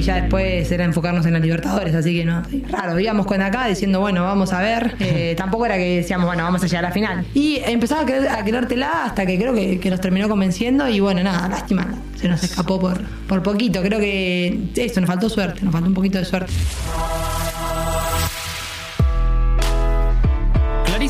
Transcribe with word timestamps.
y 0.00 0.02
ya 0.02 0.14
después 0.14 0.72
era 0.72 0.84
enfocarnos 0.84 1.26
en 1.26 1.34
la 1.34 1.38
Libertadores, 1.38 1.94
así 1.94 2.16
que 2.16 2.24
no, 2.24 2.42
raro, 2.70 2.98
íbamos 2.98 3.26
con 3.26 3.42
acá 3.42 3.66
diciendo, 3.66 4.00
bueno, 4.00 4.22
vamos 4.22 4.52
a 4.52 4.60
ver, 4.60 4.96
eh, 5.00 5.34
tampoco 5.36 5.66
era 5.66 5.76
que 5.76 5.96
decíamos, 5.96 6.26
bueno, 6.26 6.42
vamos 6.42 6.62
a 6.62 6.66
llegar 6.66 6.86
a 6.86 6.88
la 6.88 6.94
final. 6.94 7.26
Y 7.34 7.60
empezaba 7.66 8.02
a, 8.02 8.06
querer, 8.06 8.28
a 8.28 8.42
querértela 8.42 9.04
hasta 9.04 9.26
que 9.26 9.38
creo 9.38 9.52
que, 9.52 9.78
que 9.78 9.90
nos 9.90 10.00
terminó 10.00 10.28
convenciendo 10.28 10.88
y 10.88 11.00
bueno, 11.00 11.22
nada, 11.22 11.48
lástima, 11.48 11.86
se 12.16 12.28
nos 12.28 12.42
escapó 12.42 12.80
por, 12.80 13.02
por 13.28 13.42
poquito, 13.42 13.82
creo 13.82 14.00
que 14.00 14.70
eso, 14.74 15.00
nos 15.00 15.08
faltó 15.08 15.28
suerte, 15.28 15.60
nos 15.62 15.72
faltó 15.72 15.88
un 15.88 15.94
poquito 15.94 16.18
de 16.18 16.24
suerte. 16.24 16.52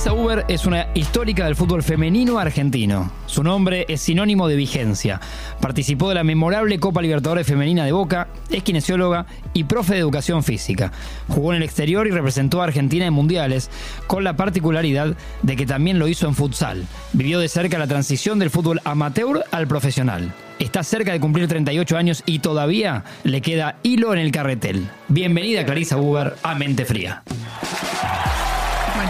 Clarisa 0.02 0.22
Uber 0.22 0.46
es 0.48 0.64
una 0.64 0.86
histórica 0.94 1.44
del 1.44 1.56
fútbol 1.56 1.82
femenino 1.82 2.38
argentino. 2.38 3.12
Su 3.26 3.42
nombre 3.42 3.84
es 3.86 4.00
sinónimo 4.00 4.48
de 4.48 4.56
vigencia. 4.56 5.20
Participó 5.60 6.08
de 6.08 6.14
la 6.14 6.24
memorable 6.24 6.80
Copa 6.80 7.02
Libertadores 7.02 7.46
Femenina 7.46 7.84
de 7.84 7.92
Boca, 7.92 8.28
es 8.48 8.62
kinesióloga 8.62 9.26
y 9.52 9.64
profe 9.64 9.92
de 9.92 10.00
educación 10.00 10.42
física. 10.42 10.90
Jugó 11.28 11.52
en 11.52 11.58
el 11.58 11.64
exterior 11.64 12.06
y 12.06 12.12
representó 12.12 12.62
a 12.62 12.64
Argentina 12.64 13.04
en 13.04 13.12
mundiales, 13.12 13.68
con 14.06 14.24
la 14.24 14.36
particularidad 14.36 15.18
de 15.42 15.56
que 15.56 15.66
también 15.66 15.98
lo 15.98 16.08
hizo 16.08 16.26
en 16.26 16.34
futsal. 16.34 16.86
Vivió 17.12 17.38
de 17.38 17.48
cerca 17.48 17.78
la 17.78 17.86
transición 17.86 18.38
del 18.38 18.48
fútbol 18.48 18.80
amateur 18.84 19.44
al 19.50 19.68
profesional. 19.68 20.32
Está 20.58 20.82
cerca 20.82 21.12
de 21.12 21.20
cumplir 21.20 21.46
38 21.46 21.98
años 21.98 22.22
y 22.24 22.38
todavía 22.38 23.04
le 23.24 23.42
queda 23.42 23.76
hilo 23.82 24.14
en 24.14 24.20
el 24.20 24.32
carretel. 24.32 24.88
Bienvenida 25.08 25.66
Clarisa 25.66 25.98
Uber 25.98 26.36
a 26.42 26.54
Mente 26.54 26.86
Fría. 26.86 27.22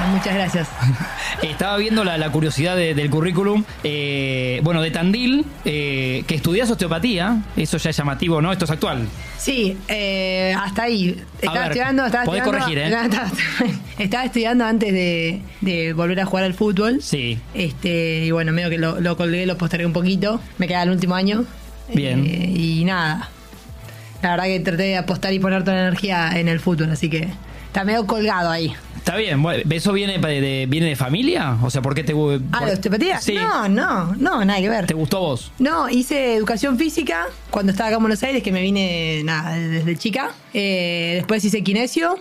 Bueno, 0.01 0.17
muchas 0.17 0.35
gracias. 0.35 0.69
Estaba 1.43 1.77
viendo 1.77 2.05
la, 2.05 2.17
la 2.19 2.31
curiosidad 2.31 2.75
de- 2.77 2.95
del 2.95 3.11
currículum, 3.11 3.65
eh, 3.85 4.61
bueno, 4.63 4.81
de 4.83 4.91
Tandil, 4.91 5.45
eh, 5.65 6.25
que 6.27 6.35
estudias 6.35 6.71
osteopatía, 6.71 7.39
eso 7.57 7.77
ya 7.79 7.91
es 7.91 7.97
llamativo, 7.97 8.41
¿no? 8.41 8.51
Esto 8.53 8.65
es 8.65 8.71
actual. 8.71 9.07
Sí, 9.39 9.77
eh, 9.89 10.55
hasta 10.59 10.85
ahí. 10.85 11.17
Estaba 11.37 11.59
ver, 11.61 11.63
estudiando, 11.69 12.07
estaba 12.07 12.25
podés 12.25 12.43
estudiando. 12.43 12.67
corregir, 12.67 12.79
¿eh? 12.79 12.87
Estaba, 13.05 13.31
estaba 13.99 14.25
estudiando 14.25 14.65
antes 14.65 14.93
de, 14.93 15.43
de 15.61 15.93
volver 15.93 16.21
a 16.21 16.25
jugar 16.27 16.45
al 16.45 16.55
fútbol. 16.55 17.01
Sí. 17.03 17.39
Este, 17.55 18.25
y 18.27 18.31
bueno, 18.31 18.53
medio 18.53 18.71
que 18.71 18.79
lo, 18.79 19.01
lo 19.01 19.17
colgué, 19.17 19.45
lo 19.47 19.59
postergué 19.59 19.87
un 19.87 19.93
poquito. 19.93 20.41
Me 20.59 20.67
queda 20.69 20.83
el 20.85 20.91
último 20.91 21.15
año. 21.15 21.45
Bien. 21.93 22.25
Eh, 22.27 22.53
y 22.57 22.85
nada. 22.85 23.29
La 24.23 24.31
verdad 24.31 24.45
que 24.45 24.61
traté 24.61 24.83
de 24.85 24.97
apostar 24.99 25.33
y 25.33 25.39
poner 25.39 25.65
toda 25.65 25.77
la 25.77 25.83
energía 25.89 26.31
en 26.39 26.49
el 26.49 26.61
fútbol, 26.61 26.91
así 26.91 27.09
que 27.11 27.29
está 27.67 27.85
medio 27.85 28.07
colgado 28.07 28.51
ahí. 28.51 28.73
Está 29.01 29.17
bien, 29.17 29.43
bueno, 29.43 29.63
¿eso 29.71 29.93
viene 29.93 30.19
de, 30.19 30.41
de- 30.41 30.67
viene 30.69 30.87
de 30.87 30.95
familia? 30.97 31.57
O 31.63 31.71
sea, 31.71 31.83
¿por 31.83 31.95
qué 31.95 32.05
te 32.05 32.13
Ah, 32.13 32.15
por- 32.15 32.41
¿la 32.69 32.73
osteopatía? 32.75 33.21
Sí. 33.21 33.35
No, 33.35 33.69
no, 33.69 34.15
no, 34.17 34.45
nada 34.45 34.61
que 34.61 34.69
ver. 34.69 34.87
¿Te 34.87 34.95
gustó 34.95 35.21
vos? 35.21 35.51
No, 35.59 35.89
hice 35.89 36.35
educación 36.37 36.79
física 36.79 37.27
cuando 37.51 37.73
estaba 37.73 37.89
acá 37.89 37.97
en 37.97 38.03
Buenos 38.03 38.23
Aires, 38.23 38.43
que 38.43 38.53
me 38.53 38.61
vine 38.63 39.23
nada, 39.25 39.57
desde 39.57 39.97
chica. 39.97 40.31
Eh, 40.55 41.15
después 41.17 41.45
hice 41.45 41.63
kinesio. 41.65 42.17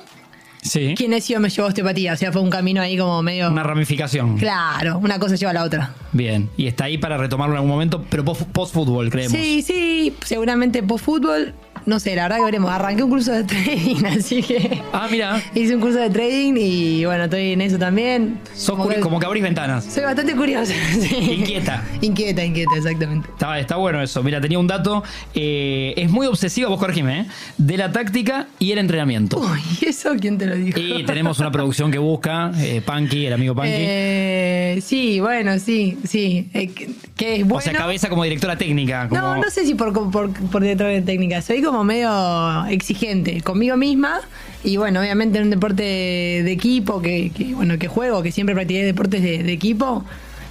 Sí. 0.61 0.93
Kinesio 0.95 1.39
me 1.39 1.49
llevó 1.49 1.67
a 1.67 1.69
osteopatía, 1.69 2.13
o 2.13 2.17
sea, 2.17 2.33
fue 2.33 2.41
un 2.41 2.49
camino 2.49 2.81
ahí 2.81 2.97
como 2.97 3.21
medio... 3.21 3.49
Una 3.49 3.63
ramificación. 3.63 4.37
Claro, 4.37 4.97
una 4.97 5.17
cosa 5.17 5.35
lleva 5.35 5.51
a 5.51 5.53
la 5.53 5.63
otra. 5.63 5.93
Bien. 6.11 6.49
Y 6.57 6.67
está 6.67 6.83
ahí 6.85 6.97
para 6.97 7.17
retomarlo 7.17 7.53
en 7.53 7.57
algún 7.59 7.71
momento, 7.71 8.03
pero 8.09 8.25
post-fútbol, 8.25 9.09
creemos. 9.09 9.31
Sí, 9.39 9.61
sí, 9.61 10.13
seguramente 10.25 10.83
post 10.83 11.05
fútbol, 11.05 11.53
no 11.89 11.99
sé, 11.99 12.15
la 12.15 12.23
verdad 12.23 12.37
que 12.37 12.45
veremos. 12.45 12.71
Arranqué 12.71 13.03
un 13.03 13.09
curso 13.09 13.31
de 13.33 13.43
trading, 13.45 14.05
así 14.05 14.41
que 14.41 14.81
Ah, 14.93 15.07
mira. 15.11 15.41
hice 15.53 15.75
un 15.75 15.81
curso 15.81 15.99
de 15.99 16.09
trading 16.09 16.53
y 16.57 17.03
bueno, 17.05 17.25
estoy 17.25 17.51
en 17.53 17.61
eso 17.61 17.77
también. 17.77 18.39
Sos 18.55 18.77
curi- 18.79 18.99
como 18.99 19.19
que 19.19 19.25
abrís 19.25 19.43
ventanas. 19.43 19.83
Soy 19.85 20.03
bastante 20.03 20.35
curiosa. 20.35 20.73
sí. 21.01 21.15
Inquieta. 21.39 21.83
Inquieta, 22.01 22.45
inquieta, 22.45 22.75
exactamente. 22.77 23.27
Está, 23.31 23.59
está 23.59 23.75
bueno 23.75 24.01
eso. 24.01 24.23
Mira, 24.23 24.39
tenía 24.39 24.59
un 24.59 24.67
dato. 24.67 25.03
eh, 25.35 25.93
es 25.97 26.09
muy 26.09 26.27
obsesiva, 26.27 26.69
vos 26.69 26.79
corregime, 26.79 27.21
¿eh? 27.21 27.25
de 27.57 27.77
la 27.77 27.91
táctica 27.91 28.47
y 28.59 28.71
el 28.71 28.77
entrenamiento. 28.77 29.39
Uy, 29.39 29.59
¿y 29.81 29.85
eso 29.87 30.11
quién 30.19 30.37
te 30.37 30.45
lo 30.45 30.55
dijo? 30.55 30.79
Y 30.79 31.03
tenemos 31.03 31.39
una 31.39 31.51
producción 31.51 31.91
que 31.91 31.97
busca, 31.97 32.51
eh, 32.57 32.81
Punky, 32.85 33.25
el 33.25 33.33
amigo 33.33 33.55
Punky. 33.55 33.69
Eh, 33.73 34.79
sí, 34.83 35.19
bueno, 35.19 35.57
sí, 35.59 35.97
sí. 36.05 36.47
Eh, 36.53 36.67
que, 36.69 36.89
que 37.15 37.35
es 37.37 37.41
bueno. 37.43 37.57
o 37.57 37.61
sea, 37.61 37.73
cabeza 37.73 38.09
como 38.09 38.23
directora 38.23 38.57
técnica. 38.57 39.07
Como... 39.09 39.19
No, 39.21 39.35
no 39.37 39.49
sé 39.49 39.65
si 39.65 39.73
por, 39.75 39.91
por, 40.11 40.31
por 40.31 40.61
de 40.63 41.01
técnica. 41.01 41.41
Soy 41.41 41.61
como 41.61 41.78
medio 41.83 42.65
exigente 42.67 43.41
conmigo 43.41 43.77
misma. 43.77 44.19
Y 44.63 44.77
bueno, 44.77 44.99
obviamente 44.99 45.37
en 45.37 45.45
un 45.45 45.49
deporte 45.51 45.83
de 45.83 46.51
equipo 46.51 47.01
que, 47.01 47.31
que, 47.31 47.53
bueno, 47.53 47.77
que 47.77 47.87
juego, 47.87 48.21
que 48.23 48.31
siempre 48.31 48.53
practiqué 48.55 48.83
deportes 48.83 49.21
de, 49.23 49.43
de 49.43 49.51
equipo, 49.53 50.03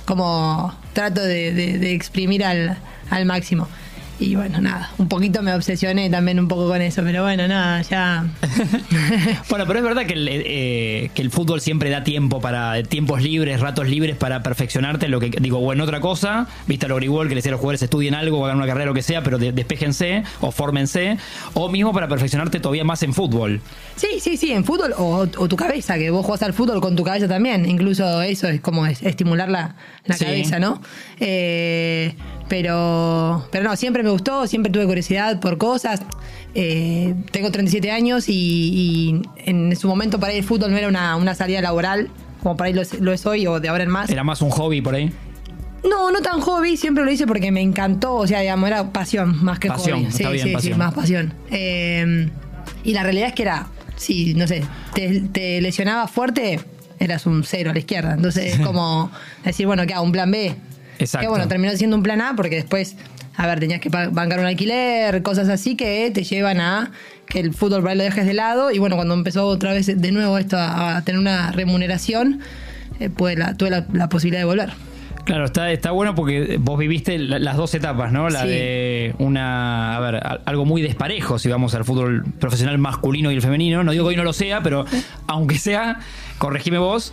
como 0.07 0.75
trato 0.95 1.21
de, 1.21 1.53
de- 1.53 1.79
de 1.79 1.93
exprimir 1.95 2.43
al, 2.45 2.79
al 3.11 3.27
máximo. 3.27 3.69
Y 4.21 4.35
bueno, 4.35 4.61
nada, 4.61 4.91
un 4.99 5.07
poquito 5.09 5.43
me 5.43 5.55
obsesioné 5.55 6.11
también 6.11 6.41
un 6.41 6.49
poco 6.49 6.67
con 6.67 6.83
eso, 6.83 7.03
pero 7.05 7.23
bueno, 7.23 7.47
nada, 7.47 7.83
ya. 7.83 8.27
Bueno, 9.49 9.65
pero 9.67 9.79
es 9.79 9.85
verdad 9.85 10.07
que 10.07 10.13
el, 10.15 10.29
eh, 10.31 11.11
que 11.15 11.23
el 11.23 11.31
fútbol 11.31 11.61
siempre 11.61 11.89
da 11.91 12.03
tiempo 12.03 12.41
para 12.41 12.83
tiempos 12.83 13.23
libres, 13.23 13.61
ratos 13.61 13.89
libres 13.89 14.17
para 14.17 14.43
perfeccionarte. 14.43 15.09
Lo 15.09 15.21
que 15.21 15.31
digo, 15.41 15.59
o 15.59 15.73
en 15.73 15.81
otra 15.81 16.01
cosa, 16.01 16.49
viste 16.67 16.87
a 16.87 16.89
lo 16.89 16.97
Grigol 16.97 17.29
que 17.29 17.35
le 17.35 17.39
decía 17.39 17.51
a 17.51 17.53
los 17.53 17.61
jugadores 17.61 17.83
estudien 17.83 18.15
algo 18.15 18.45
hagan 18.45 18.57
una 18.57 18.67
carrera 18.67 18.87
lo 18.87 18.95
que 18.95 19.03
sea, 19.03 19.23
pero 19.23 19.39
de- 19.39 19.53
despéjense 19.53 20.25
o 20.41 20.51
fórmense, 20.51 21.17
o 21.55 21.69
mismo 21.69 21.93
para 21.93 22.09
perfeccionarte 22.09 22.59
todavía 22.61 22.85
más 22.85 23.03
en 23.05 23.15
fútbol. 23.15 23.61
Sí, 23.97 24.19
sí, 24.21 24.37
sí, 24.37 24.53
en 24.53 24.65
fútbol 24.65 24.95
o, 24.99 25.27
o 25.37 25.49
tu 25.49 25.57
cabeza, 25.57 25.97
que 25.97 26.11
vos 26.11 26.25
jugás 26.27 26.43
al 26.43 26.53
fútbol 26.55 26.81
con 26.81 26.97
tu 26.97 27.05
cabeza 27.05 27.29
también. 27.29 27.67
Incluso 27.69 28.21
eso 28.23 28.49
es 28.49 28.61
como 28.61 28.85
es- 28.87 29.03
estimular 29.03 29.49
la, 29.49 29.77
la 30.05 30.17
Sí. 30.17 30.25
cabeza, 30.25 30.59
¿no? 30.59 30.83
Eh, 31.21 32.15
pero, 32.49 33.47
pero 33.51 33.65
no, 33.65 33.77
siempre 33.77 34.03
me 34.03 34.11
gustó, 34.11 34.47
siempre 34.47 34.73
tuve 34.73 34.87
curiosidad 34.87 35.41
por 35.41 35.59
cosas. 35.59 36.01
Eh, 36.55 37.15
tengo 37.31 37.51
37 37.51 37.91
años 37.91 38.29
y, 38.29 38.33
y 38.35 39.23
en 39.45 39.77
su 39.77 39.87
momento 39.89 40.19
para 40.19 40.33
ir 40.33 40.41
al 40.41 40.45
fútbol 40.49 40.71
no 40.71 40.77
era 40.79 40.89
una, 40.89 41.17
una 41.17 41.35
salida 41.35 41.61
laboral, 41.61 42.09
como 42.43 42.57
para 42.57 42.71
ir 42.71 42.77
lo, 42.77 42.83
es- 42.83 42.99
lo 43.01 43.13
es 43.13 43.27
hoy 43.27 43.47
o 43.47 43.61
de 43.61 43.69
ahora 43.69 43.85
en 43.85 43.91
más. 43.91 44.11
Era 44.11 44.25
más 44.25 44.41
un 44.43 44.51
hobby 44.51 44.81
por 44.81 44.95
ahí. 44.95 45.13
No, 45.89 46.11
no 46.11 46.21
tan 46.21 46.41
hobby, 46.41 46.77
siempre 46.77 47.05
lo 47.05 47.11
hice 47.13 47.27
porque 47.27 47.53
me 47.53 47.61
encantó, 47.61 48.15
o 48.17 48.27
sea, 48.27 48.41
digamos, 48.41 48.67
era 48.69 48.93
pasión 48.93 49.45
más 49.45 49.59
que 49.61 49.69
Pasión, 49.69 50.03
hobby. 50.05 50.13
sí, 50.13 50.25
bien, 50.27 50.47
sí, 50.49 50.53
pasión. 50.53 50.73
sí, 50.75 50.79
más 50.79 50.95
pasión. 50.95 51.35
Eh, 51.51 52.29
y 52.83 52.93
la 52.95 53.03
realidad 53.05 53.29
es 53.29 53.35
que 53.35 53.43
era, 53.43 53.67
sí, 53.97 54.35
no 54.35 54.47
sé, 54.49 54.65
te, 54.95 55.21
te 55.33 55.61
lesionaba 55.61 56.09
fuerte, 56.09 56.59
eras 56.99 57.27
un 57.27 57.45
cero 57.45 57.71
a 57.71 57.75
la 57.75 57.79
izquierda. 57.79 58.15
Entonces 58.15 58.55
es 58.55 58.61
como 58.67 59.11
decir, 59.45 59.67
bueno, 59.67 59.87
¿qué 59.87 59.95
hago? 59.95 60.05
¿Un 60.05 60.13
plan 60.13 60.31
B? 60.31 60.55
Exacto. 60.99 61.25
Que 61.27 61.29
bueno, 61.31 61.49
terminó 61.49 61.73
siendo 61.77 61.97
un 61.97 62.03
plan 62.03 62.21
A 62.21 62.35
porque 62.37 62.57
después, 62.57 62.97
a 63.37 63.47
ver, 63.47 63.61
tenías 63.61 63.81
que 63.81 63.89
bancar 63.89 64.41
un 64.41 64.47
alquiler, 64.47 65.23
cosas 65.23 65.49
así 65.49 65.77
que 65.77 66.11
te 66.13 66.25
llevan 66.25 66.61
a 66.61 66.91
que 67.27 67.41
el 67.41 67.53
fútbol 67.55 67.83
lo 67.85 68.03
dejes 68.03 68.27
de 68.27 68.35
lado. 68.35 68.71
Y 68.71 68.79
bueno, 68.79 68.97
cuando 68.97 69.15
empezó 69.15 69.47
otra 69.47 69.73
vez 69.73 69.87
de 70.01 70.13
nuevo 70.13 70.39
esto 70.39 70.57
a, 70.57 70.97
a 70.97 71.03
tener 71.05 71.21
una 71.21 71.53
remuneración, 71.53 72.41
eh, 73.01 73.11
pues 73.11 73.39
la, 73.39 73.55
tuve 73.55 73.71
la- 73.71 73.87
la 73.93 74.09
posibilidad 74.09 74.41
de 74.41 74.47
volver. 74.47 74.71
Claro, 75.25 75.45
está, 75.45 75.71
está 75.71 75.91
bueno 75.91 76.15
porque 76.15 76.57
vos 76.59 76.79
viviste 76.79 77.19
la- 77.19 77.39
las 77.39 77.57
dos 77.59 77.75
etapas, 77.75 78.11
¿no? 78.13 78.31
La 78.31 78.43
Sí. 78.43 78.49
de 78.49 79.15
una, 79.19 79.95
a 79.97 80.01
ver, 80.01 80.23
algo 80.47 80.65
muy 80.65 80.81
desparejo, 80.81 81.39
si 81.39 81.51
vamos 81.51 81.75
al 81.75 81.85
fútbol 81.85 82.25
profesional 82.41 82.79
masculino 82.79 83.31
y 83.31 83.35
el 83.35 83.43
femenino. 83.43 83.85
No 83.85 83.93
digo 83.93 84.05
que 84.05 84.09
hoy 84.11 84.17
no 84.17 84.25
lo 84.25 84.33
sea, 84.33 84.63
pero 84.63 84.87
aunque 85.27 85.59
sea, 85.59 85.99
corregime 86.39 86.79
vos, 86.79 87.13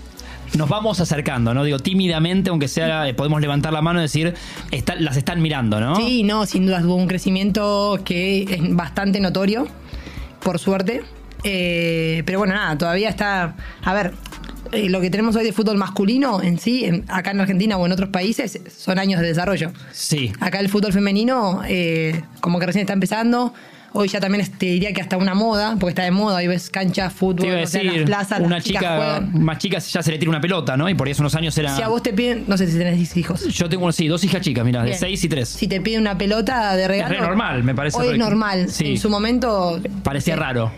nos 0.58 0.70
vamos 0.70 1.00
acercando, 1.00 1.54
¿no? 1.54 1.64
Digo, 1.64 1.80
tímidamente, 1.80 2.50
aunque 2.50 2.68
sea, 2.68 3.08
eh, 3.08 3.14
podemos 3.14 3.42
levantar 3.42 3.74
la 3.74 3.82
mano 3.82 4.00
y 4.00 4.04
decir, 4.04 4.34
está- 4.72 4.96
las 4.96 5.18
están 5.18 5.42
mirando, 5.42 5.80
¿no? 5.80 5.96
Sí, 5.96 6.24
no, 6.24 6.46
sin 6.46 6.66
duda 6.66 6.82
hubo 6.84 6.96
un 6.96 7.08
crecimiento 7.08 8.00
que 8.06 8.44
es 8.44 8.76
bastante 8.76 9.20
notorio, 9.20 9.68
por 10.42 10.60
suerte. 10.60 11.02
Eh, 11.44 12.24
pero 12.26 12.40
bueno, 12.40 12.54
nada, 12.56 12.78
todavía 12.78 13.10
está. 13.10 13.56
A 13.84 13.94
ver, 13.94 14.14
eh, 14.72 14.90
lo 14.90 15.00
que 15.02 15.10
tenemos 15.12 15.36
hoy 15.36 15.44
de 15.44 15.54
fútbol 15.54 15.78
masculino 15.78 16.42
en 16.42 16.58
sí, 16.60 16.86
en- 16.86 17.06
acá 17.08 17.32
en 17.32 17.40
Argentina 17.42 17.78
o 17.78 17.86
en 17.86 17.92
otros 17.92 18.10
países, 18.10 18.60
son 18.76 18.98
años 18.98 19.22
de 19.22 19.28
desarrollo. 19.28 19.72
Sí. 19.92 20.32
Acá 20.40 20.60
el 20.60 20.70
fútbol 20.70 20.92
femenino, 20.94 21.62
eh, 21.68 22.24
como 22.42 22.60
que 22.60 22.66
recién 22.66 22.82
está 22.82 22.94
empezando. 22.94 23.54
Hoy 23.94 24.08
ya 24.10 24.20
también 24.20 24.42
es- 24.42 24.52
te 24.52 24.66
diría 24.66 24.92
que 24.94 25.02
hasta 25.02 25.18
una 25.18 25.34
moda, 25.34 25.76
porque 25.80 25.92
está 25.92 26.04
de 26.04 26.12
moda. 26.12 26.38
Hoy 26.38 26.48
ves 26.48 26.70
canchas, 26.70 27.14
fútbol, 27.14 27.48
o 27.64 27.68
sea, 27.68 27.84
las 27.84 27.98
plazas, 28.04 28.40
una 28.40 28.56
las 28.56 28.64
chicas 28.64 28.82
chica 28.82 28.96
juegan. 28.98 29.44
más 29.44 29.58
chica 29.58 29.78
ya 29.80 30.02
se 30.02 30.12
le 30.12 30.18
tira 30.18 30.30
una 30.30 30.42
pelota, 30.42 30.76
¿no? 30.78 30.90
Y 30.90 30.96
por 30.96 31.08
ahí 31.08 31.12
hace 31.12 31.22
unos 31.22 31.36
años 31.36 31.58
era... 31.58 31.76
Si 31.76 31.82
a 31.82 31.88
vos 31.88 32.04
te 32.04 32.14
piden, 32.14 32.46
no 32.48 32.58
sé 32.58 32.68
si 32.70 32.78
tenés 32.78 33.16
hijos. 33.18 33.46
Yo 33.48 33.70
tengo, 33.70 33.92
sí, 33.92 34.08
dos 34.08 34.24
hijas 34.24 34.42
chicas, 34.42 34.66
mira, 34.66 34.84
de. 34.84 34.94
6 34.94 35.24
y 35.24 35.30
3. 35.30 35.48
Si 35.48 35.68
te 35.68 35.82
piden 35.82 36.02
una 36.02 36.18
pelota 36.18 36.76
de 36.76 36.88
regalo. 36.88 37.16
re 37.16 37.22
normal, 37.22 37.64
me 37.64 37.74
parece 37.76 37.98
Hoy 37.98 38.10
es 38.10 38.18
normal. 38.18 38.70
Sí. 38.70 38.92
En 38.92 38.98
su 38.98 39.10
momento. 39.10 39.80
Parecía 40.04 40.36
sí. 40.36 40.40
raro. 40.40 40.72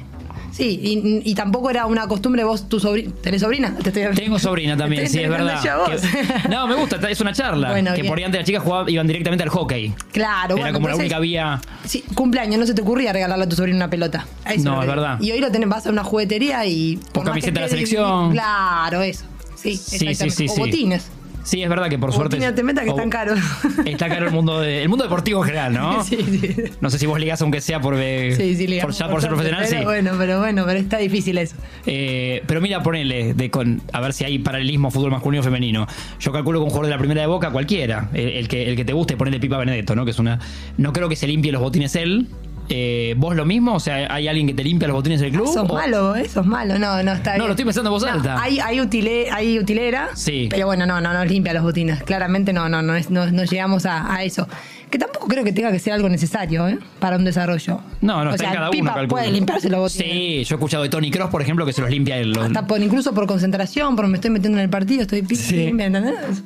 Sí, 0.57 0.79
y, 0.81 1.21
y 1.29 1.35
tampoco 1.35 1.69
era 1.69 1.85
una 1.85 2.07
costumbre 2.07 2.43
vos, 2.43 2.67
tu 2.67 2.79
sobrina. 2.79 3.11
¿Tenés 3.21 3.41
sobrina? 3.41 3.75
Te 3.75 3.89
estoy- 3.89 4.15
Tengo 4.15 4.39
sobrina 4.39 4.75
también, 4.77 5.07
sí, 5.07 5.19
es 5.19 5.29
verdad. 5.29 5.61
Que- 5.61 6.49
no, 6.49 6.65
me 6.65 6.73
gusta, 6.73 6.95
es 7.11 7.21
una 7.21 7.31
charla. 7.31 7.69
Bueno, 7.69 7.91
que 7.93 8.01
bien. 8.01 8.09
por 8.11 8.17
ahí 8.17 8.23
antes 8.23 8.39
las 8.39 8.47
chicas 8.47 8.63
jugaban, 8.63 8.89
iban 8.89 9.05
directamente 9.05 9.43
al 9.43 9.49
hockey. 9.49 9.93
Claro, 10.11 10.55
Era 10.55 10.63
bueno, 10.63 10.73
como 10.73 10.87
la 10.87 10.95
única 10.95 11.19
vía. 11.19 11.61
Sí, 11.85 12.03
cumpleaños, 12.15 12.59
no 12.59 12.65
se 12.65 12.73
te 12.73 12.81
ocurría 12.81 13.13
regalarle 13.13 13.45
a 13.45 13.49
tu 13.49 13.55
sobrina 13.55 13.75
una 13.77 13.89
pelota. 13.91 14.25
Eso 14.51 14.63
No, 14.63 14.81
es 14.81 14.87
verdad. 14.87 15.21
Y 15.21 15.31
hoy 15.31 15.39
lo 15.41 15.51
tenés, 15.51 15.69
vas 15.69 15.85
a 15.85 15.91
una 15.91 16.03
juguetería 16.03 16.65
y. 16.65 16.97
por 17.11 17.23
camiseta 17.23 17.59
de 17.59 17.65
la 17.67 17.69
selección. 17.69 18.31
Claro, 18.31 19.03
eso. 19.03 19.25
Sí, 19.55 19.77
Sí, 19.77 20.15
sí, 20.15 20.29
sí, 20.31 20.45
O 20.49 20.53
sí. 20.53 20.59
botines. 20.59 21.07
Sí, 21.47 21.63
es 21.63 21.69
verdad 21.69 21.87
que 21.89 21.97
por 21.97 22.11
suerte. 22.11 22.37
De 22.51 22.63
meta 22.63 22.83
que 22.83 22.89
están 22.89 23.09
caros. 23.09 23.39
Está 23.85 24.09
caro 24.09 24.25
el 24.25 24.33
mundo, 24.33 24.59
de- 24.59 24.81
el 24.83 24.89
mundo 24.89 25.05
deportivo 25.05 25.39
en 25.39 25.45
general, 25.45 25.73
¿no? 25.73 26.03
Sí, 26.07 26.17
sí. 26.17 26.55
No 26.81 26.89
sé 26.89 26.99
si 26.99 27.05
vos 27.05 27.17
ligás 27.19 27.41
aunque 27.41 27.61
sea 27.61 27.79
por, 27.79 27.95
eh, 27.97 28.35
Sí, 28.35 28.55
sí, 28.55 28.63
por, 28.65 28.69
ligamos 28.69 28.97
ya 28.97 29.07
por 29.09 29.21
ser 29.21 29.29
profesional, 29.29 29.63
pero 29.65 29.79
sí. 29.79 29.85
Bueno, 29.85 30.11
pero 30.17 30.39
bueno, 30.39 30.63
pero 30.65 30.77
está 30.77 30.97
difícil 30.97 31.37
eso. 31.37 31.55
Eh, 31.85 32.43
pero 32.47 32.59
mira, 32.59 32.83
ponele, 32.83 33.33
de 33.33 33.49
con, 33.49 33.81
a 33.93 34.01
ver 34.01 34.11
si 34.11 34.25
hay 34.25 34.39
paralelismo 34.39 34.91
fútbol 34.91 35.11
masculino 35.11 35.39
o 35.39 35.43
femenino. 35.43 35.87
Yo 36.19 36.33
calculo 36.33 36.59
que 36.59 36.63
un 36.65 36.69
jugador 36.69 36.87
de 36.87 36.91
la 36.91 36.97
primera 36.97 37.21
de 37.21 37.27
boca, 37.27 37.49
cualquiera, 37.51 38.09
el, 38.13 38.27
el 38.27 38.47
que, 38.49 38.69
el 38.69 38.75
que 38.75 38.83
te 38.83 38.91
guste, 38.91 39.15
ponele 39.15 39.39
Pipa 39.39 39.57
Benedetto, 39.57 39.95
¿no? 39.95 40.03
Que 40.03 40.11
es 40.11 40.19
una. 40.19 40.39
No 40.77 40.91
creo 40.91 41.07
que 41.07 41.15
se 41.15 41.27
limpie 41.27 41.53
los 41.53 41.61
botines 41.61 41.95
él. 41.95 42.27
Eh, 42.69 43.15
¿Vos 43.17 43.35
lo 43.35 43.45
mismo? 43.45 43.75
O 43.75 43.79
sea, 43.79 44.13
¿hay 44.13 44.27
alguien 44.27 44.45
que 44.47 44.53
te 44.53 44.63
limpia 44.63 44.87
los 44.87 44.95
botines 44.95 45.21
del 45.21 45.31
club? 45.31 45.47
Sos 45.47 45.69
O- 45.69 45.73
malo, 45.73 46.15
¿eh? 46.15 46.27
Sos 46.27 46.45
malo. 46.45 46.77
No, 46.77 47.01
no, 47.01 47.13
está 47.13 47.33
bien. 47.35 47.45
lo 47.45 47.51
estoy 47.51 47.65
pensando 47.65 47.89
en 47.89 47.93
voz 47.93 48.03
No, 48.03 48.09
alta. 48.11 48.41
Hay, 48.41 48.59
hay, 48.59 48.79
utile- 48.79 49.29
hay 49.31 49.57
utilera. 49.57 50.09
Sí. 50.15 50.47
Pero 50.49 50.65
bueno, 50.65 50.85
no, 50.85 50.99
no 50.99 51.13
nos 51.13 51.27
limpia 51.29 51.53
los 51.53 51.63
botines. 51.63 52.03
Claramente 52.03 52.51
no, 52.53 52.67
no, 52.69 52.81
no, 52.81 52.95
es- 52.95 53.09
no, 53.09 53.25
no 53.31 53.43
llegamos 53.45 53.85
a, 53.85 54.13
a 54.13 54.23
eso. 54.23 54.47
Que 54.89 54.97
tampoco 54.97 55.27
creo 55.27 55.43
que 55.43 55.51
tenga 55.51 55.71
que 55.71 55.79
ser 55.79 55.93
algo 55.93 56.07
necesario, 56.07 56.67
¿eh? 56.67 56.79
Para 56.99 57.17
un 57.17 57.25
desarrollo. 57.25 57.81
No, 58.01 58.23
no, 58.23 58.31
o 58.31 58.33
está 58.33 58.45
sea, 58.45 58.49
en 58.49 58.55
cada 58.55 58.69
Pipa 58.69 58.95
uno. 58.99 59.07
puede 59.09 59.31
limpiarse 59.31 59.69
los 59.69 59.79
botines. 59.79 60.07
Sí, 60.13 60.43
yo 60.45 60.55
he 60.55 60.57
escuchado 60.57 60.83
de 60.83 60.89
Tony 60.89 61.11
Cross, 61.11 61.29
por 61.29 61.41
ejemplo, 61.41 61.65
que 61.65 61.73
se 61.73 61.81
los 61.81 61.89
limpia. 61.89 62.17
Los- 62.23 62.37
Hasta 62.45 62.65
por, 62.67 62.81
incluso 62.81 63.13
por 63.13 63.27
concentración, 63.27 63.95
por 63.97 64.07
me 64.07 64.15
estoy 64.15 64.31
metiendo 64.31 64.57
en 64.57 64.63
el 64.63 64.69
partido, 64.69 65.01
estoy 65.01 65.25
Sí. 65.35 65.71
¿me 65.73 65.85
entendés? 65.85 66.43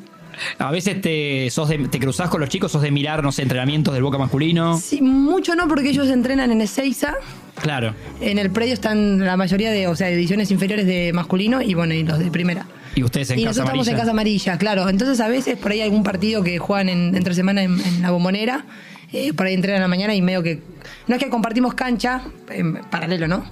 A 0.57 0.71
veces 0.71 1.01
te, 1.01 1.49
sos 1.49 1.69
de- 1.69 1.87
te 1.87 1.99
cruzás 1.99 2.29
con 2.29 2.39
los 2.39 2.49
chicos, 2.49 2.71
sos 2.71 2.81
de 2.81 2.91
mirar, 2.91 3.23
no 3.23 3.31
sé, 3.31 3.41
entrenamientos 3.43 3.93
del 3.93 4.03
boca 4.03 4.17
masculino. 4.17 4.77
Sí, 4.79 5.01
mucho 5.01 5.55
no, 5.55 5.67
porque 5.67 5.89
ellos 5.89 6.09
entrenan 6.09 6.51
en 6.51 6.61
Ezeiza. 6.61 7.15
Claro. 7.61 7.93
En 8.21 8.37
el 8.39 8.49
predio 8.51 8.73
están 8.73 9.19
la 9.25 9.37
mayoría 9.37 9.71
de, 9.71 9.87
o 9.87 9.95
sea, 9.95 10.09
ediciones 10.09 10.51
inferiores 10.51 10.85
de 10.85 11.11
masculino 11.13 11.61
y 11.61 11.73
bueno, 11.73 11.93
y 11.93 12.03
los 12.03 12.19
de 12.19 12.31
primera. 12.31 12.65
Y 12.95 13.03
ustedes 13.03 13.29
en 13.31 13.39
y 13.39 13.43
casa 13.43 13.61
nosotros 13.61 13.67
estamos 13.69 13.87
en. 13.87 13.95
Casa 13.97 14.11
Amarilla, 14.11 14.57
claro. 14.57 14.89
Entonces 14.89 15.19
a 15.19 15.27
veces 15.27 15.57
por 15.57 15.71
ahí 15.71 15.79
hay 15.81 15.85
algún 15.87 16.03
partido 16.03 16.43
que 16.43 16.57
juegan 16.59 16.89
en, 16.89 17.15
entre 17.15 17.33
semana 17.33 17.63
en, 17.63 17.79
en 17.79 18.01
la 18.01 18.11
bombonera, 18.11 18.65
eh, 19.13 19.33
por 19.33 19.45
ahí 19.45 19.53
entrenan 19.53 19.81
a 19.81 19.85
la 19.85 19.87
mañana 19.89 20.13
y 20.15 20.21
medio 20.21 20.43
que... 20.43 20.61
No 21.07 21.15
es 21.15 21.23
que 21.23 21.29
compartimos 21.29 21.73
cancha, 21.73 22.21
en 22.49 22.75
paralelo, 22.89 23.27
¿no? 23.27 23.43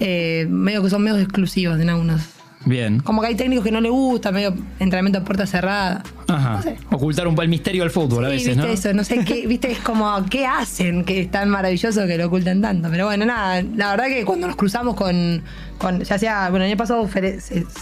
Eh, 0.00 0.46
medio 0.48 0.82
que 0.82 0.90
son 0.90 1.02
medios 1.02 1.20
exclusivos 1.20 1.78
en 1.80 1.90
algunos. 1.90 2.22
Bien. 2.66 3.00
Como 3.00 3.22
que 3.22 3.28
hay 3.28 3.34
técnicos 3.36 3.64
que 3.64 3.72
no 3.72 3.80
les 3.80 3.90
gusta, 3.90 4.30
medio 4.32 4.54
entrenamiento 4.78 5.18
a 5.20 5.24
puerta 5.24 5.46
cerrada. 5.46 6.02
Ajá. 6.28 6.56
No 6.56 6.62
sé. 6.62 6.76
Ocultar 6.90 7.26
un 7.26 7.34
poco 7.34 7.42
el 7.44 7.48
misterio 7.48 7.82
del 7.82 7.90
fútbol 7.90 8.26
a 8.26 8.28
Sí, 8.28 8.34
veces, 8.34 8.48
viste 8.56 8.66
¿no? 8.66 8.72
eso, 8.72 8.92
no 8.92 9.02
sé 9.04 9.24
qué, 9.24 9.46
viste, 9.46 9.70
es 9.72 9.78
como, 9.78 10.14
¿qué 10.28 10.44
hacen 10.46 11.04
que 11.04 11.20
es 11.22 11.30
tan 11.30 11.48
maravilloso 11.48 12.06
que 12.06 12.18
lo 12.18 12.26
ocultan 12.26 12.60
tanto? 12.60 12.88
Pero 12.90 13.06
bueno, 13.06 13.24
nada, 13.24 13.62
la 13.62 13.90
verdad 13.92 14.06
que 14.08 14.24
cuando 14.26 14.46
nos 14.46 14.56
cruzamos 14.56 14.94
con, 14.94 15.42
con 15.78 16.02
ya 16.04 16.18
sea, 16.18 16.50
bueno, 16.50 16.64
el 16.66 16.70
año 16.72 16.76
pasado 16.76 17.08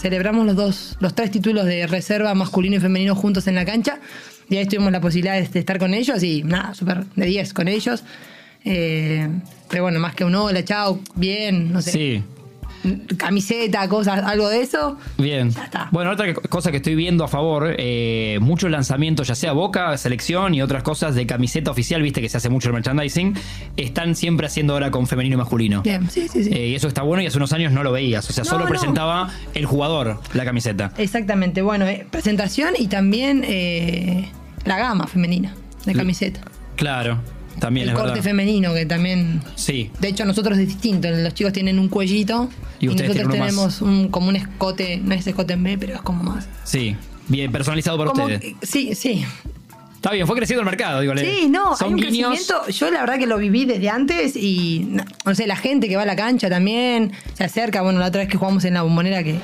celebramos 0.01 0.45
los 0.45 0.55
dos, 0.55 0.97
los 1.01 1.13
tres 1.13 1.31
títulos 1.31 1.65
de 1.65 1.85
reserva 1.85 2.33
masculino 2.33 2.77
y 2.77 2.79
femenino 2.79 3.15
juntos 3.15 3.47
en 3.47 3.55
la 3.55 3.65
cancha, 3.65 3.99
y 4.49 4.55
ahí 4.57 4.65
tuvimos 4.65 4.91
la 4.93 5.01
posibilidad 5.01 5.33
de, 5.33 5.47
de 5.47 5.59
estar 5.59 5.77
con 5.77 5.93
ellos, 5.93 6.23
y 6.23 6.43
nada, 6.43 6.73
súper 6.73 7.03
de 7.15 7.25
10 7.25 7.53
con 7.53 7.67
ellos. 7.67 8.03
Eh, 8.65 9.27
pero 9.69 9.83
bueno, 9.83 9.99
más 9.99 10.15
que 10.15 10.23
un 10.25 10.35
hola, 10.35 10.63
chao, 10.65 10.99
bien, 11.15 11.71
no 11.71 11.81
sé, 11.81 11.91
Sí. 11.91 12.23
Camiseta, 13.17 13.87
cosas, 13.89 14.23
algo 14.23 14.49
de 14.49 14.61
eso. 14.61 14.97
Bien. 15.17 15.51
Ya 15.51 15.65
está. 15.65 15.89
Bueno, 15.91 16.11
otra 16.11 16.33
cosa 16.33 16.71
que 16.71 16.77
estoy 16.77 16.95
viendo 16.95 17.23
a 17.23 17.27
favor, 17.27 17.75
eh, 17.77 18.37
muchos 18.41 18.69
lanzamientos, 18.71 19.27
ya 19.27 19.35
sea 19.35 19.51
Boca, 19.53 19.97
selección 19.97 20.55
y 20.55 20.61
otras 20.61 20.83
cosas 20.83 21.15
de 21.15 21.25
camiseta 21.25 21.71
oficial, 21.71 22.01
viste 22.01 22.21
que 22.21 22.29
se 22.29 22.37
hace 22.37 22.49
mucho 22.49 22.69
el 22.69 22.73
merchandising, 22.73 23.35
están 23.77 24.15
siempre 24.15 24.47
haciendo 24.47 24.73
ahora 24.73 24.91
con 24.91 25.07
femenino 25.07 25.35
y 25.35 25.37
masculino. 25.37 25.81
Bien, 25.81 26.09
sí, 26.09 26.27
sí, 26.27 26.43
sí. 26.43 26.49
Eh, 26.53 26.67
y 26.69 26.75
eso 26.75 26.87
está 26.87 27.01
bueno 27.01 27.21
y 27.23 27.25
hace 27.25 27.37
unos 27.37 27.53
años 27.53 27.71
no 27.73 27.83
lo 27.83 27.91
veías. 27.91 28.29
O 28.29 28.33
sea, 28.33 28.43
No, 28.43 28.49
solo 28.51 28.63
no. 28.65 28.69
presentaba 28.69 29.29
el 29.53 29.65
jugador 29.65 30.19
la 30.33 30.45
camiseta. 30.45 30.91
Exactamente, 30.97 31.61
bueno, 31.61 31.85
eh, 31.85 32.05
presentación 32.09 32.73
y 32.77 32.87
también 32.87 33.45
la 34.65 34.77
gama 34.77 35.07
femenina 35.07 35.53
de 35.85 35.93
camiseta. 35.93 36.41
Claro, 36.75 37.17
también 37.59 37.85
el 37.85 37.89
es 37.89 37.95
corte 37.95 38.09
verdad. 38.11 38.23
femenino 38.23 38.73
que 38.73 38.85
también... 38.85 39.41
Sí. 39.55 39.91
De 39.99 40.07
hecho, 40.07 40.25
nosotros 40.25 40.57
es 40.57 40.67
distinto. 40.67 41.09
Los 41.09 41.33
chicos 41.33 41.53
tienen 41.53 41.79
un 41.79 41.89
cuellito 41.89 42.49
Y 42.79 42.87
nosotros 42.87 43.29
tenemos 43.29 43.81
un, 43.81 44.09
como 44.09 44.29
un 44.29 44.35
escote, 44.35 44.97
no 44.97 45.13
es 45.15 45.25
escote 45.27 45.53
en 45.53 45.63
B, 45.63 45.77
pero 45.77 45.95
es 45.95 46.01
como 46.01 46.23
más. 46.23 46.47
Sí. 46.63 46.95
Bien, 47.27 47.51
personalizado 47.51 47.97
por 47.97 48.07
Como- 48.07 48.25
ustedes. 48.25 48.55
sí, 48.61 48.95
sí. 48.95 49.23
Está 49.95 50.11
bien, 50.11 50.25
fue 50.25 50.35
creciendo 50.37 50.61
el 50.61 50.65
mercado, 50.65 51.01
digo. 51.01 51.13
Sí, 51.17 51.47
no, 51.49 51.75
son 51.75 51.87
hay 51.89 51.93
un 51.93 51.99
guiños. 51.99 52.29
crecimiento. 52.29 52.67
Yo 52.71 52.89
la 52.89 53.01
verdad 53.01 53.17
que 53.19 53.27
lo 53.27 53.37
viví 53.37 53.65
desde 53.65 53.89
antes 53.89 54.37
y 54.37 54.87
no, 54.89 55.03
no 55.25 55.35
sé, 55.35 55.45
la 55.45 55.57
gente 55.57 55.89
que 55.89 55.97
va 55.97 56.03
a 56.03 56.05
la 56.05 56.15
cancha 56.15 56.49
también 56.49 57.11
se 57.33 57.43
acerca. 57.43 57.81
Bueno, 57.81 57.99
la 57.99 58.07
otra 58.07 58.21
vez 58.21 58.29
que 58.29 58.37
jugamos 58.37 58.63
en 58.63 58.75
la 58.75 58.81
bombonera 58.83 59.23
que 59.23 59.35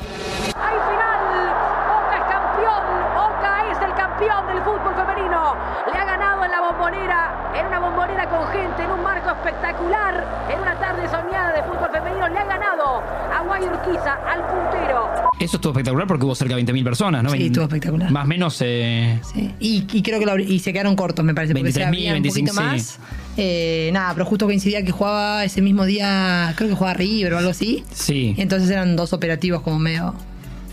espectacular, 9.70 10.48
en 10.54 10.60
una 10.62 10.80
tarde 10.80 11.08
soñada 11.10 11.54
de 11.54 11.64
fútbol 11.64 11.90
femenino. 11.92 12.28
Le 12.30 12.38
ha 12.40 12.46
ganado 12.46 13.02
a 13.34 13.42
Guay 13.46 13.64
Urquiza, 13.64 14.14
al 14.14 14.42
puntero. 14.48 15.10
Eso 15.40 15.58
estuvo 15.58 15.72
espectacular 15.74 16.08
porque 16.08 16.26
hubo 16.26 16.36
cerca 16.36 16.56
de 16.56 16.64
20.000 16.64 16.84
personas, 16.84 17.24
¿no? 17.24 17.30
Sí, 17.32 17.48
estuvo 17.48 17.64
espectacular. 17.66 18.12
Más 18.12 18.26
o 18.26 18.28
menos. 18.28 18.58
eh, 18.62 19.20
Sí, 19.34 19.54
y, 19.60 19.88
y 19.92 20.02
creo 20.04 20.20
que 20.20 20.44
y 20.44 20.60
se 20.60 20.72
quedaron 20.74 20.96
cortos, 20.96 21.26
me 21.26 21.34
parece, 21.34 21.54
porque 21.56 21.72
se 21.72 21.82
23.000, 21.82 21.88
abrían 21.88 22.16
un 22.18 22.22
25, 22.24 22.48
poquito 22.54 22.64
más. 22.72 23.00
Eh, 23.38 23.90
nada, 23.94 24.14
pero 24.14 24.26
justo 24.26 24.46
coincidía 24.46 24.84
que 24.84 24.92
jugaba 24.92 25.44
ese 25.44 25.62
mismo 25.62 25.86
día, 25.86 26.54
creo 26.56 26.70
que 26.70 26.76
jugaba 26.76 26.94
River 26.94 27.34
o 27.34 27.38
algo 27.40 27.50
así. 27.52 27.84
sí. 27.92 28.34
Y 28.38 28.42
entonces 28.42 28.70
eran 28.70 28.96
dos 28.96 29.14
operativos 29.14 29.62
como 29.62 29.80
medio 29.80 30.14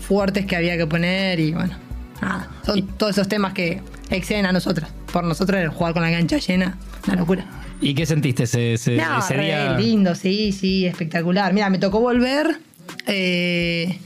fuertes 0.07 0.45
que 0.45 0.55
había 0.55 0.77
que 0.77 0.85
poner 0.85 1.39
y 1.39 1.53
bueno, 1.53 1.75
nada. 2.21 2.47
Son 2.65 2.81
todos 2.97 3.13
esos 3.17 3.27
temas 3.27 3.53
que 3.53 3.81
exceden 4.09 4.45
a 4.45 4.51
nosotros. 4.51 4.87
Por 5.11 5.23
nosotros 5.23 5.59
el 5.61 5.69
jugar 5.69 5.93
con 5.93 6.01
la 6.03 6.11
cancha 6.11 6.37
llena, 6.37 6.77
una 7.07 7.15
locura. 7.15 7.45
¿Y 7.83 7.93
qué 7.95 8.05
sentiste 8.05 8.43
ese, 8.43 8.73
ese, 8.73 8.95
No, 8.97 9.19
ese 9.19 9.33
re 9.35 9.45
día? 9.45 9.77
lindo, 9.77 10.15
sí, 10.15 10.51
sí, 10.51 10.85
espectacular. 10.85 11.53
Mira, 11.53 11.69
me 11.69 11.77
tocó 11.79 11.99
volver 11.99 12.57
eh, 13.07 13.97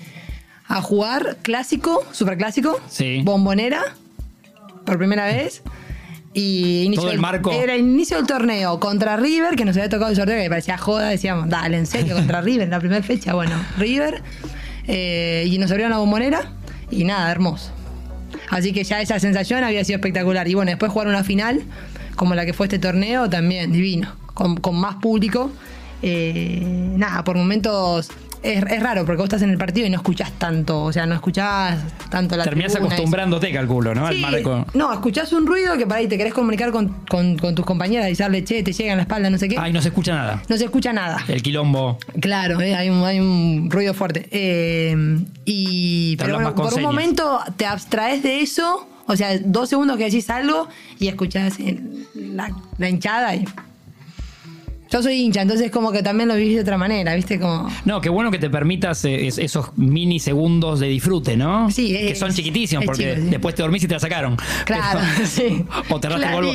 a 0.68 0.82
jugar 0.82 1.38
clásico, 1.42 2.04
super 2.12 2.38
clásico, 2.38 2.80
Sí. 2.90 3.22
bombonera, 3.24 3.82
por 4.86 4.98
primera 4.98 5.26
vez. 5.26 5.62
Y 6.34 6.84
inicio 6.84 7.02
Todo 7.04 7.12
el 7.12 7.18
del- 7.18 7.22
marco. 7.22 7.52
Era 7.52 7.74
el 7.76 7.82
inicio 7.82 8.18
del 8.18 8.28
torneo 8.28 8.80
contra 8.80 9.18
River, 9.18 9.56
que 9.56 9.66
nos 9.66 9.76
había 9.76 9.90
tocado 9.90 10.12
el 10.12 10.16
sorteo, 10.18 10.40
que 10.42 10.50
parecía 10.50 10.78
joda. 10.78 11.10
Decíamos, 11.10 11.50
dale, 11.50 11.78
en 11.78 11.86
serio, 11.88 12.16
contra 12.16 12.42
River, 12.42 12.64
en 12.66 12.70
la 12.72 12.80
primera 12.80 13.02
fecha. 13.04 13.34
Bueno, 13.34 13.56
River. 13.78 14.22
eh, 14.88 15.46
y 15.48 15.58
nos 15.58 15.70
abrieron 15.72 15.92
la 15.92 15.98
bombonera. 15.98 16.52
Y 16.92 17.04
nada, 17.06 17.32
hermoso. 17.32 17.72
Así 18.50 18.72
que 18.72 18.84
ya 18.84 19.02
esa 19.02 19.20
sensación 19.20 19.64
había 19.64 19.84
sido 19.84 19.98
espectacular. 19.98 20.48
Y 20.48 20.54
bueno, 20.54 20.70
después 20.72 20.92
jugar 20.92 21.08
una 21.08 21.24
final, 21.24 21.64
como 22.18 22.36
la 22.36 22.46
que 22.46 22.52
fue 22.52 22.66
este 22.66 22.80
torneo, 22.80 23.30
también 23.30 23.72
divino. 23.72 24.12
Con, 24.34 24.58
con 24.58 24.76
más 24.76 24.96
público. 24.96 25.50
Eh, 26.02 26.62
nada, 26.96 27.24
por 27.24 27.38
momentos. 27.38 28.10
Es, 28.44 28.64
es 28.70 28.84
raro 28.84 29.04
porque 29.04 29.18
vos 29.18 29.26
estás 29.26 29.42
en 29.42 29.50
el 29.50 29.58
partido 29.58 29.88
y 29.88 29.90
no 29.90 29.96
escuchás 29.98 30.32
tanto, 30.34 30.84
o 30.84 30.94
sea, 30.94 31.08
no 31.08 31.16
escuchás 31.16 31.80
tanto 32.12 32.38
la 32.38 32.44
Terminás 32.44 32.72
tribuna, 32.72 32.94
eso. 32.94 33.02
acostumbrándote, 33.02 33.52
calculo, 33.52 33.96
¿no? 33.96 34.06
Al 34.06 34.14
Sí, 34.16 34.22
marco. 34.22 34.64
No, 34.76 34.94
escuchás 34.94 35.34
un 35.34 35.48
ruido 35.48 35.76
que 35.76 35.88
para 35.88 36.02
ahí 36.02 36.08
te 36.08 36.20
querés 36.20 36.36
comunicar 36.36 36.72
con, 36.72 36.90
con- 37.10 37.36
con 37.40 37.56
tus 37.56 37.66
compañeras 37.66 38.06
y 38.06 38.10
decirle, 38.12 38.44
che, 38.44 38.62
te 38.62 38.74
llega 38.74 38.92
en 38.92 38.98
la 38.98 39.02
espalda, 39.04 39.32
no 39.32 39.40
sé 39.40 39.50
qué. 39.50 39.56
Ay, 39.60 39.74
no 39.74 39.82
se 39.82 39.88
escucha 39.88 40.14
nada. 40.14 40.44
No 40.48 40.56
se 40.56 40.66
escucha 40.66 40.94
nada. 40.94 41.18
El 41.28 41.42
quilombo. 41.42 41.98
Claro, 42.22 42.62
eh, 42.62 42.76
hay, 42.76 42.92
un, 42.92 43.04
hay 43.04 43.20
un 43.20 43.70
ruido 43.72 43.96
fuerte. 43.96 44.30
Eh, 44.32 44.96
y 45.46 46.16
pero 46.18 46.36
bueno, 46.36 46.54
por 46.54 46.72
un 46.76 46.84
momento 46.84 47.40
te 47.58 47.66
abstraes 47.66 48.22
de 48.22 48.42
eso, 48.42 48.88
o 49.08 49.16
sea, 49.16 49.38
dos 49.40 49.70
segundos 49.70 49.98
que 49.98 50.04
decís 50.06 50.30
algo 50.30 50.68
y 51.00 51.08
escuchás 51.08 51.56
la, 52.14 52.52
la 52.78 52.90
hinchada 52.90 53.36
y. 53.36 53.46
Yo 54.90 55.04
soy 55.04 55.16
hincha, 55.22 55.42
entonces 55.42 55.70
como 55.70 55.92
que 55.92 56.02
también 56.02 56.30
lo 56.30 56.36
vivís 56.36 56.56
de 56.56 56.62
otra 56.62 56.78
manera, 56.78 57.14
¿viste? 57.14 57.38
Como. 57.42 57.70
No, 57.84 58.00
qué 58.00 58.08
bueno 58.08 58.32
que 58.32 58.40
te 58.40 58.50
permitas 58.50 59.04
eh, 59.04 59.28
es- 59.28 59.38
esos 59.38 59.78
mini 59.78 60.18
segundos 60.18 60.80
de 60.80 60.88
disfrute, 60.88 61.36
¿no? 61.36 61.70
Sí, 61.70 61.90
Que 61.90 62.12
es- 62.12 62.20
son 62.20 62.32
chiquitísimos, 62.34 62.86
porque 62.86 63.16
chico, 63.16 63.22
sí. 63.26 63.30
después 63.32 63.54
te 63.54 63.64
dormís 63.64 63.84
y 63.84 63.88
te 63.90 63.96
la 63.96 64.00
sacaron. 64.00 64.38
Claro, 64.64 65.02
Pero- 65.18 65.28
sí. 65.28 65.66
O 65.90 66.00
te 66.00 66.08
polvo. 66.08 66.52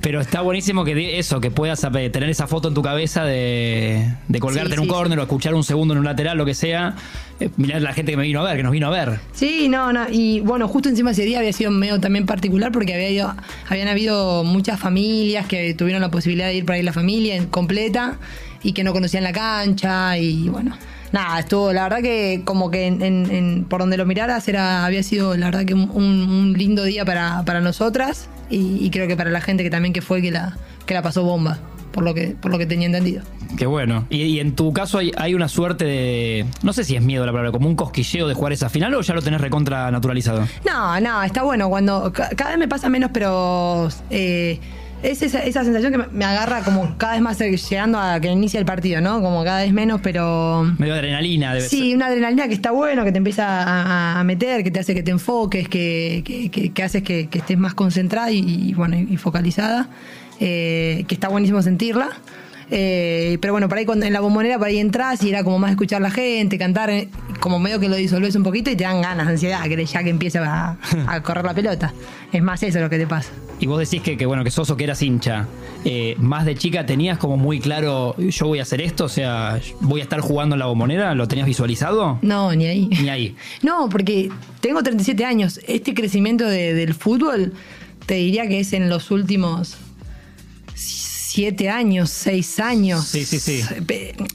Pero 0.00 0.20
está 0.20 0.40
buenísimo 0.42 0.84
que 0.84 1.18
eso, 1.18 1.40
que 1.40 1.50
puedas 1.50 1.82
eh, 1.82 2.10
tener 2.10 2.30
esa 2.30 2.46
foto 2.46 2.68
en 2.68 2.74
tu 2.74 2.82
cabeza 2.82 3.24
de, 3.24 4.08
de 4.28 4.38
colgarte 4.38 4.68
Sí, 4.70 4.74
en 4.74 4.80
un 4.80 4.86
sí, 4.86 4.90
córner 4.92 5.18
o 5.18 5.22
escuchar 5.22 5.52
un 5.56 5.64
segundo 5.64 5.94
en 5.94 5.98
un 5.98 6.04
lateral, 6.04 6.38
lo 6.38 6.46
que 6.46 6.54
sea. 6.54 6.94
Eh, 7.40 7.48
mirar 7.56 7.80
la 7.82 7.92
gente 7.92 8.12
que 8.12 8.16
me 8.16 8.24
vino 8.24 8.40
a 8.40 8.44
ver, 8.44 8.56
que 8.56 8.62
nos 8.62 8.72
vino 8.72 8.88
a 8.88 8.90
ver. 8.90 9.20
Sí, 9.32 9.68
no, 9.68 9.92
no. 9.92 10.06
Y 10.10 10.40
bueno, 10.40 10.66
justo 10.68 10.88
encima 10.88 11.12
ese 11.12 11.24
día 11.24 11.38
había 11.38 11.52
sido 11.52 11.70
medio 11.70 12.00
también 12.00 12.26
particular 12.26 12.72
porque 12.72 12.94
había 12.94 13.10
ido, 13.10 13.34
habían 13.68 13.88
habido 13.88 14.42
muchas 14.44 14.80
familias 14.80 15.46
que 15.46 15.74
tuvieron 15.74 16.02
la 16.02 16.10
posibilidad 16.10 16.46
de 16.48 16.54
ir 16.56 16.64
para 16.64 16.78
ir 16.78 16.84
la 16.84 16.92
familia 16.92 17.44
completa 17.50 18.16
y 18.62 18.72
que 18.72 18.82
no 18.82 18.92
conocían 18.92 19.22
la 19.24 19.32
cancha 19.32 20.18
y 20.18 20.48
bueno. 20.48 20.76
Nada, 21.10 21.38
estuvo, 21.38 21.72
la 21.72 21.84
verdad 21.84 22.02
que 22.02 22.42
como 22.44 22.70
que 22.70 22.86
en, 22.86 23.00
en- 23.02 23.30
en- 23.30 23.64
por 23.64 23.80
donde 23.80 23.96
lo 23.96 24.04
miraras 24.04 24.46
era, 24.46 24.84
había 24.84 25.02
sido 25.02 25.36
la 25.38 25.46
verdad 25.46 25.64
que 25.64 25.72
un, 25.72 25.88
un 25.90 26.52
lindo 26.52 26.84
día 26.84 27.04
para, 27.06 27.44
para 27.46 27.62
nosotras 27.62 28.28
y, 28.50 28.84
y 28.84 28.90
creo 28.90 29.08
que 29.08 29.16
para 29.16 29.30
la 29.30 29.40
gente 29.40 29.62
que 29.62 29.70
también 29.70 29.94
que 29.94 30.02
fue 30.02 30.20
que 30.20 30.30
la, 30.30 30.58
que 30.84 30.92
la 30.92 31.00
pasó 31.00 31.22
bomba. 31.22 31.58
Por 31.98 32.04
lo 32.04 32.14
que, 32.14 32.36
por 32.40 32.52
lo 32.52 32.58
que 32.58 32.66
tenía 32.66 32.86
entendido. 32.86 33.24
Qué 33.56 33.66
bueno. 33.66 34.06
Y, 34.08 34.22
y 34.22 34.38
en 34.38 34.54
tu 34.54 34.72
caso 34.72 34.98
hay, 34.98 35.10
hay 35.16 35.34
una 35.34 35.48
suerte 35.48 35.84
de. 35.84 36.46
No 36.62 36.72
sé 36.72 36.84
si 36.84 36.94
es 36.94 37.02
miedo 37.02 37.26
la 37.26 37.32
palabra, 37.32 37.50
como 37.50 37.68
un 37.68 37.74
cosquilleo 37.74 38.28
de 38.28 38.34
jugar 38.34 38.52
esa 38.52 38.68
final 38.68 38.94
o 38.94 39.00
ya 39.00 39.14
lo 39.14 39.20
tenés 39.22 39.40
recontra 39.40 39.90
naturalizado. 39.90 40.46
No, 40.64 41.00
no, 41.00 41.24
está 41.24 41.42
bueno. 41.42 41.68
Cuando 41.68 42.12
ca- 42.12 42.28
cada 42.36 42.50
vez 42.50 42.58
me 42.60 42.68
pasa 42.68 42.88
menos, 42.88 43.10
pero 43.12 43.88
eh, 44.10 44.60
es 45.02 45.22
esa, 45.22 45.40
esa 45.40 45.64
sensación 45.64 45.90
que 45.90 45.98
me- 46.12 46.24
agarra 46.24 46.62
como 46.62 46.96
cada 46.98 47.14
vez 47.14 47.22
más 47.22 47.40
eh, 47.40 47.56
llegando 47.56 47.98
a 47.98 48.20
que 48.20 48.30
inicia 48.30 48.60
el 48.60 48.66
partido, 48.66 49.00
¿no? 49.00 49.20
Como 49.20 49.42
cada 49.42 49.62
vez 49.62 49.72
menos, 49.72 50.00
pero 50.00 50.62
Medio 50.78 50.94
adrenalina 50.94 51.52
debe 51.54 51.68
sí, 51.68 51.88
ser. 51.88 51.96
una 51.96 52.06
adrenalina 52.06 52.46
que 52.46 52.54
está 52.54 52.70
bueno, 52.70 53.02
que 53.04 53.10
te 53.10 53.18
empieza 53.18 53.62
a, 53.64 54.20
a 54.20 54.24
meter, 54.24 54.62
que 54.62 54.70
te 54.70 54.78
hace 54.78 54.94
que 54.94 55.02
te 55.02 55.10
enfoques, 55.10 55.68
que, 55.68 56.22
que, 56.24 56.48
que, 56.48 56.70
que 56.72 56.82
haces 56.84 57.02
que, 57.02 57.26
que 57.28 57.38
estés 57.38 57.58
más 57.58 57.74
concentrada 57.74 58.30
y, 58.30 58.38
y, 58.38 58.74
bueno 58.74 58.96
y 58.96 59.16
focalizada, 59.16 59.88
eh, 60.40 61.04
que 61.08 61.14
está 61.14 61.28
buenísimo 61.28 61.62
sentirla. 61.62 62.10
Eh, 62.70 63.38
pero 63.40 63.54
bueno, 63.54 63.66
por 63.68 63.78
ahí 63.78 63.86
cuando 63.86 64.04
en 64.04 64.12
la 64.12 64.20
bombonera 64.20 64.58
por 64.58 64.66
ahí 64.66 64.76
entras 64.78 65.22
y 65.22 65.30
era 65.30 65.42
como 65.42 65.58
más 65.58 65.70
escuchar 65.70 66.02
la 66.02 66.10
gente, 66.10 66.58
cantar, 66.58 66.90
eh, 66.90 67.08
como 67.40 67.58
medio 67.58 67.80
que 67.80 67.88
lo 67.88 67.96
disolves 67.96 68.36
un 68.36 68.42
poquito 68.42 68.70
y 68.70 68.76
te 68.76 68.84
dan 68.84 69.00
ganas, 69.00 69.26
ansiedad, 69.26 69.62
que 69.64 69.86
ya 69.86 70.02
que 70.04 70.10
empieza 70.10 70.44
a, 70.44 70.76
a 71.06 71.22
correr 71.22 71.46
la 71.46 71.54
pelota. 71.54 71.94
Es 72.30 72.42
más 72.42 72.62
eso 72.62 72.78
lo 72.80 72.90
que 72.90 72.98
te 72.98 73.06
pasa. 73.06 73.30
Y 73.58 73.66
vos 73.66 73.78
decís 73.80 74.02
que, 74.02 74.18
que, 74.18 74.26
bueno, 74.26 74.44
que 74.44 74.50
Soso 74.50 74.76
que 74.76 74.84
eras 74.84 75.00
hincha, 75.00 75.46
eh, 75.86 76.14
más 76.18 76.44
de 76.44 76.56
chica 76.56 76.84
tenías 76.84 77.16
como 77.16 77.38
muy 77.38 77.58
claro, 77.58 78.14
yo 78.18 78.46
voy 78.46 78.58
a 78.58 78.62
hacer 78.62 78.82
esto, 78.82 79.06
o 79.06 79.08
sea, 79.08 79.58
voy 79.80 80.00
a 80.00 80.02
estar 80.02 80.20
jugando 80.20 80.54
en 80.54 80.58
la 80.60 80.66
bombonera, 80.66 81.14
¿lo 81.14 81.26
tenías 81.26 81.46
visualizado? 81.46 82.18
No, 82.20 82.54
ni 82.54 82.66
ahí. 82.66 82.86
Ni 83.00 83.08
ahí. 83.08 83.34
No, 83.62 83.88
porque 83.88 84.28
tengo 84.60 84.82
37 84.82 85.24
años. 85.24 85.58
Este 85.66 85.94
crecimiento 85.94 86.44
de- 86.46 86.74
del 86.74 86.92
fútbol, 86.92 87.54
te 88.04 88.14
diría 88.16 88.46
que 88.46 88.60
es 88.60 88.74
en 88.74 88.90
los 88.90 89.10
últimos 89.10 89.78
7 91.28 91.68
años, 91.68 92.08
6 92.08 92.60
años. 92.60 93.04
Sí, 93.06 93.26
sí, 93.26 93.38
sí. 93.38 93.62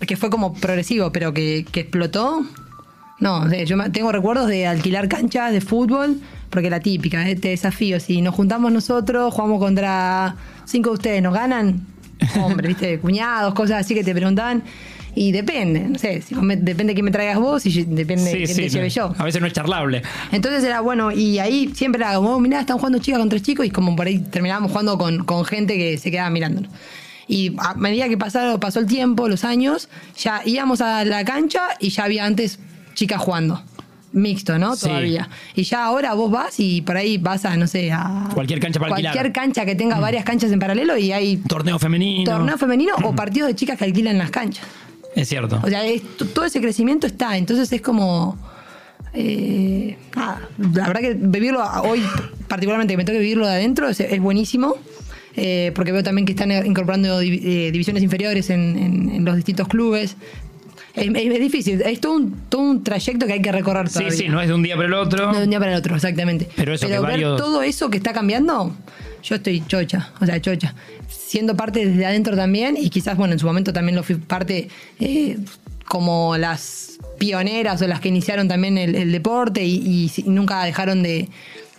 Que 0.06 0.16
fue 0.16 0.30
como 0.30 0.54
progresivo, 0.54 1.12
pero 1.12 1.34
que, 1.34 1.66
que 1.72 1.80
explotó. 1.82 2.46
No, 3.20 3.52
yo 3.52 3.92
tengo 3.92 4.12
recuerdos 4.12 4.48
de 4.48 4.68
alquilar 4.68 5.08
canchas 5.08 5.52
de 5.52 5.60
fútbol, 5.60 6.22
porque 6.52 6.70
la 6.70 6.82
típica, 6.82 7.28
¿eh? 7.28 7.36
te 7.36 7.48
desafío. 7.50 8.00
Si 8.00 8.22
nos 8.22 8.36
juntamos 8.36 8.72
nosotros, 8.72 9.34
jugamos 9.34 9.60
contra 9.60 10.36
cinco 10.66 10.92
de 10.92 10.94
ustedes, 10.94 11.24
¿nos 11.24 11.34
ganan? 11.34 11.88
Hombre, 12.40 12.68
viste, 12.68 13.00
cuñados, 13.00 13.56
cosas 13.56 13.82
así 13.82 13.96
que 13.96 14.04
te 14.04 14.14
preguntaban. 14.14 14.64
Y 15.16 15.32
depende, 15.32 15.82
no 15.82 16.00
sé, 16.00 16.22
si 16.22 16.34
me- 16.36 16.56
depende 16.56 16.92
de 16.92 16.96
quién 16.96 17.06
me 17.06 17.12
traigas 17.12 17.38
vos 17.38 17.66
y 17.66 17.70
yo- 17.72 17.84
depende 17.88 18.24
de 18.32 18.44
quién 18.46 18.56
te 18.58 18.70
lleve 18.70 18.90
yo. 18.90 19.14
A 19.18 19.24
veces 19.24 19.40
no 19.42 19.48
es 19.48 19.54
charlable. 19.54 20.02
Entonces 20.32 20.64
era 20.64 20.82
bueno, 20.82 21.12
y 21.12 21.38
ahí 21.40 21.72
siempre 21.76 22.02
era 22.02 22.16
como, 22.16 22.32
"Oh, 22.36 22.40
mirá, 22.40 22.60
están 22.60 22.78
jugando 22.78 22.98
chicas 23.00 23.20
contra 23.20 23.40
chicos, 23.40 23.66
y 23.66 23.70
como 23.70 23.96
por 23.96 24.08
ahí 24.08 24.20
terminábamos 24.20 24.72
jugando 24.72 24.98
con, 24.98 25.24
con 25.24 25.46
gente 25.46 25.78
que 25.78 25.98
se 26.00 26.10
quedaba 26.10 26.30
mirándonos. 26.32 26.72
Y 27.28 27.54
a 27.60 27.76
medida 27.76 28.10
que 28.10 28.18
pasaron, 28.18 28.60
pasó 28.60 28.80
el 28.80 28.86
tiempo, 28.88 29.30
los 29.30 29.44
años, 29.44 29.88
ya 30.18 30.42
íbamos 30.46 30.82
a 30.82 31.06
la 31.06 31.24
cancha 31.24 31.62
y 31.80 31.90
ya 31.90 32.06
había 32.06 32.26
antes 32.26 32.60
chicas 32.96 33.22
jugando. 33.22 33.62
Mixto, 34.12 34.60
¿no? 34.60 34.76
Sí. 34.76 34.88
Todavía. 34.88 35.28
Y 35.56 35.64
ya 35.64 35.86
ahora 35.86 36.14
vos 36.14 36.30
vas 36.30 36.60
y 36.60 36.82
por 36.84 36.98
ahí 36.98 37.18
vas 37.18 37.46
a, 37.46 37.56
no 37.58 37.66
sé, 37.66 37.92
a. 37.92 38.30
Cualquier 38.34 38.60
cancha 38.60 38.80
para 38.80 38.90
Cualquier 38.90 39.10
alquilar. 39.12 39.34
cancha 39.34 39.66
que 39.66 39.74
tenga 39.76 40.00
varias 40.00 40.24
canchas 40.24 40.52
en 40.52 40.60
paralelo 40.60 40.96
y 40.98 41.12
hay 41.12 41.38
Torneo 41.38 41.80
femenino. 41.80 42.30
torneo 42.30 42.58
femenino 42.60 42.94
o 43.04 43.16
partidos 43.16 43.48
de 43.48 43.56
chicas 43.56 43.78
que 43.78 43.86
alquilan 43.86 44.18
las 44.20 44.30
canchas. 44.30 44.66
Es 45.16 45.30
cierto. 45.30 45.60
O 45.64 45.68
sea, 45.68 45.86
es- 45.86 46.02
todo 46.34 46.46
ese 46.46 46.60
crecimiento 46.62 47.08
está, 47.08 47.38
entonces 47.38 47.72
es 47.72 47.82
como... 47.82 48.38
eh, 49.14 49.98
la 50.16 50.88
verdad 50.88 51.02
que 51.02 51.14
vivirlo 51.14 51.64
hoy, 51.84 52.02
particularmente 52.48 52.94
que 52.94 52.98
me 52.98 53.06
toque 53.06 53.20
vivirlo 53.20 53.46
de 53.46 53.54
adentro, 53.54 53.90
es, 53.90 54.00
es 54.00 54.20
buenísimo. 54.22 54.76
eh, 55.36 55.72
porque 55.74 55.92
veo 55.92 56.04
también 56.04 56.26
que 56.28 56.34
están 56.34 56.52
incorporando 56.66 57.20
eh, 57.22 57.70
divisiones 57.72 58.04
inferiores 58.04 58.50
en, 58.52 58.78
en- 58.78 59.10
en 59.10 59.26
los 59.26 59.36
distintos 59.36 59.68
clubes. 59.68 60.16
Es, 60.96 61.08
es- 61.08 61.16
es 61.34 61.40
difícil, 61.40 61.82
es 61.82 62.00
todo 62.00 62.14
un, 62.14 62.36
todo 62.50 62.62
un 62.62 62.84
trayecto 62.84 63.26
que 63.26 63.34
hay 63.34 63.42
que 63.42 63.52
recorrer 63.52 63.88
sí, 63.88 63.94
todavía. 63.96 64.12
sí, 64.18 64.30
no 64.30 64.40
es 64.42 64.48
de 64.48 64.54
un 64.54 64.62
día 64.62 64.76
para 64.76 64.88
el 64.88 64.94
otro. 64.94 65.32
No 65.32 65.38
de 65.40 65.44
un 65.46 65.50
día 65.50 65.60
para 65.60 65.72
el 65.74 65.78
otro, 65.80 65.96
exactamente. 65.96 66.48
Pero 66.56 66.74
eso 66.74 66.86
que 66.86 66.94
ver 66.94 67.02
varios- 67.02 67.38
todo 67.40 67.64
eso 67.64 67.90
que 67.90 67.98
está 67.98 68.14
cambiando, 68.14 68.76
yo 69.24 69.36
estoy 69.36 69.64
chocha, 69.68 70.12
o 70.22 70.26
sea, 70.26 70.42
chocha. 70.42 70.74
Siendo 71.08 71.56
parte 71.56 71.86
desde 71.86 72.06
adentro 72.06 72.36
también, 72.36 72.76
y 72.78 72.90
quizás, 72.90 73.18
bueno, 73.18 73.34
en 73.34 73.40
su 73.40 73.46
momento 73.46 73.74
también 73.74 73.96
lo 73.96 74.04
fui 74.04 74.16
parte 74.16 74.68
eh, 75.00 75.38
como 75.88 76.38
las 76.38 77.00
pioneras 77.20 77.82
o 77.82 77.88
las 77.88 78.00
que 78.00 78.10
iniciaron 78.10 78.48
también 78.48 78.78
el, 78.78 78.96
el 78.96 79.12
deporte 79.12 79.64
y, 79.66 80.12
nunca 80.26 80.64
dejaron 80.66 81.04
de, 81.04 81.30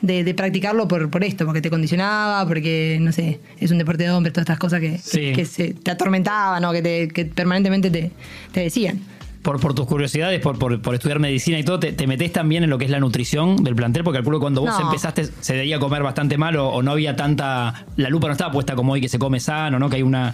de- 0.01 0.25
de 0.25 0.35
practicarlo 0.35 0.89
por, 0.89 1.11
por 1.11 1.23
esto, 1.25 1.45
porque 1.45 1.61
te 1.61 1.71
condicionaba, 1.71 2.47
porque, 2.47 2.99
no 3.01 3.13
sé, 3.13 3.41
es 3.61 3.71
un 3.71 3.79
deporte 3.79 4.05
de 4.05 4.11
hombres, 4.11 4.33
todas 4.33 4.45
estas 4.45 4.59
cosas 4.59 4.81
que, 4.81 4.99
Sí. 4.99 5.21
que, 5.21 5.33
que 5.33 5.45
se, 5.45 5.75
te 5.75 5.91
atormentaban 5.91 6.65
o 6.65 6.73
que, 6.73 6.83
te, 6.83 7.09
que 7.09 7.25
permanentemente 7.27 7.91
te, 7.91 8.11
te 8.53 8.61
decían. 8.61 9.01
Por, 9.45 9.61
por 9.61 9.75
tus 9.75 9.87
curiosidades, 9.87 10.41
por, 10.41 10.59
por, 10.59 10.81
por 10.81 10.95
estudiar 10.95 11.19
medicina 11.21 11.59
y 11.59 11.63
todo, 11.65 11.79
te, 11.79 11.93
te 11.93 12.07
metés 12.07 12.33
también 12.33 12.65
en 12.65 12.71
lo 12.71 12.79
que 12.79 12.87
es 12.87 12.91
la 12.91 12.99
nutrición 12.99 13.63
del 13.63 13.77
plantel, 13.77 14.03
porque 14.03 14.17
calculo 14.19 14.39
que 14.39 14.41
cuando 14.41 14.63
vos 14.63 14.71
No. 14.77 14.87
empezaste 14.87 15.29
se 15.41 15.55
debía 15.55 15.79
comer 15.79 16.03
bastante 16.03 16.39
mal 16.39 16.57
o, 16.57 16.69
o 16.71 16.83
no 16.83 16.93
había 16.93 17.15
tanta. 17.15 17.85
La 17.97 18.09
lupa 18.09 18.27
no 18.29 18.33
estaba 18.33 18.51
puesta 18.51 18.75
como 18.75 18.95
hoy 18.95 19.03
que 19.03 19.09
se 19.11 19.19
come 19.19 19.39
sano, 19.41 19.79
¿no? 19.79 19.91
Que 19.91 19.97
hay 19.97 20.03
una. 20.03 20.33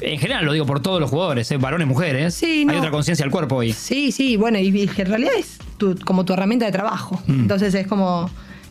En 0.00 0.18
general 0.18 0.44
lo 0.46 0.52
digo 0.52 0.66
por 0.66 0.80
todos 0.80 1.00
los 1.00 1.10
jugadores, 1.10 1.48
¿eh? 1.52 1.58
varones, 1.58 1.86
mujeres. 1.86 2.34
Sí, 2.34 2.66
Hay 2.68 2.76
otra 2.78 2.90
conciencia 2.90 3.24
del 3.24 3.30
cuerpo 3.30 3.54
hoy. 3.56 3.72
Sí, 3.72 4.10
sí, 4.10 4.36
bueno, 4.36 4.58
y, 4.58 4.66
y 4.76 4.88
que 4.88 5.02
en 5.02 5.08
realidad 5.08 5.32
es 5.38 5.58
tu- 5.78 5.96
como 6.04 6.24
tu 6.24 6.32
herramienta 6.32 6.66
de 6.66 6.72
trabajo. 6.72 7.22
Mm. 7.28 7.40
Entonces 7.42 7.72
es 7.74 7.86
como 7.86 8.28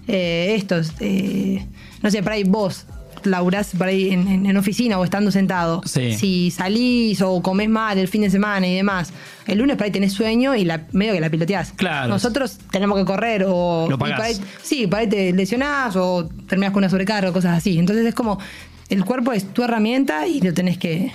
eh, 0.10 0.56
estos, 0.58 0.92
eh, 1.00 1.66
no 2.02 2.12
sé, 2.12 2.22
por 2.22 2.34
ahí 2.34 2.44
vos 2.44 2.86
laburás 3.26 3.72
por 3.78 3.88
ahí 3.88 4.10
en, 4.12 4.28
en- 4.28 4.46
en 4.46 4.58
oficina 4.58 4.98
o 5.00 5.04
estando 5.04 5.32
sentado. 5.32 5.82
Sí. 5.86 6.14
Si 6.14 6.52
salís 6.52 7.22
o 7.22 7.42
comés 7.42 7.70
mal 7.70 7.98
el 7.98 8.08
fin 8.08 8.22
de 8.22 8.30
semana 8.30 8.68
y 8.68 8.76
demás, 8.76 9.12
el 9.48 9.58
lunes 9.60 9.76
por 9.78 9.86
ahí 9.86 9.92
tenés 9.92 10.14
sueño 10.14 10.56
y 10.56 10.66
la, 10.66 10.82
medio 10.92 11.14
que 11.14 11.20
la 11.22 11.30
piloteás. 11.30 11.72
Claro. 11.74 12.08
Nosotros 12.10 12.58
tenemos 12.72 12.98
que 12.98 13.06
correr 13.06 13.46
o... 13.48 13.88
Lo 13.90 13.98
pagás. 13.98 14.18
por 14.18 14.26
ahí- 14.26 14.40
sí, 14.62 14.88
por 14.88 15.00
ahí 15.00 15.08
te 15.08 15.34
lesionás 15.34 15.96
o 15.96 16.30
terminás 16.48 16.72
con 16.72 16.80
una 16.82 16.90
sobrecarga 16.90 17.30
o 17.30 17.34
cosas 17.34 17.58
así. 17.58 17.78
Entonces 17.80 18.06
es 18.06 18.16
como, 18.16 18.40
el 18.90 19.04
cuerpo 19.06 19.32
es 19.34 19.54
tu 19.54 19.64
herramienta 19.64 20.28
y 20.28 20.42
lo 20.42 20.54
tenés 20.54 20.78
que 20.78 21.12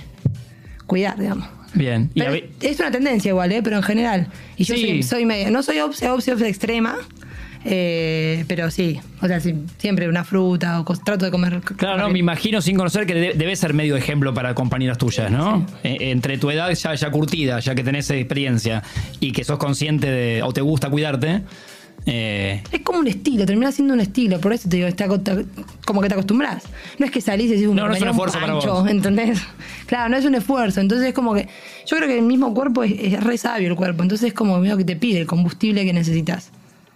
cuidar, 0.87 1.19
digamos. 1.19 1.49
Bien. 1.75 2.09
Pero 2.15 2.35
es 2.61 2.79
una 2.79 2.91
tendencia 2.93 3.31
igual, 3.31 3.51
¿eh? 3.51 3.61
pero 3.63 3.77
en 3.77 3.83
general. 3.83 4.29
Y 4.57 4.63
yo 4.65 4.77
Sí. 4.77 4.81
soy, 4.83 5.03
soy 5.03 5.27
media. 5.27 5.51
No 5.51 5.63
soy 5.65 5.81
obse, 5.81 6.09
obse, 6.09 6.33
obse 6.33 6.49
extrema, 6.49 6.97
eh, 7.65 8.45
pero 8.47 8.71
sí. 8.71 9.01
O 9.23 9.27
sea, 9.27 9.41
sí, 9.41 9.55
siempre 9.79 10.09
una 10.09 10.25
fruta 10.25 10.81
o 10.81 10.85
trato 10.99 11.25
de 11.25 11.31
comer. 11.31 11.61
Claro, 11.77 11.99
no, 11.99 12.09
me 12.11 12.19
imagino 12.19 12.61
sin 12.61 12.77
conocer 12.77 13.07
que 13.07 13.15
de- 13.15 13.35
debe 13.35 13.57
ser 13.57 13.75
medio 13.75 13.97
ejemplo 13.97 14.35
para 14.35 14.55
compañeras 14.55 14.99
tuyas, 14.99 15.31
¿no? 15.31 15.67
Eh, 15.83 15.97
entre 16.11 16.39
tu 16.39 16.51
edad 16.51 16.71
ya, 16.73 16.95
ya 16.95 17.11
curtida, 17.11 17.59
ya 17.61 17.75
que 17.75 17.83
tenés 17.83 18.11
experiencia 18.11 18.83
y 19.21 19.33
que 19.33 19.45
sos 19.45 19.59
consciente 19.59 20.11
de, 20.11 20.43
o 20.43 20.53
te 20.53 20.61
gusta 20.61 20.91
cuidarte, 20.91 21.43
eh, 22.07 22.63
Es 22.71 22.83
como 22.83 22.99
un 22.99 23.07
estilo, 23.07 23.47
termina 23.47 23.73
siendo 23.73 23.95
un 23.95 24.01
estilo, 24.01 24.39
por 24.39 24.53
eso 24.53 24.69
te 24.69 24.77
digo, 24.77 24.89
está, 24.89 25.07
como 25.87 26.03
que 26.03 26.09
te 26.09 26.15
acostumbras. 26.15 26.65
No 26.99 27.07
es 27.07 27.13
que 27.13 27.23
salís 27.23 27.47
y 27.47 27.51
decís, 27.55 27.67
No, 27.69 27.87
no 27.89 27.95
es 27.95 28.03
un 28.03 28.09
esfuerzo 28.09 28.39
para 28.41 28.55
vos. 28.55 28.91
¿entendés? 28.91 29.41
Claro, 29.87 30.09
no 30.11 30.17
es 30.17 30.25
un 30.25 30.35
esfuerzo. 30.35 30.81
Entonces 30.81 31.09
es 31.09 31.15
como 31.15 31.35
que. 31.35 31.47
Yo 31.87 31.97
creo 31.99 32.09
que 32.09 32.17
el 32.19 32.25
mismo 32.25 32.53
cuerpo 32.55 32.83
es, 32.85 32.93
es 32.99 33.23
re 33.23 33.37
sabio 33.37 33.69
el 33.69 33.77
cuerpo. 33.77 34.03
Entonces 34.03 34.29
es 34.29 34.35
como 34.35 34.59
medio 34.59 34.77
que 34.79 34.85
te 34.85 34.97
pide 34.97 35.21
el 35.21 35.27
combustible 35.27 35.85
que 35.85 35.93
necesitas. 35.93 36.51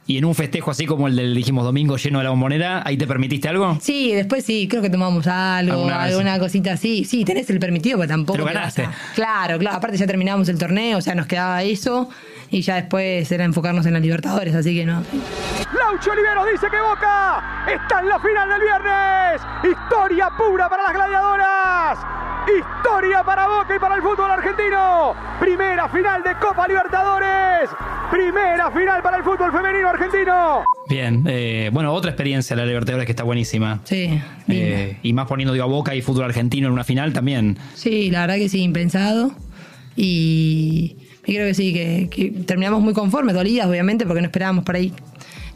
Y 0.08 0.16
en 0.16 0.24
un 0.24 0.34
festejo 0.34 0.70
así 0.70 0.86
como 0.86 1.06
el 1.06 1.16
del, 1.16 1.34
dijimos, 1.34 1.64
domingo 1.64 1.98
lleno 1.98 2.16
de 2.18 2.24
la 2.24 2.30
bombonera, 2.30 2.82
¿ahí 2.86 2.96
te 2.96 3.06
permitiste 3.06 3.46
algo? 3.46 3.76
Sí, 3.78 4.14
después 4.14 4.42
sí, 4.42 4.66
creo 4.66 4.80
que 4.80 4.88
tomamos 4.88 5.26
algo, 5.26 5.86
Alguna 5.86 6.38
cosita 6.38 6.72
así. 6.72 7.04
Sí, 7.04 7.26
tenés 7.26 7.50
el 7.50 7.60
permitido, 7.60 7.98
pero 7.98 8.08
tampoco. 8.08 8.38
Lo 8.38 8.46
te 8.46 8.54
vas 8.54 8.74
ganaste. 8.74 8.88
Claro, 9.14 9.58
claro. 9.58 9.76
Aparte 9.76 9.98
ya 9.98 10.06
terminamos 10.06 10.48
el 10.48 10.58
torneo, 10.58 10.96
o 10.96 11.00
sea, 11.02 11.14
nos 11.14 11.26
quedaba 11.26 11.62
eso. 11.62 12.08
Y 12.58 12.62
ya 12.62 12.76
después 12.76 13.30
era 13.30 13.44
enfocarnos 13.44 13.84
en 13.86 13.92
la 13.92 14.00
Libertadores, 14.00 14.54
así 14.54 14.74
que 14.74 14.84
no. 14.84 15.02
Laucho 15.76 16.12
Olivero 16.12 16.44
dice 16.46 16.66
que 16.70 16.80
Boca 16.80 17.64
está 17.70 18.00
en 18.00 18.08
la 18.08 18.18
final 18.18 18.48
del 18.48 18.60
viernes. 18.60 19.42
Historia 19.64 20.30
pura 20.36 20.68
para 20.68 20.84
las 20.84 20.92
gladiadoras. 20.94 21.98
Historia 22.48 23.22
para 23.22 23.46
Boca 23.46 23.76
y 23.76 23.78
para 23.78 23.96
el 23.96 24.02
fútbol 24.02 24.30
argentino. 24.30 25.14
Primera 25.38 25.88
final 25.90 26.22
de 26.22 26.34
Copa 26.36 26.66
Libertadores. 26.66 27.70
Primera 28.10 28.70
final 28.70 29.02
para 29.02 29.18
el 29.18 29.22
fútbol 29.22 29.52
femenino 29.52 29.88
argentino. 29.90 30.64
Bien, 30.88 31.24
eh, 31.26 31.68
bueno, 31.70 31.92
otra 31.92 32.10
experiencia 32.10 32.56
la 32.56 32.64
Libertadores 32.64 33.04
que 33.04 33.12
está 33.12 33.24
buenísima. 33.24 33.80
Sí. 33.84 34.18
Eh, 34.48 34.96
y 35.02 35.12
más 35.12 35.26
poniendo 35.26 35.52
digo, 35.52 35.66
a 35.66 35.68
Boca 35.68 35.94
y 35.94 36.00
fútbol 36.00 36.24
argentino 36.24 36.68
en 36.68 36.72
una 36.72 36.84
final 36.84 37.12
también. 37.12 37.58
Sí, 37.74 38.10
la 38.10 38.22
verdad 38.22 38.36
que 38.36 38.48
sí, 38.48 38.62
impensado. 38.62 39.32
Y, 39.94 40.96
y 41.28 41.34
creo 41.34 41.46
que 41.46 41.54
sí, 41.54 41.72
que, 41.72 42.08
que 42.10 42.30
terminamos 42.44 42.80
muy 42.82 42.94
conformes, 42.94 43.34
dolidas, 43.34 43.66
obviamente, 43.68 44.06
porque 44.06 44.22
no 44.22 44.26
esperábamos 44.26 44.64
por 44.64 44.74
ahí. 44.76 44.92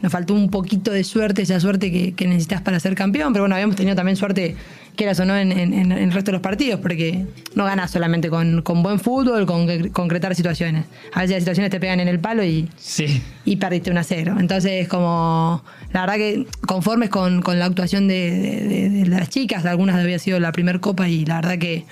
Nos 0.01 0.11
faltó 0.11 0.33
un 0.33 0.49
poquito 0.49 0.91
de 0.91 1.03
suerte, 1.05 1.41
esa 1.43 1.59
suerte 1.61 1.89
que, 1.89 2.11
que 2.13 2.27
necesitas 2.27 2.61
para 2.61 2.77
ser 2.79 2.93
campeón, 2.93 3.31
pero 3.31 3.43
bueno, 3.43 3.55
habíamos 3.55 3.77
tenido 3.77 3.95
también 3.95 4.17
suerte, 4.17 4.55
quieras 4.97 5.17
o 5.21 5.25
no, 5.25 5.35
en, 5.37 5.53
en- 5.53 5.73
en 5.73 5.91
el 5.93 6.11
resto 6.11 6.31
de 6.31 6.33
los 6.33 6.41
partidos, 6.41 6.81
porque 6.81 7.25
no 7.55 7.63
ganas 7.63 7.89
solamente 7.89 8.29
con, 8.29 8.61
con 8.63 8.83
buen 8.83 8.99
fútbol, 8.99 9.45
con 9.45 9.65
que- 9.65 9.91
concretar 9.91 10.35
situaciones. 10.35 10.83
A 11.13 11.21
veces 11.21 11.35
las 11.35 11.39
situaciones 11.43 11.71
te 11.71 11.79
pegan 11.79 12.01
en 12.01 12.09
el 12.09 12.19
palo 12.19 12.43
y, 12.43 12.67
Sí. 12.75 13.21
y 13.45 13.55
perdiste 13.55 13.91
un 13.91 13.97
a 13.97 14.03
cero. 14.03 14.35
Entonces, 14.39 14.89
como 14.89 15.63
la 15.93 16.01
verdad 16.01 16.15
que 16.17 16.47
conformes 16.67 17.09
con, 17.09 17.41
con 17.41 17.57
la 17.57 17.65
actuación 17.65 18.09
de, 18.09 18.29
de- 18.29 18.67
de- 18.67 18.89
de 18.89 19.05
las 19.05 19.29
chicas, 19.29 19.65
algunas 19.65 19.95
había 19.95 20.19
sido 20.19 20.37
la 20.39 20.51
primer 20.51 20.81
copa 20.81 21.07
y 21.07 21.23
la 21.25 21.35
verdad 21.37 21.57
que 21.57 21.85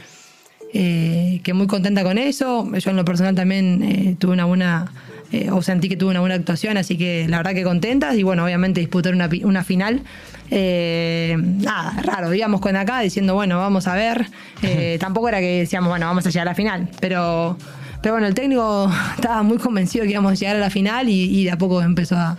eh, 0.74 1.42
que 1.44 1.54
muy 1.54 1.68
contenta 1.68 2.04
con 2.04 2.18
eso. 2.18 2.70
Yo 2.78 2.92
en 2.92 2.98
lo 2.98 3.06
personal 3.06 3.36
también 3.36 3.84
eh, 3.84 4.16
tuve 4.18 4.34
una 4.34 4.46
buena, 4.46 4.92
eh, 5.32 5.50
o 5.52 5.62
sentí 5.62 5.90
que 5.90 5.98
tuve 5.98 6.12
una 6.12 6.20
buena 6.20 6.36
actuación, 6.36 6.78
así 6.78 6.98
que 6.98 7.28
la 7.28 7.38
verdad 7.38 7.54
que 7.54 7.64
contentas 7.64 8.16
y 8.16 8.24
bueno, 8.24 8.44
obviamente 8.44 8.80
disputar 8.80 9.14
una, 9.14 9.30
una 9.44 9.64
final. 9.64 10.02
Eh, 10.54 11.38
nada, 11.40 12.02
raro, 12.04 12.34
íbamos 12.34 12.60
con 12.60 12.76
acá 12.76 13.00
diciendo, 13.00 13.34
bueno, 13.34 13.58
vamos 13.58 13.88
a 13.88 13.96
ver. 13.96 14.28
Eh, 14.64 14.98
tampoco 15.00 15.28
era 15.28 15.40
que 15.40 15.62
decíamos, 15.62 15.90
bueno, 15.90 16.06
vamos 16.06 16.24
a 16.28 16.30
llegar 16.30 16.48
a 16.48 16.52
la 16.52 16.56
final, 16.56 16.88
pero, 17.00 17.58
pero 18.04 18.14
bueno, 18.14 18.28
el 18.28 18.36
técnico 18.36 18.92
estaba 19.16 19.42
muy 19.42 19.58
convencido 19.58 20.06
que 20.06 20.12
íbamos 20.12 20.34
a 20.34 20.36
llegar 20.36 20.56
a 20.56 20.60
la 20.60 20.70
final 20.70 21.10
y, 21.10 21.24
y 21.40 21.46
de 21.46 21.52
a 21.52 21.58
poco 21.58 21.82
empezó 21.82 22.16
a... 22.16 22.38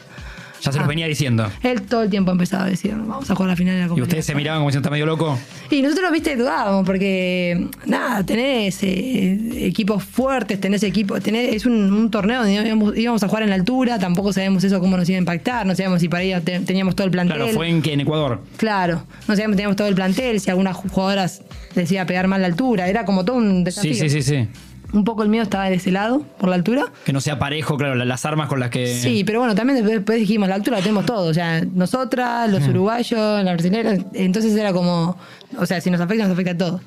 Ya 0.63 0.71
se 0.73 0.79
los 0.79 0.85
Ah. 0.87 0.89
venía 0.89 1.07
diciendo. 1.09 1.51
Él 1.63 1.83
todo 1.83 2.03
el 2.05 2.11
tiempo 2.11 2.31
empezaba 2.31 2.65
a 2.65 2.69
decir, 2.69 2.93
vamos 2.95 3.29
a 3.31 3.35
jugar 3.35 3.51
la 3.51 3.57
final 3.57 3.75
de 3.75 3.81
la 3.83 3.89
Copa 3.89 3.99
Y 3.99 4.03
ustedes 4.03 4.25
se 4.27 4.35
miraban 4.35 4.61
como 4.61 4.69
diciendo, 4.71 4.87
está 4.87 4.91
medio 4.93 5.07
loco. 5.07 5.39
y 5.71 5.83
nosotros, 5.83 6.13
viste, 6.13 6.37
dudábamos, 6.37 6.87
porque 6.87 7.67
nada, 7.87 8.25
tenés 8.25 8.81
eh, 8.83 9.67
equipos 9.67 10.05
fuertes, 10.05 10.61
tenés 10.61 10.83
equipos, 10.85 11.21
tenés, 11.21 11.55
es 11.55 11.67
un, 11.67 11.93
un 11.93 12.11
torneo 12.11 12.39
donde 12.45 12.55
íbamos, 12.65 12.97
íbamos 12.97 13.23
a 13.25 13.29
jugar 13.29 13.43
en 13.43 13.49
la 13.51 13.57
altura, 13.57 13.99
tampoco 13.99 14.33
sabemos 14.33 14.63
eso 14.63 14.79
cómo 14.79 14.97
nos 14.97 15.09
iba 15.09 15.17
a 15.17 15.19
impactar, 15.19 15.67
no 15.67 15.75
sabíamos 15.75 16.01
si 16.01 16.09
para 16.09 16.41
te- 16.41 16.61
teníamos 16.61 16.95
todo 16.95 17.07
el 17.07 17.11
plantel. 17.11 17.37
Claro, 17.39 17.53
fue 17.53 17.69
en, 17.69 17.83
en 17.85 18.01
Ecuador. 18.01 18.41
Claro, 18.57 19.03
no 19.27 19.35
sabíamos 19.35 19.55
si 19.55 19.57
teníamos 19.57 19.77
todo 19.77 19.89
el 19.89 19.95
plantel, 19.97 20.39
si 20.41 20.49
algunas 20.51 20.77
jugadoras 20.77 21.43
les 21.75 21.91
iba 21.91 22.03
a 22.03 22.07
pegar 22.07 22.29
mal 22.29 22.41
la 22.41 22.47
altura, 22.47 22.89
era 22.89 23.05
como 23.05 23.25
todo 23.25 23.37
un 23.37 23.65
desafío. 23.65 23.95
Sí, 23.95 24.09
sí, 24.09 24.11
sí, 24.11 24.23
sí. 24.23 24.49
Un 24.93 25.05
poco 25.05 25.23
el 25.23 25.29
miedo 25.31 25.43
estaba 25.43 25.71
de 25.71 25.77
ese 25.77 25.91
lado, 25.91 26.23
por 26.39 26.49
la 26.51 26.55
altura. 26.57 26.85
Que 27.05 27.13
no 27.15 27.21
sea 27.23 27.39
parejo, 27.39 27.77
claro, 27.79 27.95
la- 27.95 28.05
las 28.05 28.25
armas 28.27 28.49
con 28.49 28.61
las 28.61 28.69
que. 28.71 28.87
Sí, 28.95 29.25
pero 29.25 29.39
bueno, 29.39 29.55
también 29.55 29.77
después, 29.77 29.97
después 29.97 30.19
dijimos, 30.19 30.49
la 30.49 30.57
altura 30.57 30.77
la 30.79 30.83
tenemos 30.83 31.07
todos, 31.07 31.31
o 31.31 31.35
sea, 31.35 31.65
nosotras, 31.75 32.51
los 32.51 32.67
uruguayos, 32.69 33.43
las 33.45 33.55
brasileñas, 33.55 34.01
entonces 34.13 34.55
era 34.55 34.73
como, 34.73 35.17
o 35.59 35.67
sea, 35.67 35.81
si 35.81 35.91
nos 35.91 36.01
afecta, 36.01 36.25
nos 36.25 36.33
afecta 36.35 36.53
a 36.53 36.59
todos. 36.59 36.81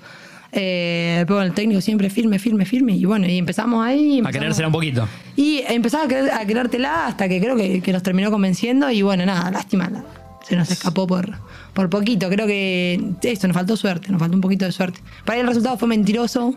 Eh, 0.52 1.24
pero 1.26 1.36
bueno, 1.36 1.48
el 1.50 1.54
técnico 1.54 1.82
siempre 1.82 2.10
firme, 2.10 2.40
firme, 2.40 2.66
firme, 2.66 2.94
y 2.96 3.06
bueno, 3.06 3.28
y 3.28 3.38
empezamos 3.38 3.84
ahí. 3.86 4.16
A 4.16 4.18
empezamos- 4.20 4.32
querérsela 4.32 4.68
un 4.68 4.74
poquito. 4.74 5.08
Y 5.36 5.64
empezaba 5.68 6.06
a, 6.06 6.08
querer, 6.08 6.32
a 6.32 6.46
querértela 6.46 7.08
hasta 7.08 7.28
que 7.28 7.42
creo 7.42 7.56
que, 7.58 7.82
que 7.82 7.92
nos 7.92 8.04
terminó 8.04 8.32
convenciendo, 8.32 8.90
y 8.92 9.02
bueno, 9.02 9.26
nada, 9.26 9.52
lástima, 9.52 9.90
se 10.48 10.56
nos 10.56 10.70
escapó 10.72 11.08
por, 11.08 11.32
por 11.74 11.90
poquito. 11.90 12.30
Creo 12.30 12.46
que 12.48 13.02
eso, 13.24 13.48
nos 13.48 13.56
faltó 13.56 13.76
suerte, 13.76 14.10
nos 14.12 14.20
faltó 14.20 14.36
un 14.36 14.42
poquito 14.42 14.64
de 14.64 14.72
suerte. 14.72 15.00
Para 15.26 15.36
ahí 15.38 15.42
el 15.42 15.48
resultado 15.48 15.78
fue 15.78 15.88
mentiroso, 15.88 16.56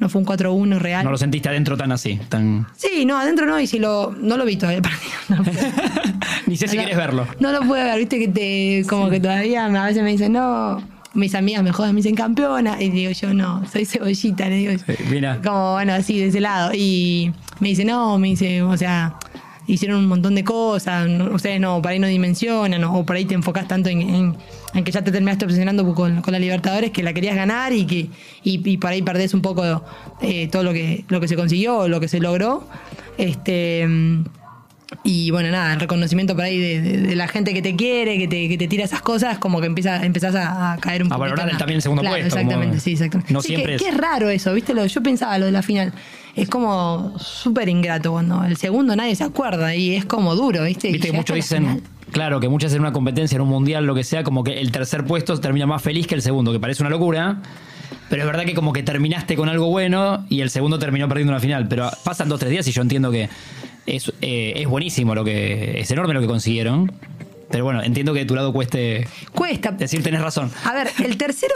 no 0.00 0.08
fue 0.08 0.22
un 0.22 0.26
4-1 0.26 0.78
real. 0.78 1.04
No 1.04 1.10
lo 1.10 1.18
sentiste 1.18 1.50
adentro 1.50 1.76
tan 1.76 1.92
así. 1.92 2.18
tan 2.28 2.66
Sí, 2.74 3.04
no, 3.04 3.18
adentro 3.18 3.46
no, 3.46 3.60
y 3.60 3.66
si 3.66 3.78
lo. 3.78 4.14
No 4.18 4.38
lo 4.38 4.46
vi 4.46 4.56
todavía 4.56 4.78
el 4.78 4.82
partido. 4.82 5.12
No, 5.28 5.44
Ni 6.46 6.56
sé 6.56 6.66
si 6.66 6.76
no, 6.76 6.82
quieres 6.82 6.96
verlo. 6.96 7.26
No 7.38 7.52
lo 7.52 7.60
pude 7.60 7.84
ver, 7.84 7.98
viste 7.98 8.18
que 8.18 8.28
te. 8.28 8.88
Como 8.88 9.10
que 9.10 9.20
todavía 9.20 9.66
a 9.66 9.86
veces 9.86 10.02
me 10.02 10.10
dicen, 10.10 10.32
no. 10.32 10.82
Mis 11.12 11.34
amigas 11.34 11.62
me 11.62 11.72
jodan, 11.72 11.92
me 11.92 11.98
dicen 11.98 12.14
campeona. 12.14 12.80
Y 12.80 12.88
digo 12.88 13.10
yo, 13.12 13.34
no, 13.34 13.66
soy 13.70 13.84
cebollita, 13.84 14.48
le 14.48 14.56
digo. 14.56 14.72
Sí, 14.86 14.94
mira. 15.10 15.40
Como, 15.44 15.72
bueno, 15.72 15.92
así, 15.92 16.18
de 16.18 16.28
ese 16.28 16.40
lado. 16.40 16.72
Y 16.72 17.32
me 17.58 17.68
dice, 17.68 17.84
no, 17.84 18.18
me 18.18 18.28
dice, 18.28 18.62
o 18.62 18.76
sea. 18.76 19.16
Hicieron 19.66 19.98
un 19.98 20.06
montón 20.08 20.34
de 20.34 20.42
cosas, 20.42 21.06
no- 21.08 21.32
ustedes 21.34 21.60
no, 21.60 21.80
por 21.80 21.92
ahí 21.92 21.98
no 21.98 22.06
dimensionan, 22.08 22.82
o 22.84 23.04
por 23.06 23.14
ahí 23.16 23.24
te 23.24 23.34
enfocas 23.34 23.68
tanto 23.68 23.88
en, 23.88 24.00
en- 24.02 24.36
en 24.74 24.84
que 24.84 24.90
ya 24.90 25.02
te 25.02 25.12
terminaste 25.12 25.44
obsesionando 25.44 25.94
con, 25.94 26.22
con 26.22 26.32
la 26.32 26.38
Libertadores, 26.38 26.90
que 26.90 27.02
la 27.02 27.12
querías 27.12 27.36
ganar 27.36 27.72
y 27.72 27.84
que 27.86 28.08
y, 28.42 28.68
y 28.68 28.76
por 28.78 28.90
ahí 28.90 29.02
perdés 29.02 29.32
un 29.34 29.42
poco 29.42 29.84
eh, 30.22 30.48
todo 30.48 30.62
lo 30.64 30.72
que, 30.72 31.04
lo 31.08 31.20
que 31.20 31.28
se 31.28 31.36
consiguió 31.36 31.86
lo 31.88 32.00
que 32.00 32.08
se 32.08 32.18
logró. 32.20 32.66
Este, 33.18 33.86
y 35.04 35.30
bueno, 35.30 35.50
nada, 35.52 35.72
el 35.74 35.78
reconocimiento 35.80 36.34
por 36.34 36.44
ahí 36.44 36.58
de, 36.58 36.80
de- 36.82 36.98
de 37.02 37.14
la 37.16 37.28
gente 37.28 37.54
que 37.54 37.62
te 37.62 37.76
quiere, 37.76 38.18
que 38.18 38.26
te, 38.26 38.48
que 38.48 38.58
te 38.58 38.66
tira 38.66 38.84
esas 38.84 39.02
cosas, 39.02 39.38
como 39.38 39.60
que 39.60 39.66
empieza, 39.66 40.04
empezás 40.04 40.34
a, 40.34 40.72
a 40.72 40.76
caer 40.78 41.02
un 41.02 41.08
A 41.12 41.14
poco. 41.16 41.20
valorar 41.20 41.56
también 41.58 41.76
el 41.76 41.82
segundo 41.82 42.02
puesto, 42.02 42.26
Exactamente, 42.26 42.66
como- 42.70 42.80
sí, 42.80 42.92
exactamente. 42.92 43.32
no 43.32 43.40
Sí, 43.40 43.48
siempre 43.48 43.72
que, 43.72 43.76
es- 43.76 43.82
que 43.82 43.88
es 43.90 43.96
raro 43.96 44.30
eso, 44.30 44.52
¿viste? 44.52 44.74
Lo, 44.74 44.84
yo 44.84 45.00
pensaba 45.02 45.38
lo 45.38 45.46
de 45.46 45.52
la 45.52 45.62
final. 45.62 45.92
Es 46.36 46.48
como 46.48 47.18
súper 47.18 47.68
ingrato 47.68 48.12
cuando 48.12 48.44
el 48.44 48.56
segundo 48.56 48.94
nadie 48.96 49.14
se 49.16 49.24
acuerda 49.24 49.74
y 49.74 49.94
es 49.94 50.04
como 50.04 50.34
duro, 50.34 50.64
¿viste? 50.64 50.90
Viste 50.90 51.08
que 51.08 51.16
muchos 51.16 51.34
dicen, 51.34 51.64
final. 51.64 51.82
claro, 52.12 52.40
que 52.40 52.48
muchas 52.48 52.72
en 52.72 52.80
una 52.80 52.92
competencia, 52.92 53.36
en 53.36 53.42
un 53.42 53.48
mundial, 53.48 53.84
lo 53.84 53.94
que 53.94 54.04
sea, 54.04 54.22
como 54.22 54.44
que 54.44 54.60
el 54.60 54.70
tercer 54.70 55.04
puesto 55.04 55.38
termina 55.40 55.66
más 55.66 55.82
feliz 55.82 56.06
que 56.06 56.14
el 56.14 56.22
segundo, 56.22 56.52
que 56.52 56.60
parece 56.60 56.82
una 56.82 56.90
locura. 56.90 57.42
Pero 58.08 58.22
es 58.22 58.26
verdad 58.26 58.44
que 58.44 58.54
como 58.54 58.72
que 58.72 58.82
terminaste 58.82 59.36
con 59.36 59.48
algo 59.48 59.68
bueno 59.68 60.24
y 60.28 60.40
el 60.40 60.50
segundo 60.50 60.78
terminó 60.78 61.08
perdiendo 61.08 61.32
una 61.32 61.40
final. 61.40 61.68
Pero 61.68 61.90
pasan 62.04 62.28
dos, 62.28 62.40
tres 62.40 62.50
días 62.50 62.66
y 62.66 62.72
yo 62.72 62.82
entiendo 62.82 63.10
que 63.10 63.28
es, 63.86 64.12
eh, 64.20 64.54
es 64.56 64.66
buenísimo 64.66 65.14
lo 65.14 65.24
que. 65.24 65.80
es 65.80 65.90
enorme 65.90 66.14
lo 66.14 66.20
que 66.20 66.26
consiguieron. 66.26 66.92
Pero 67.50 67.64
bueno, 67.64 67.82
entiendo 67.82 68.12
que 68.12 68.20
de 68.20 68.26
tu 68.26 68.34
lado 68.34 68.52
cueste 68.52 69.08
Cuesta. 69.32 69.72
decir 69.72 70.02
tenés 70.02 70.20
razón. 70.22 70.50
A 70.64 70.72
ver, 70.72 70.88
el 71.04 71.16
tercero 71.16 71.54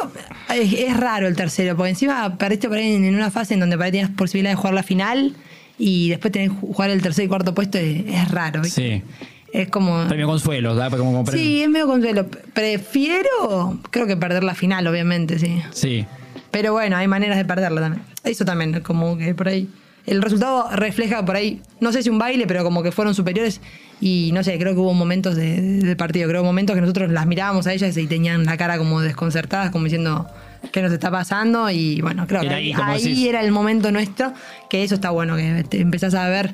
es, 0.53 0.73
es 0.73 0.97
raro 0.97 1.29
el 1.29 1.37
tercero, 1.37 1.77
porque 1.77 1.91
encima 1.91 2.37
perdiste 2.37 2.69
por 2.69 2.79
ahí 2.79 2.95
en, 2.95 3.15
una 3.15 3.31
fase 3.31 3.55
en 3.55 3.61
donde 3.61 3.77
por 3.77 3.87
ahí 3.87 3.93
tenías 3.93 4.11
posibilidad 4.11 4.53
de 4.53 4.57
jugar 4.57 4.75
la 4.75 4.83
final 4.83 5.35
y 5.79 6.09
después 6.09 6.33
tenés 6.33 6.51
que 6.51 6.57
jugar 6.57 6.91
el 6.91 7.01
tercer 7.01 7.25
y 7.25 7.29
cuarto 7.29 7.55
puesto, 7.55 7.79
es, 7.79 8.05
es 8.07 8.31
raro. 8.31 8.63
¿viste? 8.63 9.03
Sí. 9.05 9.27
Es 9.55 9.69
como. 9.69 10.09
Premio 10.09 10.27
consuelo, 10.27 10.75
¿da? 10.75 10.91
Como, 10.91 11.13
como. 11.13 11.31
Sí, 11.31 11.63
es 11.63 11.69
medio 11.69 11.87
consuelo. 11.87 12.27
Prefiero, 12.53 13.79
creo 13.91 14.09
que 14.09 14.17
perder 14.17 14.43
la 14.43 14.57
final, 14.57 14.85
obviamente, 14.89 15.39
sí. 15.39 15.63
Sí. 15.71 16.05
Pero 16.51 16.73
bueno, 16.73 16.97
hay 16.97 17.07
maneras 17.07 17.37
de 17.37 17.45
perderla 17.45 17.81
también. 17.81 18.03
Eso 18.25 18.45
también, 18.45 18.81
como 18.81 19.17
que 19.17 19.33
por 19.33 19.47
ahí. 19.47 19.69
El 20.07 20.21
resultado 20.21 20.69
refleja 20.73 21.25
por 21.25 21.35
ahí, 21.37 21.63
no 21.81 21.91
sé 21.93 22.03
si 22.03 22.11
un 22.11 22.19
baile, 22.19 22.47
pero 22.47 22.63
como 22.63 22.83
que 22.83 22.93
fueron 22.93 23.15
superiores. 23.15 23.61
Y 24.01 24.31
no 24.35 24.43
sé, 24.45 24.59
creo 24.59 24.75
que 24.75 24.81
hubo 24.81 24.93
momentos 24.93 25.35
de, 25.35 25.61
de 25.61 25.97
partido, 25.97 26.29
creo 26.29 26.41
que 26.41 26.43
hubo 26.43 26.49
momentos 26.51 26.75
que 26.75 26.81
nosotros 26.83 27.11
las 27.11 27.27
mirábamos 27.27 27.67
a 27.67 27.73
ellas 27.73 27.97
y 27.97 28.07
tenían 28.07 28.45
la 28.45 28.57
cara 28.59 28.77
como 28.77 29.01
desconcertadas, 29.01 29.71
como 29.71 29.85
diciendo 29.85 30.27
qué 30.73 30.83
nos 30.83 30.93
está 30.93 31.11
pasando. 31.11 31.71
Y 31.71 32.03
bueno, 32.03 32.27
creo 32.27 32.43
que 32.43 32.49
Era 32.49 32.57
ahí, 32.57 32.75
decís. 33.03 33.27
era 33.27 33.41
el 33.43 33.51
momento 33.51 33.91
nuestro, 33.93 34.35
que 34.69 34.83
eso 34.85 34.97
está 34.97 35.09
bueno, 35.11 35.37
que 35.37 35.65
te 35.69 35.81
empezás 35.81 36.15
a 36.15 36.29
ver. 36.29 36.53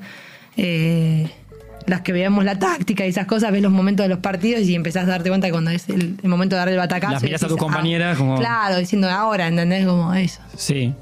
eh, 0.56 1.28
las 1.86 2.02
que 2.02 2.12
veíamos 2.12 2.44
la 2.44 2.56
táctica 2.58 3.04
y 3.06 3.08
esas 3.08 3.26
cosas, 3.26 3.50
ves 3.50 3.62
los 3.62 3.72
momentos 3.72 4.04
de 4.04 4.10
los 4.10 4.18
partidos 4.18 4.60
y 4.62 4.74
empezás 4.76 5.04
a 5.04 5.06
darte 5.06 5.28
cuenta 5.30 5.48
que 5.48 5.52
cuando 5.52 5.70
es 5.70 5.88
el, 5.88 6.18
el 6.22 6.28
momento 6.28 6.54
de 6.54 6.58
dar 6.60 6.68
el 6.68 6.76
batacazo. 6.76 7.14
Las 7.14 7.22
mirás 7.22 7.42
a 7.42 7.48
tus 7.48 7.56
compañeras 7.56 8.14
ah, 8.14 8.18
como- 8.18 8.36
Claro, 8.38 8.76
diciendo 8.76 9.08
ahora, 9.10 9.48
¿entendés? 9.48 9.86
Como 9.86 10.12
eso. 10.14 10.40
Sí. 10.56 10.92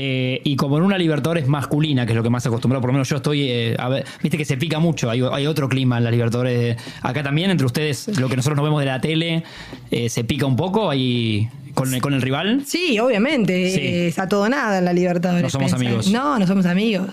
Eh, 0.00 0.40
y 0.44 0.54
como 0.54 0.78
en 0.78 0.84
una 0.84 0.96
Libertadores 0.96 1.48
masculina, 1.48 2.06
que 2.06 2.12
es 2.12 2.16
lo 2.16 2.22
que 2.22 2.30
más 2.30 2.46
acostumbrado, 2.46 2.80
por 2.80 2.90
lo 2.90 2.92
menos 2.92 3.08
yo 3.08 3.16
estoy, 3.16 3.48
eh, 3.50 3.76
a 3.80 3.88
ver, 3.88 4.04
viste 4.22 4.38
que 4.38 4.44
se 4.44 4.56
pica 4.56 4.78
mucho, 4.78 5.10
hay, 5.10 5.22
hay 5.32 5.46
otro 5.48 5.68
clima 5.68 5.98
en 5.98 6.04
las 6.04 6.12
Libertadores. 6.12 6.76
Acá 7.02 7.24
también, 7.24 7.50
entre 7.50 7.66
ustedes, 7.66 8.06
lo 8.16 8.28
que 8.28 8.36
nosotros 8.36 8.56
nos 8.56 8.64
vemos 8.64 8.78
de 8.78 8.86
la 8.86 9.00
tele, 9.00 9.42
eh, 9.90 10.08
se 10.08 10.22
pica 10.22 10.46
un 10.46 10.54
poco 10.54 10.88
ahí 10.88 11.48
con, 11.74 11.92
el- 11.92 12.00
con 12.00 12.14
el 12.14 12.22
rival. 12.22 12.62
Sí, 12.64 12.96
obviamente, 13.00 13.70
Sí. 13.72 13.80
eh, 13.80 14.06
es 14.08 14.18
a 14.20 14.28
todo 14.28 14.48
nada 14.48 14.78
en 14.78 14.84
la 14.84 14.92
Libertadores. 14.92 15.42
No 15.42 15.50
somos 15.50 15.72
amigos. 15.72 16.08
No, 16.12 16.38
no 16.38 16.46
somos 16.46 16.66
amigos. 16.66 17.08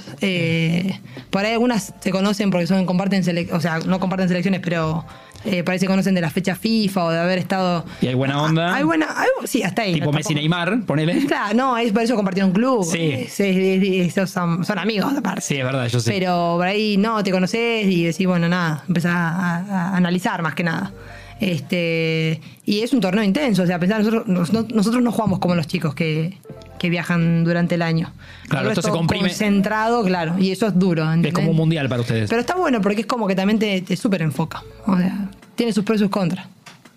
Por 1.32 1.44
ahí 1.44 1.54
algunas 1.54 1.92
se 2.00 2.12
conocen 2.12 2.52
porque 2.52 2.68
son 2.68 2.86
comparten 2.86 3.24
sele- 3.24 3.52
o 3.52 3.60
sea, 3.60 3.80
no 3.80 4.00
comparten 4.00 4.28
selecciones, 4.28 4.62
pero 4.64 5.06
eh, 5.46 5.64
por 5.64 5.74
ahí 5.74 5.80
se 5.80 5.88
conocen 5.88 6.16
de 6.16 6.22
las 6.22 6.34
fechas 6.34 6.58
FIFA 6.60 7.04
o 7.06 7.10
de 7.12 7.20
haber 7.20 7.38
estado. 7.40 7.86
Y 8.02 8.08
hay 8.08 8.14
buena 8.14 8.42
onda. 8.42 8.72
Ah, 8.74 8.76
Hay 8.76 8.84
buena, 8.84 9.08
hay- 9.16 9.48
sí, 9.48 9.64
hasta 9.64 9.84
ahí. 9.84 9.94
tipo 9.94 10.06
no, 10.08 10.12
Messi 10.12 10.34
tampoco- 10.34 10.40
Neymar, 10.40 10.82
ponele. 10.86 11.26
Claro, 11.28 11.54
no, 11.56 11.78
es 11.78 11.92
por 11.92 12.02
eso 12.02 12.16
compartieron 12.16 12.52
club. 12.52 12.84
Sí. 12.84 13.12
Es- 13.12 13.40
es- 13.40 14.30
son, 14.30 14.64
son 14.66 14.80
amigos 14.80 15.14
aparte. 15.18 15.42
Sí, 15.42 15.56
es 15.58 15.64
verdad, 15.64 15.88
yo 15.88 16.00
sé. 16.00 16.12
Pero 16.12 16.56
por 16.58 16.68
ahí 16.68 16.98
no, 16.98 17.24
te 17.24 17.32
conoces 17.32 17.86
y 17.88 18.04
decís, 18.06 18.26
bueno, 18.28 18.48
nada, 18.50 18.84
empezás 18.88 19.14
a, 19.16 19.56
a- 19.58 19.90
a 19.94 19.98
analizar 19.98 20.42
más 20.42 20.56
que 20.56 20.64
nada. 20.64 20.92
Este, 21.40 22.42
y 22.66 22.80
es 22.82 22.94
un 22.94 23.02
torneo 23.02 23.24
intenso, 23.24 23.64
o 23.64 23.66
sea, 23.66 23.78
pensar, 23.80 24.00
nosotros, 24.00 24.28
nos- 24.28 24.54
no- 24.54 24.66
nosotros 24.74 25.04
no 25.04 25.12
jugamos 25.12 25.40
como 25.40 25.56
los 25.56 25.68
chicos 25.68 25.94
que, 25.94 26.38
que 26.80 26.90
viajan 26.90 27.44
durante 27.44 27.76
el 27.76 27.82
año. 27.82 28.12
Claro, 28.48 28.70
esto 28.70 28.82
se 28.82 28.90
comprime. 28.90 29.30
Concentrado, 29.30 30.04
claro, 30.04 30.36
y 30.40 30.52
eso 30.52 30.68
es 30.68 30.78
duro. 30.80 31.12
Es 31.14 31.34
como 31.34 31.52
un 31.52 31.58
mundial 31.58 31.90
para 31.90 32.02
ustedes. 32.02 32.30
Pero 32.30 32.40
está 32.42 32.56
bueno 32.56 32.82
porque 32.82 33.02
es 33.02 33.08
como 33.08 33.28
que 33.28 33.36
también 33.36 33.60
te, 33.60 33.82
te 33.82 33.96
súper 33.98 34.22
enfoca. 34.22 34.64
O 34.88 34.98
sea, 34.98 35.30
tiene 35.56 35.74
sus 35.74 35.84
pros 35.84 35.98
y 36.00 36.04
sus 36.04 36.10
contras. 36.12 36.48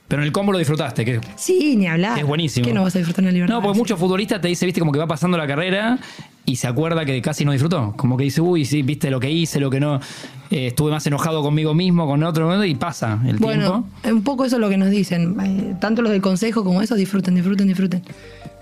Pero 0.07 0.23
en 0.23 0.27
el 0.27 0.33
combo 0.33 0.53
lo 0.53 0.59
disfrutaste, 0.59 1.05
que 1.05 1.21
Sí, 1.37 1.77
ni 1.77 1.87
hablar. 1.87 2.19
Es 2.19 2.25
buenísimo. 2.25 2.67
¿Qué 2.67 2.73
no 2.73 2.83
vas 2.83 2.95
a 2.95 2.99
disfrutar 2.99 3.21
en 3.21 3.27
la 3.27 3.33
libertad? 3.33 3.55
No, 3.57 3.61
porque 3.63 3.77
muchos 3.77 3.99
futbolistas 4.01 4.41
te 4.41 4.49
dice, 4.49 4.65
viste, 4.65 4.81
como 4.81 4.91
que 4.91 4.99
va 4.99 5.07
pasando 5.07 5.37
la 5.37 5.47
carrera 5.47 5.99
y 6.49 6.57
se 6.57 6.67
acuerda 6.67 7.05
que 7.05 7.21
casi 7.23 7.45
no 7.45 7.53
disfrutó. 7.53 7.93
Como 7.97 8.17
que 8.17 8.25
dice, 8.25 8.41
uy, 8.41 8.65
sí, 8.65 8.83
viste 8.83 9.11
lo 9.11 9.21
que 9.21 9.31
hice, 9.31 9.61
lo 9.61 9.71
que 9.71 9.81
no. 9.81 10.01
eh, 10.51 10.69
estuve 10.69 10.91
más 10.91 11.07
enojado 11.07 11.43
conmigo 11.43 11.75
mismo, 11.75 12.07
con 12.07 12.23
otro, 12.23 12.65
y 12.65 12.75
pasa 12.75 13.21
el 13.27 13.37
Bueno, 13.37 13.85
tiempo. 14.03 14.17
un 14.19 14.23
poco 14.25 14.45
eso 14.45 14.57
es 14.57 14.61
lo 14.61 14.69
que 14.69 14.77
nos 14.79 14.91
dicen. 14.91 15.37
eh, 15.41 15.75
tanto 15.81 16.03
los 16.03 16.11
del 16.11 16.23
consejo 16.23 16.65
como 16.65 16.81
esos, 16.83 16.97
disfruten, 16.97 17.35
disfruten, 17.35 17.67
disfruten. 17.69 18.03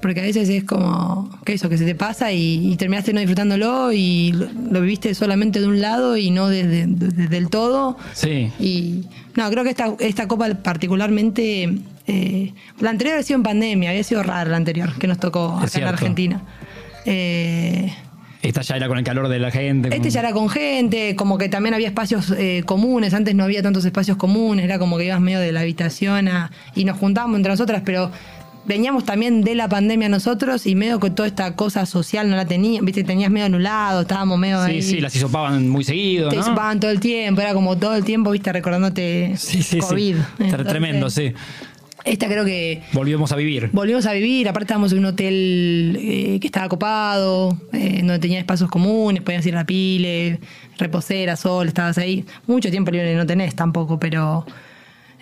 Porque 0.02 0.20
a 0.20 0.24
veces 0.24 0.48
es 0.50 0.64
como 0.64 1.30
que 1.44 1.54
eso, 1.54 1.68
que 1.68 1.78
se 1.78 1.84
te 1.86 1.94
pasa 1.94 2.30
y, 2.30 2.72
y 2.72 2.76
terminaste 2.76 3.12
no 3.14 3.20
disfrutándolo 3.20 3.92
y 3.92 4.32
lo, 4.32 4.46
lo 4.70 4.80
viviste 4.82 5.14
solamente 5.14 5.58
de 5.60 5.66
un 5.66 5.80
lado 5.80 6.16
y 6.18 6.30
no 6.30 6.48
desde 6.48 6.86
desde 6.86 7.36
el 7.38 7.48
todo. 7.48 7.96
Sí. 8.12 8.52
Y 8.60 9.04
no, 9.36 9.48
creo 9.50 9.64
que 9.64 9.70
esta, 9.70 9.94
esta 10.00 10.28
copa 10.28 10.48
particularmente, 10.62 11.78
eh, 12.06 12.52
la 12.78 12.90
anterior 12.90 13.14
había 13.14 13.24
sido 13.24 13.36
en 13.38 13.42
pandemia, 13.42 13.90
había 13.90 14.04
sido 14.04 14.22
rara 14.22 14.50
la 14.50 14.56
anterior, 14.56 14.92
que 14.98 15.06
nos 15.06 15.18
tocó 15.18 15.56
acá 15.58 15.78
en. 15.78 15.84
Argentina. 15.84 16.42
Eh, 17.06 17.92
Esta 18.42 18.62
ya 18.62 18.76
era 18.76 18.88
con 18.88 18.98
el 18.98 19.04
calor 19.04 19.28
de 19.28 19.38
la 19.38 19.50
gente. 19.50 19.88
este 19.88 20.00
con- 20.00 20.10
ya 20.10 20.20
era 20.20 20.32
con 20.32 20.48
gente, 20.48 21.16
como 21.16 21.38
que 21.38 21.48
también 21.48 21.74
había 21.74 21.88
espacios 21.88 22.32
eh, 22.36 22.62
comunes, 22.66 23.14
antes 23.14 23.34
no 23.34 23.44
había 23.44 23.62
tantos 23.62 23.84
espacios 23.84 24.16
comunes, 24.16 24.64
era 24.64 24.78
como 24.78 24.98
que 24.98 25.06
ibas 25.06 25.20
medio 25.20 25.40
de 25.40 25.52
la 25.52 25.60
habitación 25.60 26.28
a- 26.28 26.50
y 26.74 26.84
nos 26.84 26.98
juntábamos 26.98 27.36
entre 27.38 27.50
nosotras, 27.52 27.82
pero 27.84 28.10
veníamos 28.66 29.04
también 29.04 29.42
de 29.42 29.54
la 29.54 29.68
pandemia 29.68 30.08
nosotros 30.08 30.66
y 30.66 30.74
medio 30.74 30.98
que 30.98 31.10
toda 31.10 31.28
esta 31.28 31.54
cosa 31.54 31.86
social 31.86 32.28
no 32.28 32.34
la 32.36 32.44
teníamos, 32.46 32.84
viste, 32.86 33.04
tenías 33.04 33.30
medio 33.30 33.46
anulado, 33.46 34.00
estábamos 34.02 34.38
medio 34.38 34.64
Sí, 34.64 34.70
ahí. 34.72 34.82
sí, 34.82 35.00
las 35.00 35.14
hisopaban 35.14 35.68
muy 35.68 35.84
seguido, 35.84 36.28
te 36.30 36.36
¿no? 36.36 36.44
chupaban 36.44 36.80
todo 36.80 36.90
el 36.90 36.98
tiempo, 37.00 37.40
era 37.40 37.54
como 37.54 37.76
todo 37.78 37.94
el 37.94 38.04
tiempo, 38.04 38.30
viste, 38.32 38.52
recordándote 38.52 39.34
Sí, 39.36 39.62
sí, 39.62 39.78
COVID. 39.78 40.16
sí. 40.16 40.22
Entonces, 40.40 40.66
Tremendo, 40.66 41.10
sí. 41.10 41.32
Esta 42.06 42.28
creo 42.28 42.44
que 42.44 42.82
Volvimos 42.92 43.32
a 43.32 43.36
vivir. 43.36 43.68
volvimos 43.72 44.06
a 44.06 44.12
vivir, 44.12 44.48
aparte 44.48 44.64
estábamos 44.64 44.92
en 44.92 45.00
un 45.00 45.06
hotel 45.06 45.98
eh, 46.00 46.38
que 46.40 46.46
estaba 46.46 46.68
copado, 46.68 47.58
eh, 47.72 47.98
donde 47.98 48.20
tenía 48.20 48.38
espacios 48.38 48.70
comunes, 48.70 49.22
podías 49.22 49.44
ir 49.44 49.54
a 49.54 49.58
la 49.58 49.66
pile, 49.66 50.38
reposera, 50.78 51.34
sol, 51.34 51.66
estabas 51.66 51.98
ahí. 51.98 52.24
Mucho 52.46 52.70
tiempo 52.70 52.92
libre 52.92 53.16
no 53.16 53.26
tenés 53.26 53.56
tampoco, 53.56 53.98
pero 53.98 54.46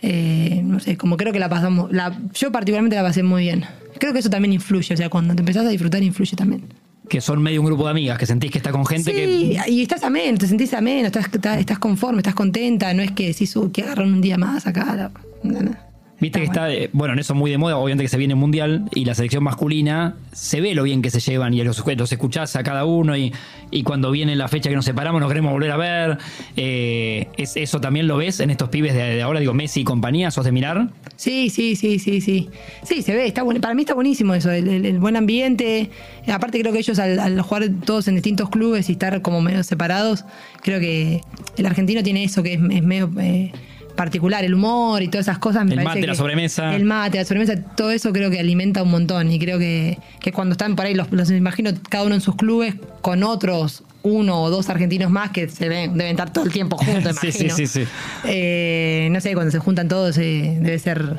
eh, 0.03 0.61
no 0.62 0.79
sé, 0.79 0.99
como 0.99 1.16
creo 1.16 1.33
que 1.33 1.38
la 1.38 1.49
pasamos, 1.49 1.90
la, 1.90 2.14
yo 2.35 2.53
particularmente 2.53 2.97
la 2.97 3.03
pasé 3.03 3.23
muy 3.23 3.44
bien. 3.44 3.64
Creo 3.99 4.12
que 4.12 4.18
eso 4.18 4.29
también 4.29 4.53
influye, 4.53 4.92
o 4.92 4.97
sea, 4.97 5.09
cuando 5.09 5.35
te 5.35 5.40
empezás 5.40 5.64
a 5.64 5.70
disfrutar 5.70 6.03
influye 6.03 6.37
también. 6.37 6.64
Que 7.09 7.23
son 7.23 7.42
medio 7.42 7.62
un 7.62 7.66
grupo 7.66 7.85
de 7.85 7.92
amigas, 7.92 8.18
que 8.18 8.27
sentís 8.27 8.51
que 8.51 8.59
está 8.59 8.73
con 8.73 8.85
gente 8.85 9.11
sí, 9.11 9.16
que. 9.16 9.70
y 9.70 9.83
estás 9.83 10.03
ameno, 10.05 10.37
te 10.37 10.47
sentís 10.47 10.75
ameno, 10.75 11.07
estás, 11.07 11.27
estás, 11.33 11.59
estás 11.59 11.79
conforme, 11.79 12.18
estás 12.18 12.35
contenta, 12.35 12.92
no 12.92 13.03
es 13.03 13.12
que 13.12 13.29
decís, 13.29 13.57
uy, 13.57 13.70
que 13.70 13.83
agarran 13.83 14.12
un 14.12 14.20
día 14.20 14.37
más 14.37 14.66
acá. 14.66 15.11
no, 15.42 15.62
no. 15.62 15.84
Viste 16.20 16.38
que 16.38 16.44
Está 16.46 16.68
bueno, 16.92 17.12
en 17.12 17.18
eso 17.18 17.35
muy 17.35 17.50
de 17.50 17.59
moda, 17.59 17.77
obviamente 17.77 18.05
que 18.05 18.09
se 18.09 18.16
viene 18.16 18.35
el 18.35 18.38
mundial 18.40 18.88
y 18.94 19.05
la 19.05 19.14
selección 19.14 19.42
masculina, 19.42 20.14
se 20.33 20.61
ve 20.61 20.74
lo 20.74 20.85
bien 20.85 21.03
que 21.03 21.11
se 21.11 21.18
llevan 21.20 21.53
y 21.55 21.62
los, 21.64 21.85
los 21.96 22.12
escuchás 22.12 22.55
a 22.57 22.62
cada 22.62 22.85
uno 22.85 23.16
y, 23.16 23.33
y 23.70 23.83
cuando 23.83 24.11
viene 24.11 24.35
la 24.37 24.48
fecha 24.48 24.70
que 24.70 24.77
nos 24.77 24.85
separamos 24.85 25.20
nos 25.20 25.29
queremos 25.29 25.53
volver 25.53 25.70
a 25.72 25.77
ver. 25.77 26.18
Eh, 26.57 27.27
es, 27.37 27.57
¿Eso 27.57 27.81
también 27.81 28.07
lo 28.07 28.16
ves 28.16 28.40
en 28.40 28.50
estos 28.50 28.68
pibes 28.68 28.94
de, 28.94 29.03
de 29.16 29.22
ahora? 29.22 29.40
Digo, 29.40 29.53
Messi 29.55 29.81
y 29.81 29.85
compañía, 29.85 30.31
¿sos 30.31 30.44
de 30.44 30.53
mirar? 30.53 30.88
Sí, 31.16 31.50
sí, 31.50 31.74
sí, 31.77 31.98
sí, 31.98 32.20
sí. 32.20 32.48
Sí, 32.85 33.03
se 33.03 33.14
ve, 33.14 33.27
está 33.27 33.42
bueno. 33.42 33.61
Para 33.61 33.74
mí 33.74 33.83
está 33.83 33.94
buenísimo 33.94 34.35
eso, 34.35 34.50
el, 34.50 34.68
el- 34.68 34.87
el 34.87 34.98
buen 35.00 35.16
ambiente. 35.16 35.90
Aparte 36.33 36.61
creo 36.61 36.72
que 36.72 36.79
ellos 36.79 36.98
al, 37.00 37.18
al 37.18 37.40
jugar 37.42 37.64
todos 37.85 38.09
en 38.09 38.14
distintos 38.14 38.48
clubes 38.50 38.88
y 38.88 38.92
estar 38.92 39.20
como 39.20 39.40
medio 39.42 39.62
separados, 39.64 40.24
creo 40.62 40.79
que 40.81 41.20
el 41.59 41.66
argentino 41.66 42.03
tiene 42.03 42.24
eso 42.24 42.42
que 42.42 42.55
es, 42.55 42.61
es 42.70 42.83
medio 42.83 43.11
eh, 43.20 43.53
particular, 43.96 44.44
el 44.44 44.54
humor 44.54 45.02
y 45.02 45.09
todas 45.09 45.26
esas 45.28 45.38
cosas. 45.38 45.64
Me 45.64 45.72
El 45.74 45.76
parece 45.85 45.88
mate, 46.00 46.07
la 46.07 46.12
que- 46.12 46.16
sobremesa. 46.18 46.74
El 46.74 46.85
mate, 46.85 47.18
la 47.18 47.24
sobremesa, 47.24 47.57
todo 47.76 47.90
eso 47.90 48.12
creo 48.12 48.30
que 48.30 48.40
alimenta 48.40 48.83
un 48.83 48.90
montón 48.90 49.30
y 49.30 49.38
creo 49.38 49.59
que, 49.59 49.98
que 50.20 50.33
cuando 50.33 50.52
están 50.52 50.76
por 50.76 50.87
ahí, 50.87 50.94
los, 50.94 51.11
los 51.12 51.30
imagino 51.30 51.70
cada 51.88 52.04
uno 52.04 52.14
en 52.14 52.20
sus 52.20 52.37
clubes 52.37 52.74
con 53.00 53.22
otros 53.22 53.83
uno 54.02 54.42
o 54.42 54.50
dos 54.50 54.68
argentinos 54.68 55.11
más 55.11 55.30
que 55.30 55.48
se 55.48 55.66
ven, 55.68 55.92
deben 55.96 56.11
estar 56.11 56.30
todo 56.30 56.44
el 56.44 56.52
tiempo 56.52 56.76
juntos, 56.85 57.16
Sí, 57.22 57.33
sí, 57.33 57.48
sí, 57.48 57.66
sí. 57.66 57.85
Eh, 58.24 59.09
no 59.11 59.20
sé, 59.20 59.33
cuando 59.35 59.50
se 59.50 59.59
juntan 59.59 59.88
todos 59.88 60.18
eh, 60.18 60.59
debe 60.61 60.78
ser 60.78 61.18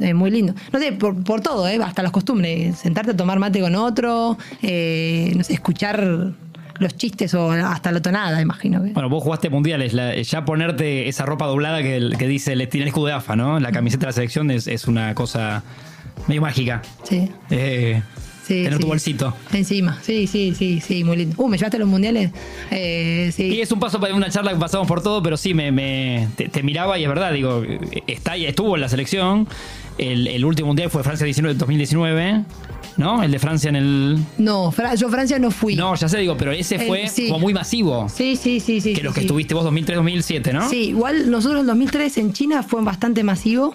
eh, 0.00 0.14
muy 0.14 0.30
lindo. 0.30 0.54
No 0.72 0.78
sé, 0.78 0.92
por, 0.92 1.22
por 1.24 1.40
todo, 1.42 1.64
hasta 1.66 2.02
las 2.02 2.12
costumbres. 2.12 2.78
Sentarte 2.78 3.10
a 3.12 3.16
tomar 3.16 3.38
mate 3.38 3.60
con 3.60 3.74
otro, 3.74 4.38
no 4.62 5.44
sé, 5.44 5.52
escuchar 5.52 6.32
los 6.78 6.96
chistes 6.96 7.32
o 7.34 7.50
hasta 7.52 7.92
la 7.92 8.00
tonada, 8.00 8.40
imagino. 8.40 8.82
que- 8.82 8.90
Bueno, 8.90 9.08
vos 9.08 9.22
jugaste 9.22 9.50
mundiales, 9.50 9.92
la- 9.94 10.14
ya 10.20 10.44
ponerte 10.44 11.08
esa 11.08 11.24
ropa 11.26 11.46
doblada 11.46 11.82
que, 11.82 12.10
que 12.18 12.28
dice 12.28 12.52
el, 12.52 12.68
tiene 12.68 12.84
el 12.84 12.88
escudo 12.88 13.06
de 13.06 13.12
AFA, 13.14 13.36
¿no? 13.36 13.58
La 13.60 13.72
camiseta 13.72 14.00
de 14.02 14.06
la 14.06 14.12
selección 14.12 14.50
es, 14.50 14.66
es 14.66 14.86
una 14.86 15.14
cosa 15.14 15.62
medio 16.28 16.42
mágica. 16.42 16.82
Sí. 17.04 17.28
Eh, 17.50 18.02
Sí, 18.46 18.62
tener 18.62 18.74
sí. 18.74 18.78
tu 18.80 18.86
bolsito. 18.86 19.34
Encima, 19.52 19.98
sí, 20.02 20.28
sí, 20.28 20.54
sí, 20.56 20.80
sí, 20.80 21.02
muy 21.02 21.16
lindo. 21.16 21.34
Uh, 21.36 21.48
¿me 21.48 21.58
llevaste 21.58 21.78
a 21.78 21.80
los 21.80 21.88
mundiales? 21.88 22.30
Eh, 22.70 23.32
sí. 23.34 23.46
Y 23.56 23.60
es 23.60 23.72
un 23.72 23.80
paso 23.80 23.98
para 23.98 24.14
una 24.14 24.30
charla 24.30 24.52
que 24.52 24.58
pasamos 24.58 24.86
por 24.86 25.02
todo, 25.02 25.20
pero 25.20 25.36
sí, 25.36 25.52
me, 25.52 25.72
me- 25.72 26.28
te, 26.36 26.48
te 26.48 26.62
miraba 26.62 26.96
y 26.96 27.02
es 27.02 27.08
verdad, 27.08 27.32
digo, 27.32 27.64
está 28.06 28.32
ahí, 28.32 28.46
estuvo 28.46 28.76
en 28.76 28.82
la 28.82 28.88
selección. 28.88 29.48
El, 29.98 30.28
el 30.28 30.44
último 30.44 30.68
mundial 30.68 30.90
fue 30.90 31.02
Francia 31.02 31.24
19, 31.24 31.58
2019, 31.58 32.42
¿no? 32.96 33.22
El 33.22 33.30
de 33.30 33.38
Francia 33.38 33.68
en 33.68 33.76
el. 33.76 34.18
No, 34.38 34.70
Fra- 34.72 34.94
yo 34.94 35.08
Francia 35.08 35.38
no 35.38 35.50
fui. 35.50 35.76
No, 35.76 35.94
ya 35.94 36.08
sé, 36.08 36.18
digo, 36.18 36.36
pero 36.36 36.52
ese 36.52 36.76
El- 36.76 36.86
fue 36.86 37.08
sí. 37.08 37.26
como 37.28 37.40
muy 37.40 37.52
masivo. 37.54 38.08
Sí, 38.08 38.36
sí, 38.36 38.60
sí, 38.60 38.80
sí. 38.80 38.92
que 38.94 39.02
los 39.02 39.14
que 39.14 39.20
estuviste 39.20 39.54
vos 39.54 39.64
2003-2007, 39.64 40.52
¿no? 40.52 40.68
Sí, 40.68 40.88
igual 40.88 41.30
nosotros 41.30 41.60
en 41.60 41.66
2003 41.66 42.16
en 42.18 42.32
China 42.32 42.62
fue 42.62 42.82
bastante 42.82 43.22
masivo. 43.24 43.74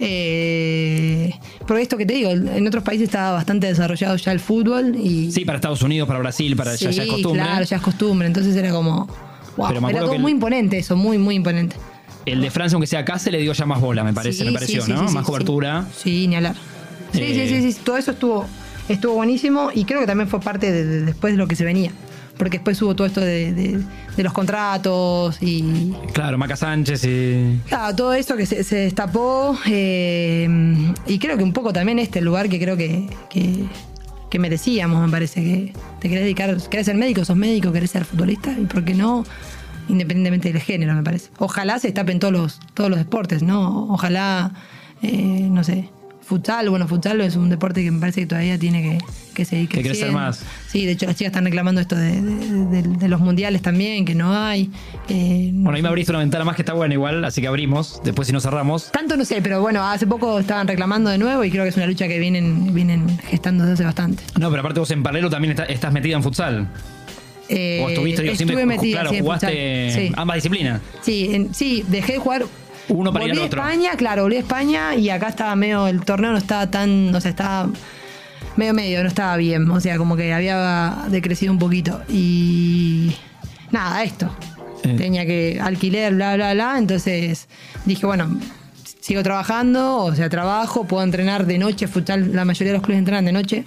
Eh, 0.00 1.32
porque 1.66 1.82
esto 1.82 1.96
que 1.96 2.04
te 2.06 2.14
digo, 2.14 2.30
en 2.30 2.66
otros 2.66 2.82
países 2.82 3.04
estaba 3.04 3.32
bastante 3.32 3.66
desarrollado 3.68 4.16
ya 4.16 4.32
el 4.32 4.40
fútbol 4.40 4.96
y 4.96 5.30
Sí, 5.32 5.44
para 5.44 5.56
Estados 5.56 5.82
Unidos, 5.82 6.06
para 6.08 6.18
Brasil, 6.18 6.56
para 6.56 6.74
ya, 6.74 6.90
ya 6.90 7.02
es 7.04 7.08
costumbre. 7.08 7.42
claro, 7.42 7.64
ya 7.64 7.76
es 7.76 7.82
costumbre. 7.82 8.26
Entonces 8.26 8.54
era 8.56 8.70
como. 8.70 9.06
Wow, 9.56 9.68
Pero 9.68 9.80
me 9.80 9.90
era 9.90 10.00
todo 10.00 10.10
que 10.10 10.16
el- 10.16 10.22
muy 10.22 10.32
imponente 10.32 10.78
eso, 10.78 10.96
muy, 10.96 11.16
muy 11.18 11.36
imponente. 11.36 11.76
El 12.26 12.40
de 12.40 12.50
Francia, 12.50 12.74
aunque 12.76 12.86
sea 12.86 13.00
acá, 13.00 13.18
se 13.18 13.30
le 13.30 13.38
dio 13.38 13.52
ya 13.52 13.66
más 13.66 13.80
bola, 13.80 14.02
me 14.02 14.12
parece, 14.12 14.38
Sí, 14.40 14.44
me 14.46 14.52
pareció, 14.52 14.80
sí, 14.82 14.90
sí, 14.90 14.92
¿no? 14.98 15.10
más 15.10 15.24
cobertura. 15.24 15.86
Sí, 15.94 16.02
Sí, 16.22 16.26
ni 16.28 16.36
hablar. 16.36 16.56
Sí, 17.14 17.22
Eh. 17.22 17.48
sí, 17.48 17.62
sí, 17.62 17.72
sí, 17.72 17.80
todo 17.84 17.96
eso 17.96 18.10
estuvo, 18.12 18.46
estuvo 18.88 19.14
buenísimo 19.14 19.70
y 19.74 19.84
creo 19.84 20.00
que 20.00 20.06
también 20.06 20.28
fue 20.28 20.40
parte 20.40 20.70
de, 20.70 20.84
de- 20.84 21.00
después 21.02 21.32
de 21.32 21.38
lo 21.38 21.46
que 21.48 21.56
se 21.56 21.64
venía. 21.64 21.90
Porque 22.36 22.58
después 22.58 22.82
hubo 22.82 22.96
todo 22.96 23.06
esto 23.06 23.20
de, 23.20 23.52
de- 23.52 23.80
de 24.16 24.22
los 24.24 24.32
contratos 24.32 25.38
y 25.40 25.92
Claro, 26.12 26.36
Maca 26.36 26.56
Sánchez 26.56 27.04
y. 27.04 27.60
Claro, 27.68 27.94
todo 27.94 28.12
eso 28.14 28.36
que 28.36 28.44
se, 28.46 28.64
se 28.64 28.76
destapó 28.76 29.56
eh, 29.66 30.48
y 31.06 31.18
creo 31.18 31.36
que 31.36 31.44
un 31.44 31.52
poco 31.52 31.72
también 31.72 31.98
este 32.00 32.20
lugar 32.20 32.48
que 32.48 32.58
creo 32.58 32.76
que, 32.76 33.08
que, 33.30 33.64
que 34.30 34.38
merecíamos, 34.40 35.04
me 35.04 35.10
parece, 35.12 35.42
que 35.42 35.72
te 36.00 36.08
querés 36.08 36.24
dedicar, 36.24 36.56
querés 36.68 36.86
ser 36.86 36.96
médico, 36.96 37.24
sos 37.24 37.36
médico, 37.36 37.70
querés 37.72 37.92
ser 37.92 38.04
futbolista 38.04 38.52
y 38.58 38.64
por 38.66 38.84
qué 38.84 38.94
no, 38.94 39.24
independientemente 39.88 40.52
del 40.52 40.60
género, 40.60 40.92
me 40.94 41.02
parece. 41.04 41.30
Ojalá 41.38 41.78
se 41.78 41.86
destapen 41.88 42.18
todos 42.18 42.32
los, 42.32 42.60
todos 42.74 42.90
los 42.90 42.98
deportes, 42.98 43.42
¿no? 43.44 43.86
Ojalá, 43.92 44.52
eh, 45.02 45.46
no 45.50 45.62
sé, 45.62 45.88
futsal, 46.26 46.70
bueno, 46.70 46.88
futsal 46.88 47.20
es 47.20 47.36
un 47.36 47.50
deporte 47.50 47.82
que 47.84 47.90
me 47.90 48.00
parece 48.00 48.22
que 48.22 48.26
todavía 48.26 48.58
tiene 48.58 48.82
que, 48.82 48.98
que 49.34 49.44
seguir 49.44 49.68
Que 49.68 49.74
crecer 49.82 49.90
creciendo. 49.92 50.18
más. 50.18 50.42
Sí, 50.68 50.86
de 50.86 50.92
hecho 50.92 51.06
las 51.06 51.16
chicas 51.16 51.30
están 51.32 51.44
reclamando 51.44 51.80
esto 51.80 51.96
de, 51.96 52.20
de- 52.22 52.82
de- 52.82 52.82
de 52.96 53.08
los 53.08 53.20
mundiales 53.20 53.62
también, 53.62 54.04
que 54.04 54.14
no 54.14 54.34
hay. 54.36 54.70
eh, 55.08 55.50
no 55.52 55.64
Bueno, 55.64 55.76
ahí 55.76 55.82
me 55.82 55.88
abriste 55.88 56.12
una 56.12 56.20
ventana 56.20 56.44
más 56.44 56.56
que 56.56 56.62
está 56.62 56.72
buena 56.72 56.94
igual, 56.94 57.24
así 57.24 57.40
que 57.40 57.46
abrimos. 57.48 58.00
Después, 58.04 58.26
si 58.26 58.32
no 58.32 58.40
cerramos. 58.40 58.90
tanto 58.92 59.16
no 59.16 59.24
sé, 59.24 59.40
pero 59.42 59.60
bueno, 59.60 59.82
hace 59.88 60.06
poco 60.06 60.38
estaban 60.38 60.66
reclamando 60.66 61.10
de 61.10 61.18
nuevo 61.18 61.44
y 61.44 61.50
creo 61.50 61.64
que 61.64 61.68
es 61.70 61.76
una 61.76 61.86
lucha 61.86 62.08
que 62.08 62.18
vienen, 62.18 62.72
vienen 62.74 63.18
gestando 63.18 63.64
desde 63.64 63.74
hace 63.74 63.84
bastante. 63.84 64.22
No, 64.40 64.48
pero 64.50 64.60
aparte 64.60 64.80
vos 64.80 64.90
en 64.90 65.02
paralelo 65.02 65.28
también 65.30 65.50
está- 65.52 65.64
estás 65.64 65.92
metida 65.92 66.16
en 66.16 66.22
futsal. 66.22 66.68
Eh, 67.50 67.82
o 67.84 67.90
estuviste, 67.90 68.22
digo, 68.22 68.32
estuve 68.32 68.46
siempre, 68.54 68.64
metida, 68.66 69.00
claro, 69.02 69.16
jugaste. 69.18 69.90
Sí. 69.94 70.12
ambas 70.16 70.36
disciplinas. 70.36 70.80
Sí, 71.02 71.28
en- 71.34 71.54
sí, 71.54 71.84
dejé 71.88 72.14
de 72.14 72.18
jugar. 72.18 72.46
Uno 72.94 73.12
para 73.12 73.24
ir 73.24 73.32
volví 73.32 73.42
a. 73.42 73.46
España, 73.46 73.90
claro, 73.96 74.22
volví 74.22 74.36
a 74.36 74.40
España 74.40 74.94
y 74.94 75.10
acá 75.10 75.28
estaba 75.28 75.56
medio, 75.56 75.88
el 75.88 76.04
torneo 76.04 76.30
no 76.30 76.38
estaba 76.38 76.70
tan, 76.70 77.12
o 77.12 77.20
sea, 77.20 77.30
estaba 77.30 77.68
medio 78.56 78.72
medio, 78.72 79.02
no 79.02 79.08
estaba 79.08 79.36
bien, 79.36 79.68
o 79.68 79.80
sea, 79.80 79.98
como 79.98 80.16
que 80.16 80.32
había 80.32 81.04
decrecido 81.08 81.52
un 81.52 81.58
poquito. 81.58 82.02
Y 82.08 83.12
nada, 83.72 84.04
esto. 84.04 84.30
Eh. 84.84 84.94
Tenía 84.96 85.26
que 85.26 85.58
alquiler, 85.60 86.14
bla, 86.14 86.36
bla, 86.36 86.54
bla, 86.54 86.78
entonces 86.78 87.48
dije, 87.84 88.06
bueno, 88.06 88.38
sigo 89.00 89.24
trabajando, 89.24 89.96
o 89.96 90.14
sea, 90.14 90.28
trabajo, 90.28 90.84
puedo 90.84 91.02
entrenar 91.02 91.46
de 91.46 91.58
noche, 91.58 91.88
futsal, 91.88 92.32
la 92.32 92.44
mayoría 92.44 92.72
de 92.72 92.78
los 92.78 92.84
clubes 92.84 93.00
entrenan 93.00 93.24
de 93.24 93.32
noche. 93.32 93.64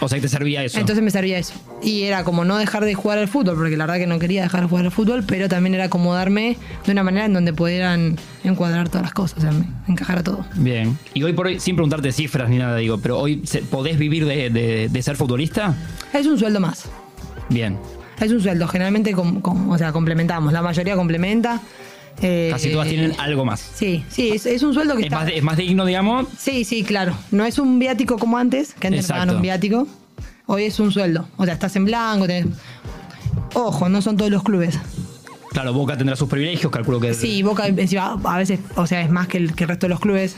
O 0.00 0.08
sea, 0.08 0.16
que 0.18 0.22
te 0.22 0.28
servía 0.28 0.62
eso. 0.62 0.78
Entonces 0.78 1.02
me 1.04 1.10
servía 1.10 1.38
eso. 1.38 1.54
Y 1.82 2.02
era 2.04 2.22
como 2.22 2.44
no 2.44 2.56
dejar 2.56 2.84
de 2.84 2.94
jugar 2.94 3.18
al 3.18 3.26
fútbol, 3.28 3.56
porque 3.56 3.76
la 3.76 3.84
verdad 3.86 3.98
que 4.00 4.06
no 4.06 4.18
quería 4.18 4.42
dejar 4.42 4.60
de 4.62 4.68
jugar 4.68 4.84
al 4.84 4.92
fútbol, 4.92 5.24
pero 5.26 5.48
también 5.48 5.74
era 5.74 5.84
acomodarme 5.84 6.56
de 6.86 6.92
una 6.92 7.02
manera 7.02 7.26
en 7.26 7.32
donde 7.32 7.52
pudieran 7.52 8.16
encuadrar 8.44 8.88
todas 8.88 9.02
las 9.02 9.12
cosas, 9.12 9.38
o 9.38 9.40
sea, 9.40 9.50
encajar 9.88 10.18
a 10.18 10.22
todo. 10.22 10.44
Bien. 10.54 10.96
Y 11.14 11.22
hoy 11.24 11.32
por 11.32 11.46
hoy, 11.48 11.58
sin 11.58 11.74
preguntarte 11.74 12.12
cifras 12.12 12.48
ni 12.48 12.58
nada, 12.58 12.76
digo, 12.76 12.98
pero 12.98 13.18
hoy 13.18 13.42
¿podés 13.70 13.98
vivir 13.98 14.24
de, 14.24 14.50
de- 14.50 14.88
de 14.88 15.02
ser 15.02 15.16
futbolista? 15.16 15.74
Es 16.12 16.26
un 16.26 16.38
sueldo 16.38 16.60
más. 16.60 16.84
Bien. 17.48 17.76
Es 18.20 18.30
un 18.32 18.40
sueldo, 18.40 18.66
generalmente 18.68 19.12
com- 19.12 19.40
com- 19.40 19.70
o 19.70 19.78
sea, 19.78 19.92
complementamos. 19.92 20.52
La 20.52 20.62
mayoría 20.62 20.94
complementa. 20.96 21.60
Eh, 22.20 22.48
Casi 22.50 22.70
todas 22.72 22.88
tienen 22.88 23.14
algo 23.18 23.44
más. 23.44 23.60
Sí, 23.74 24.04
sí, 24.08 24.30
es, 24.30 24.44
es 24.46 24.62
un 24.62 24.74
sueldo 24.74 24.94
que 24.94 25.02
Es 25.02 25.06
está. 25.06 25.20
más, 25.20 25.30
es 25.32 25.42
más 25.42 25.56
digno, 25.56 25.84
digamos. 25.84 26.26
Sí, 26.38 26.64
sí, 26.64 26.82
claro. 26.82 27.14
No 27.30 27.44
es 27.44 27.58
un 27.58 27.78
viático 27.78 28.18
como 28.18 28.38
antes, 28.38 28.74
que 28.74 28.88
antes 28.88 29.06
pagaban 29.06 29.36
un 29.36 29.42
viático. 29.42 29.86
Hoy 30.46 30.64
es 30.64 30.80
un 30.80 30.90
sueldo. 30.90 31.28
O 31.36 31.44
sea, 31.44 31.54
estás 31.54 31.76
en 31.76 31.84
blanco. 31.84 32.26
tenés- 32.26 32.46
Ojo, 33.54 33.88
no 33.88 34.02
son 34.02 34.16
todos 34.16 34.30
los 34.30 34.42
clubes. 34.42 34.78
Claro, 35.50 35.72
Boca 35.72 35.96
tendrá 35.96 36.16
sus 36.16 36.28
privilegios, 36.28 36.70
calculo 36.72 37.00
que. 37.00 37.14
Sí, 37.14 37.42
Boca 37.42 37.66
encima, 37.68 38.18
a 38.24 38.38
veces, 38.38 38.60
o 38.76 38.86
sea, 38.86 39.00
es 39.02 39.10
más 39.10 39.28
que 39.28 39.38
el, 39.38 39.54
que 39.54 39.64
el 39.64 39.68
resto 39.68 39.86
de 39.86 39.90
los 39.90 40.00
clubes. 40.00 40.36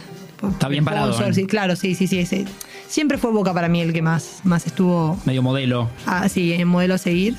Está 0.53 0.69
bien 0.69 0.85
parado, 0.85 1.13
Sponsor, 1.13 1.33
¿eh? 1.33 1.35
sí, 1.35 1.47
claro, 1.47 1.77
sí, 1.77 1.95
sí, 1.95 2.07
sí. 2.07 2.19
ese- 2.21 2.45
siempre 2.89 3.19
fue 3.19 3.31
Boca 3.31 3.53
para 3.53 3.69
mí 3.69 3.81
el 3.81 3.93
que 3.93 4.03
más, 4.03 4.41
más 4.45 4.67
estuvo 4.67 5.19
Medio 5.25 5.43
modelo. 5.43 5.89
así 6.07 6.53
en 6.53 6.69
modelo 6.69 6.95
a 6.95 6.99
seguir. 6.99 7.37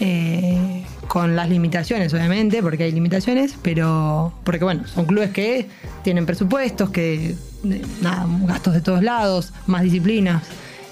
eh, 0.00 0.84
con 1.08 1.36
las 1.36 1.48
limitaciones, 1.48 2.12
obviamente, 2.14 2.62
porque 2.62 2.84
hay 2.84 2.92
limitaciones, 2.92 3.56
pero. 3.62 4.32
Porque 4.44 4.64
bueno, 4.64 4.86
son 4.86 5.06
clubes 5.06 5.30
que 5.30 5.66
tienen 6.02 6.26
presupuestos, 6.26 6.90
que. 6.90 7.34
eh, 7.64 7.82
Nada, 8.02 8.26
gastos 8.46 8.74
de 8.74 8.80
todos 8.80 9.02
lados, 9.02 9.52
más 9.66 9.82
disciplinas. 9.82 10.42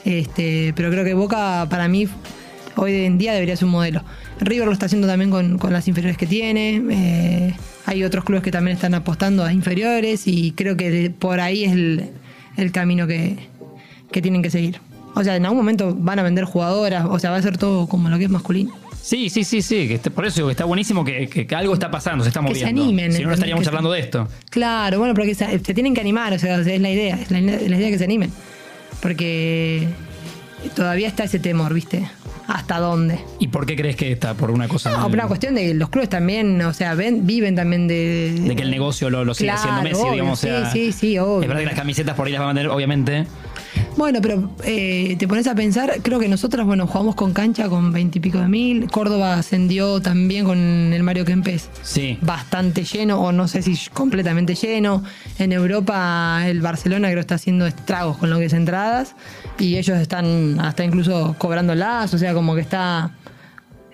Este, 0.05 0.73
pero 0.75 0.91
creo 0.91 1.05
que 1.05 1.15
Boca, 1.15 1.67
para 1.71 1.87
mí, 1.89 2.09
hoy 2.77 3.05
en 3.05 3.19
día 3.19 3.33
debería 3.35 3.57
ser 3.57 3.67
un 3.67 3.73
modelo. 3.73 4.03
River 4.41 4.67
lo 4.67 4.73
está 4.73 4.87
haciendo 4.87 5.07
también 5.07 5.31
con, 5.31 5.59
con 5.59 5.73
las 5.73 5.87
inferiores 5.89 6.17
que 6.19 6.27
tiene. 6.27 6.83
eh, 6.91 7.55
hay 7.87 8.05
otros 8.05 8.25
clubes 8.25 8.43
que 8.43 8.51
también 8.51 8.77
están 8.77 8.95
apostando 8.95 9.45
a 9.45 9.53
inferiores 9.53 10.27
y 10.27 10.53
creo 10.53 10.77
que 10.77 10.91
de- 10.91 11.11
por 11.11 11.41
ahí 11.41 11.65
es 11.65 11.73
el, 11.73 12.11
el 12.57 12.73
camino 12.73 13.07
que, 13.07 13.49
que 14.11 14.23
tienen 14.23 14.41
que 14.43 14.51
seguir. 14.51 14.81
O 15.15 15.23
sea, 15.23 15.37
en 15.37 15.45
algún 15.45 15.59
momento 15.59 15.95
van 15.99 16.19
a 16.19 16.23
vender 16.23 16.45
jugadoras, 16.45 17.05
o 17.09 17.19
sea, 17.19 17.31
va 17.31 17.37
a 17.37 17.43
ser 17.43 17.59
todo 17.59 17.87
como 17.89 18.09
lo 18.09 18.19
que 18.19 18.25
es 18.25 18.31
masculino. 18.31 18.73
Sí, 19.03 19.29
sí, 19.31 19.43
sí, 19.45 19.61
sí. 19.63 19.89
Que 19.89 20.11
por 20.11 20.25
eso 20.27 20.37
digo 20.37 20.49
que 20.49 20.53
está 20.53 20.65
buenísimo 20.65 21.05
que, 21.05 21.27
que- 21.29 21.47
que 21.47 21.55
algo 21.55 21.75
está 21.75 21.91
pasando, 21.91 22.23
se 22.25 22.29
está 22.29 22.41
Que 22.41 22.47
moviendo. 22.49 22.67
se 22.67 22.71
animen. 22.71 23.13
Si 23.13 23.23
no, 23.23 23.29
no 23.29 23.35
estaríamos 23.35 23.63
Que 23.63 23.65
charlando 23.67 23.91
se- 23.91 23.97
de 23.97 24.03
esto. 24.03 24.29
Claro, 24.51 24.99
bueno, 24.99 25.13
porque 25.15 25.35
se, 25.35 25.47
se 25.59 25.75
tienen 25.75 25.93
que 25.95 26.01
animar, 26.01 26.33
o 26.33 26.39
sea, 26.39 26.59
es 26.61 26.81
la 26.81 26.91
idea, 26.91 27.17
es 27.17 27.31
la, 27.31 27.39
es 27.39 27.69
la 27.69 27.77
idea 27.77 27.91
que 27.91 27.99
se 27.99 28.05
animen. 28.05 28.31
Porque 29.01 29.89
todavía 30.77 31.09
está 31.09 31.25
ese 31.25 31.39
temor, 31.41 31.75
¿viste? 31.75 32.09
¿Hasta 32.47 32.79
dónde? 32.79 33.19
¿Y 33.39 33.49
por 33.49 33.67
qué 33.67 33.77
crees 33.77 33.97
que 33.97 34.13
está? 34.13 34.35
Por 34.35 34.51
una 34.51 34.69
cosa. 34.69 34.91
No, 34.91 35.03
por 35.05 35.13
una 35.15 35.27
cuestión 35.27 35.55
de 35.55 35.67
que 35.69 35.75
los 35.75 35.89
clubes 35.89 36.09
también, 36.09 36.61
o 36.63 36.73
sea, 36.73 36.95
ven, 36.95 37.27
viven 37.27 37.55
también 37.57 37.89
de... 37.89 38.35
de 38.39 38.57
que 38.57 38.63
el 38.63 38.71
negocio 38.71 39.11
lo, 39.11 39.25
lo 39.25 39.35
sigue 39.35 39.51
Claro, 39.51 39.61
haciendo 39.61 39.83
Messi, 39.83 40.01
obvio, 40.03 40.13
digamos. 40.13 40.39
o 40.39 40.43
sea, 40.47 40.71
sí, 40.71 40.87
sí, 40.87 40.93
sí, 40.93 41.19
obvio. 41.19 41.43
Es 41.43 41.49
verdad 41.49 41.61
que 41.63 41.67
las 41.67 41.75
camisetas 41.75 42.15
por 42.17 42.27
ahí 42.27 42.33
las 42.33 42.41
va 42.41 42.45
a 42.45 42.49
mantener, 42.49 42.71
obviamente. 42.71 43.27
Bueno, 43.97 44.21
pero 44.23 44.51
eh, 44.65 45.17
te 45.19 45.29
pones 45.29 45.47
a 45.47 45.55
pensar, 45.55 46.01
creo 46.03 46.19
que 46.19 46.27
nosotros, 46.29 46.65
bueno, 46.67 46.87
jugamos 46.87 47.15
con 47.15 47.33
cancha 47.35 47.69
con 47.69 47.93
veintipico 47.93 48.39
de 48.39 48.49
mil. 48.49 48.91
Córdoba 48.91 49.35
ascendió 49.35 50.01
también 50.01 50.47
con 50.47 50.59
el 50.59 51.03
Mario 51.03 51.25
Kempes. 51.27 51.69
Sí. 51.83 52.19
Bastante 52.23 52.85
lleno, 52.85 53.21
o 53.21 53.33
no 53.33 53.49
sé 53.49 53.61
si 53.63 53.77
completamente 53.93 54.55
lleno. 54.55 55.05
En 55.39 55.53
Europa, 55.53 56.43
el 56.47 56.63
Barcelona 56.63 57.09
creo 57.09 57.21
está 57.21 57.35
haciendo 57.35 57.67
estragos 57.67 58.17
con 58.17 58.31
lo 58.31 58.39
que 58.39 58.47
es 58.47 58.53
entradas. 58.55 59.15
Y 59.59 59.77
ellos 59.77 59.99
están 59.99 60.59
hasta 60.61 60.85
incluso 60.85 61.35
cobrándolas, 61.39 62.13
o 62.15 62.19
sea, 62.19 62.33
como 62.35 62.55
que 62.55 62.63
está. 62.63 63.17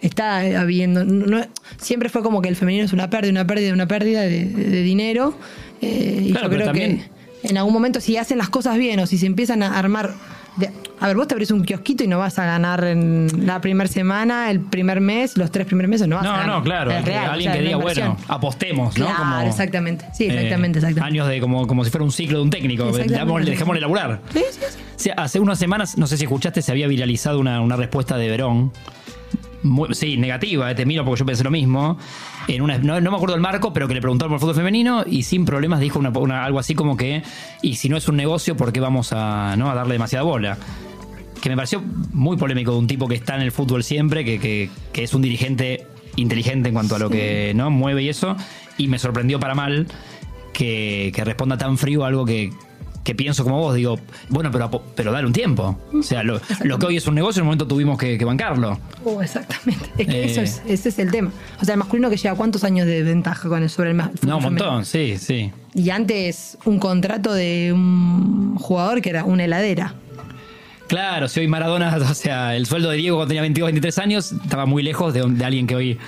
Está 0.01 0.39
habiendo. 0.61 1.05
no- 1.05 1.45
siempre 1.77 2.09
fue 2.09 2.23
como 2.23 2.41
que 2.41 2.49
el 2.49 2.55
femenino 2.55 2.85
es 2.85 2.93
una 2.93 3.11
pérdida, 3.11 3.33
una 3.33 3.47
pérdida, 3.49 3.73
una 3.75 3.89
pérdida 3.89 4.21
de, 4.21 4.45
dinero. 4.85 5.35
Eh, 5.83 6.23
y 6.27 6.31
Claro, 6.31 6.47
yo 6.47 6.51
pero 6.51 6.63
creo 6.63 6.67
también- 6.67 6.99
que 6.99 7.18
en 7.43 7.57
algún 7.59 7.73
momento 7.73 8.01
si 8.01 8.17
hacen 8.17 8.39
las 8.39 8.49
cosas 8.49 8.77
bien 8.79 8.99
o 9.01 9.07
si 9.07 9.19
se 9.19 9.27
empiezan 9.27 9.63
a 9.63 9.79
armar... 9.79 10.13
de- 10.57 10.71
a 11.01 11.07
ver, 11.07 11.15
vos 11.17 11.29
te 11.29 11.35
abrís 11.35 11.53
un 11.53 11.63
kiosquito 11.65 12.03
y 12.03 12.09
no 12.09 12.19
vas 12.19 12.41
a 12.41 12.45
ganar 12.45 12.83
en 12.83 13.29
la 13.47 13.61
primera 13.61 13.89
semana, 13.89 14.51
el 14.51 14.59
primer 14.59 15.01
mes, 15.01 15.37
los 15.37 15.53
tres 15.53 15.65
primeros 15.65 15.89
meses, 15.89 16.09
no 16.09 16.17
vas 16.17 16.25
a 16.25 16.29
No, 16.29 16.33
ganar. 16.39 16.57
no, 16.57 16.63
claro. 16.65 16.91
Es 16.91 17.05
real, 17.05 17.31
alguien 17.31 17.51
o 17.51 17.53
sea, 17.55 17.61
que 17.61 17.67
diga, 17.69 17.77
bueno, 17.77 18.17
apostemos, 18.27 18.99
¿no? 18.99 19.05
Claro, 19.07 19.19
Como, 19.21 19.41
exactamente. 19.43 20.07
Sí, 20.13 20.25
eh, 20.25 20.35
exactamente, 20.35 20.81
exactamente. 20.81 21.07
Años 21.17 21.29
de 21.29 21.41
como, 21.41 21.69
como 21.69 21.85
si 21.85 21.91
fuera 21.93 22.05
un 22.05 22.11
ciclo 22.11 22.39
de 22.39 22.45
un 22.45 22.51
técnico. 22.51 22.91
Dejémosle, 22.91 23.49
dejémosle 23.53 23.81
laburar. 23.81 24.21
Sí, 24.33 24.43
sí, 24.51 24.59
sí. 24.71 24.79
Sí, 24.97 25.11
hace 25.17 25.39
unas 25.39 25.61
semanas, 25.61 25.97
no 25.97 26.09
sé 26.09 26.17
si 26.17 26.25
escuchaste, 26.25 26.61
se 26.63 26.73
había 26.73 26.89
viralizado 26.89 27.39
una, 27.39 27.61
una 27.61 27.77
respuesta 27.77 28.17
de 28.17 28.29
Verón. 28.29 28.73
Muy- 29.63 29.93
sí, 29.95 30.17
negativa, 30.17 30.71
eh, 30.71 30.75
te 30.77 30.87
miro 30.87 31.05
porque 31.05 31.19
yo 31.21 31.27
pensé 31.27 31.43
lo 31.45 31.51
mismo. 31.51 31.99
En 32.47 32.63
una, 32.63 32.79
no, 32.79 33.01
no 33.01 33.11
me 33.11 33.17
acuerdo 33.17 33.35
el 33.35 33.41
marco, 33.41 33.73
pero 33.73 33.89
que 33.89 33.95
le 33.95 34.01
preguntaron 34.01 34.31
por 34.31 34.37
el 34.37 34.41
fútbol 34.41 34.55
femenino 34.55 35.05
y 35.07 35.25
sin 35.25 35.45
problemas 35.45 35.81
dijo 35.81 35.99
una- 35.99 36.11
una- 36.11 36.45
algo 36.45 36.59
así 36.61 36.75
como 36.75 36.97
que, 36.97 37.23
y 37.63 37.75
si 37.77 37.89
no 37.89 37.97
es 37.97 38.07
un 38.09 38.17
negocio, 38.17 38.57
¿por 38.57 38.73
qué 38.73 38.81
vamos 38.81 39.13
a, 39.13 39.57
¿no? 39.57 39.69
a 39.71 39.75
darle 39.75 39.95
demasiada 39.95 40.23
bola? 40.25 40.57
Que 41.43 41.49
me 41.51 41.57
pareció 41.57 41.83
muy 42.13 42.37
polémico 42.37 42.73
de 42.73 42.79
un 42.79 42.87
tipo 42.87 43.09
que 43.09 43.15
está 43.17 43.35
en 43.37 43.43
el 43.43 43.53
fútbol 43.53 43.83
siempre, 43.85 44.25
que, 44.25 44.39
que- 44.39 44.71
que 44.93 45.03
es 45.03 45.13
un 45.15 45.23
dirigente 45.23 45.87
inteligente 46.17 46.69
en 46.69 46.75
cuanto 46.75 46.97
a 46.97 46.99
lo 46.99 47.11
que 47.11 47.53
no 47.55 47.71
mueve 47.71 48.03
y 48.05 48.09
eso, 48.09 48.37
y 48.77 48.87
me 48.89 48.99
sorprendió 48.99 49.39
para 49.41 49.55
mal 49.55 49.87
que, 50.53 51.13
que 51.15 51.25
responda 51.25 51.57
tan 51.59 51.79
frío 51.79 52.05
a 52.05 52.09
algo 52.09 52.25
que, 52.25 52.51
que 53.09 53.15
pienso 53.15 53.43
como 53.43 53.57
vos, 53.59 53.75
digo, 53.75 53.99
bueno, 54.29 54.51
pero, 54.51 54.71
pero 54.95 55.13
dale 55.13 55.27
un 55.27 55.33
tiempo. 55.33 55.81
O 55.99 56.03
sea, 56.03 56.23
lo, 56.23 56.39
lo 56.65 56.79
que 56.79 56.85
hoy 56.85 56.99
es 56.99 57.07
un 57.07 57.15
negocio, 57.15 57.41
en 57.41 57.45
un 57.45 57.47
momento 57.47 57.67
tuvimos 57.67 57.97
que, 57.97 58.19
que 58.19 58.25
bancarlo. 58.27 58.79
Oh, 59.03 59.23
exactamente. 59.23 59.87
Es 59.97 60.07
que 60.07 60.23
Eh. 60.25 60.25
eso 60.31 60.43
es, 60.43 60.61
ese 60.67 60.91
es 60.91 60.99
el 60.99 61.11
tema. 61.11 61.31
O 61.59 61.65
sea, 61.65 61.73
el 61.73 61.79
masculino 61.79 62.11
que 62.11 62.19
lleva 62.19 62.37
cuántos 62.37 62.65
años 62.65 62.87
de 62.87 63.03
ventaja 63.03 63.49
con 63.49 63.63
el, 63.63 63.71
sobre 63.71 63.89
el 63.91 63.97
ma- 63.97 64.11
fútbol 64.15 64.29
No, 64.29 64.37
un 64.37 64.43
montón, 64.43 64.85
sí, 64.85 65.17
sí. 65.19 65.51
Y 65.75 65.89
antes 65.89 66.59
un 66.67 66.79
contrato 66.79 67.33
de 67.33 67.73
un 67.73 68.57
jugador 68.57 69.01
que 69.01 69.09
era 69.09 69.25
una 69.25 69.45
heladera. 69.45 69.95
Claro, 70.87 71.29
si 71.29 71.41
hoy 71.41 71.49
Maradona, 71.49 71.97
o 72.11 72.15
sea, 72.15 72.57
el 72.57 72.67
sueldo 72.67 72.91
de 72.91 72.99
Diego 72.99 73.17
cuando 73.17 73.29
tenía 73.29 73.41
22, 73.43 73.69
23 73.69 73.99
años, 73.99 74.33
estaba 74.33 74.67
muy 74.67 74.83
lejos 74.83 75.15
de, 75.15 75.23
de 75.23 75.45
alguien 75.47 75.67
que 75.67 75.77
hoy... 75.77 75.99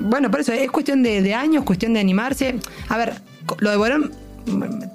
Bueno, 0.00 0.28
por 0.30 0.40
eso 0.40 0.52
es 0.52 0.68
cuestión 0.72 1.02
de, 1.04 1.22
de 1.22 1.34
años, 1.34 1.62
cuestión 1.64 1.92
de 1.94 2.00
animarse. 2.00 2.56
A 2.88 2.96
ver, 2.96 3.14
lo 3.60 3.70
de 3.70 3.76
Borón 3.76 4.12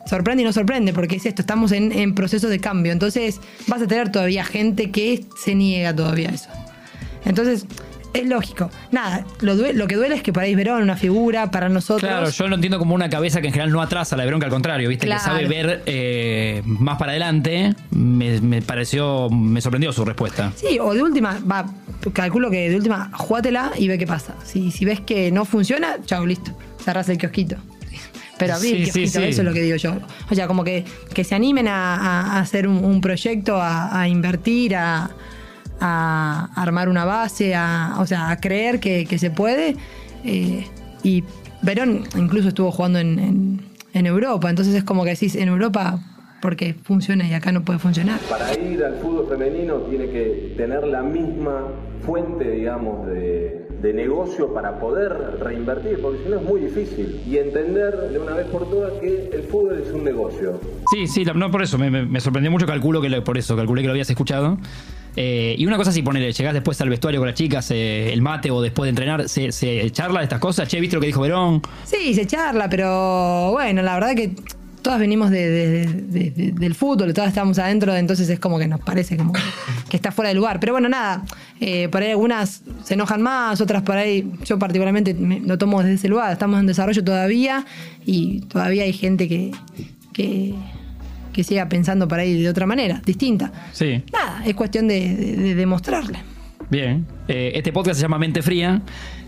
sorprende 0.05 0.43
y 0.43 0.45
no 0.45 0.53
sorprende, 0.53 0.93
porque 0.93 1.15
es 1.15 1.25
esto, 1.25 1.41
estamos 1.41 1.71
en, 1.71 1.91
en 1.91 2.15
proceso 2.15 2.47
de 2.49 2.59
cambio. 2.59 2.91
Entonces 2.91 3.39
vas 3.67 3.81
a 3.81 3.87
tener 3.87 4.11
todavía 4.11 4.43
gente 4.43 4.91
que 4.91 5.25
se 5.43 5.55
niega 5.55 5.95
todavía 5.95 6.29
a 6.29 6.33
eso. 6.33 6.49
Entonces, 7.25 7.65
es 8.13 8.27
lógico. 8.27 8.69
Nada, 8.91 9.25
lo, 9.41 9.55
lo 9.55 9.87
que 9.87 9.95
duele 9.95 10.15
es 10.15 10.21
que 10.21 10.31
para 10.31 10.47
Verón, 10.55 10.83
una 10.83 10.95
figura, 10.95 11.49
para 11.49 11.67
nosotros. 11.67 12.09
Claro, 12.09 12.29
yo 12.29 12.47
lo 12.47 12.55
entiendo 12.55 12.77
como 12.77 12.93
una 12.93 13.09
cabeza 13.09 13.41
que 13.41 13.47
en 13.47 13.53
general 13.53 13.71
no 13.71 13.81
atrasa 13.81 14.15
la 14.15 14.23
de 14.23 14.29
bronca, 14.29 14.45
al 14.45 14.51
contrario, 14.51 14.87
¿viste? 14.87 15.07
Claro. 15.07 15.21
Que 15.23 15.29
sabe 15.29 15.47
ver 15.47 15.81
eh, 15.87 16.61
más 16.65 16.97
para 16.97 17.11
adelante. 17.11 17.73
Me, 17.91 18.39
me 18.39 18.61
pareció, 18.61 19.29
me 19.29 19.61
sorprendió 19.61 19.91
su 19.91 20.05
respuesta. 20.05 20.51
Sí, 20.55 20.77
o 20.79 20.93
de 20.93 21.01
última, 21.01 21.39
va, 21.39 21.65
calculo 22.13 22.51
que 22.51 22.69
de 22.69 22.75
última, 22.75 23.09
jugátela 23.13 23.71
y 23.77 23.87
ve 23.87 23.97
qué 23.97 24.05
pasa. 24.05 24.35
Si, 24.43 24.69
si 24.69 24.85
ves 24.85 25.01
que 25.01 25.31
no 25.31 25.45
funciona, 25.45 25.97
chao, 26.05 26.25
listo. 26.25 26.55
Cerrás 26.83 27.09
el 27.09 27.17
kiosquito. 27.17 27.55
Pero 28.45 28.55
el 28.55 28.61
Sí, 28.61 28.69
sí, 28.69 28.83
kiosquito, 28.83 29.19
sí. 29.19 29.25
eso 29.25 29.41
es 29.41 29.45
lo 29.47 29.53
que 29.53 29.61
digo 29.61 29.77
yo. 29.77 29.93
O 30.29 30.35
sea, 30.35 30.47
como 30.47 30.63
que, 30.63 30.85
que 31.13 31.23
se 31.23 31.35
animen 31.35 31.67
a, 31.67 31.95
a- 31.95 32.37
a 32.37 32.39
hacer 32.39 32.67
un, 32.67 32.83
un 32.83 33.01
proyecto, 33.01 33.55
a, 33.61 33.99
a 34.01 34.07
invertir, 34.07 34.75
a, 34.75 35.09
a 35.79 36.49
armar 36.55 36.89
una 36.89 37.05
base, 37.05 37.55
a, 37.55 37.95
o 37.99 38.05
sea, 38.05 38.29
a 38.29 38.37
creer 38.39 38.79
que, 38.79 39.05
que 39.05 39.17
se 39.19 39.31
puede. 39.31 39.75
Eh, 40.23 40.65
y 41.03 41.23
Verón 41.61 42.03
incluso 42.15 42.49
estuvo 42.49 42.71
jugando 42.71 42.99
en, 42.99 43.19
en- 43.19 43.61
en 43.93 44.05
Europa, 44.07 44.49
entonces 44.49 44.73
es 44.73 44.83
como 44.83 45.03
que 45.03 45.11
decís, 45.11 45.35
en 45.35 45.49
Europa, 45.49 45.99
porque 46.41 46.73
funciona 46.83 47.27
y 47.27 47.33
acá 47.35 47.51
no 47.51 47.63
puede 47.63 47.77
funcionar. 47.77 48.19
Para 48.29 48.51
ir 48.59 48.83
al 48.83 48.95
fútbol 48.95 49.27
femenino 49.29 49.75
tiene 49.89 50.05
que 50.09 50.55
tener 50.57 50.83
la 50.87 51.03
misma 51.03 51.67
fuente, 52.03 52.49
digamos, 52.49 53.05
de, 53.07 53.67
de 53.83 53.93
negocio 53.93 54.53
para 54.53 54.79
poder 54.79 55.11
reinvertir, 55.41 55.99
porque 56.01 56.23
si 56.23 56.29
no 56.29 56.37
es 56.37 56.41
muy 56.41 56.61
difícil. 56.61 57.21
Y 57.27 57.37
entender 57.37 57.93
de 58.11 58.17
una 58.17 58.33
vez 58.33 58.47
por 58.47 58.69
todas 58.69 58.93
que 58.93 59.29
el 59.31 59.43
fútbol 59.43 59.83
es 59.85 59.93
un 59.93 60.03
negocio. 60.05 60.59
Sí, 60.89 61.05
sí, 61.05 61.23
no 61.35 61.51
por 61.51 61.61
eso, 61.61 61.77
me, 61.77 61.91
me- 61.91 62.05
me 62.05 62.19
sorprendió 62.21 62.49
mucho, 62.49 62.65
calculo 62.65 63.01
que 63.01 63.09
lo- 63.09 63.23
por 63.23 63.37
eso, 63.37 63.55
calculé 63.55 63.81
que 63.81 63.87
lo 63.87 63.91
habías 63.93 64.09
escuchado. 64.09 64.57
Eh, 65.15 65.53
y 65.59 65.65
una 65.67 65.77
cosa 65.77 65.91
si 65.91 66.01
ponele, 66.01 66.31
llegás 66.31 66.53
después 66.55 66.79
al 66.81 66.89
vestuario 66.89 67.19
con 67.19 67.27
las 67.27 67.35
chicas, 67.37 67.69
eh, 67.71 68.11
el 68.11 68.21
mate 68.23 68.49
o 68.49 68.61
después 68.61 68.85
de 68.85 68.89
entrenar, 68.89 69.29
¿se, 69.29 69.51
se 69.51 69.91
charla 69.91 70.21
de 70.21 70.23
estas 70.23 70.39
cosas? 70.39 70.67
Che, 70.67 70.79
¿viste 70.79 70.95
lo 70.95 71.01
que 71.01 71.07
dijo 71.07 71.21
Verón? 71.21 71.61
Sí, 71.83 72.15
se 72.15 72.25
charla, 72.25 72.67
pero 72.69 73.51
bueno, 73.51 73.83
la 73.83 73.93
verdad 73.95 74.15
que 74.15 74.31
todas 74.83 74.99
venimos 74.99 75.31
de- 75.31 75.49
de- 75.49 75.87
de- 75.87 76.31
de- 76.31 76.51
del 76.51 76.75
fútbol, 76.75 77.11
todas 77.13 77.29
estamos 77.29 77.57
adentro, 77.57 77.95
entonces 77.95 78.29
es 78.29 78.39
como 78.39 78.59
que 78.59 78.67
nos 78.67 78.79
parece 78.81 79.17
como 79.17 79.33
que, 79.33 79.39
está 79.97 80.11
fuera 80.11 80.29
de 80.29 80.35
lugar. 80.35 80.59
Pero 80.59 80.73
bueno, 80.73 80.89
nada, 80.89 81.23
eh, 81.59 81.87
por 81.89 82.03
ahí 82.03 82.11
algunas 82.11 82.61
se 82.83 82.93
enojan 82.93 83.21
más, 83.21 83.59
otras 83.61 83.81
por 83.81 83.97
ahí, 83.97 84.31
yo 84.45 84.59
particularmente 84.59 85.13
me- 85.15 85.39
lo 85.39 85.57
tomo 85.57 85.81
desde 85.81 85.95
ese 85.95 86.07
lugar, 86.09 86.31
estamos 86.33 86.59
en 86.59 86.67
desarrollo 86.67 87.03
todavía 87.03 87.65
y 88.05 88.41
todavía 88.41 88.83
hay 88.83 88.93
gente 88.93 89.27
que, 89.27 89.51
que, 90.13 90.53
que 91.31 91.43
siga 91.43 91.67
pensando 91.69 92.07
por 92.07 92.19
ahí 92.19 92.41
de 92.43 92.49
otra 92.49 92.65
manera, 92.67 93.01
distinta. 93.05 93.51
Sí. 93.71 94.03
Nada, 94.11 94.43
es 94.45 94.53
cuestión 94.53 94.87
de, 94.87 95.15
de- 95.15 95.35
de 95.37 95.55
demostrarle. 95.55 96.19
Bien. 96.69 97.05
Eh, 97.27 97.51
este 97.55 97.71
podcast 97.71 97.97
se 97.97 98.01
llama 98.01 98.17
Mente 98.17 98.41
Fría. 98.41 98.81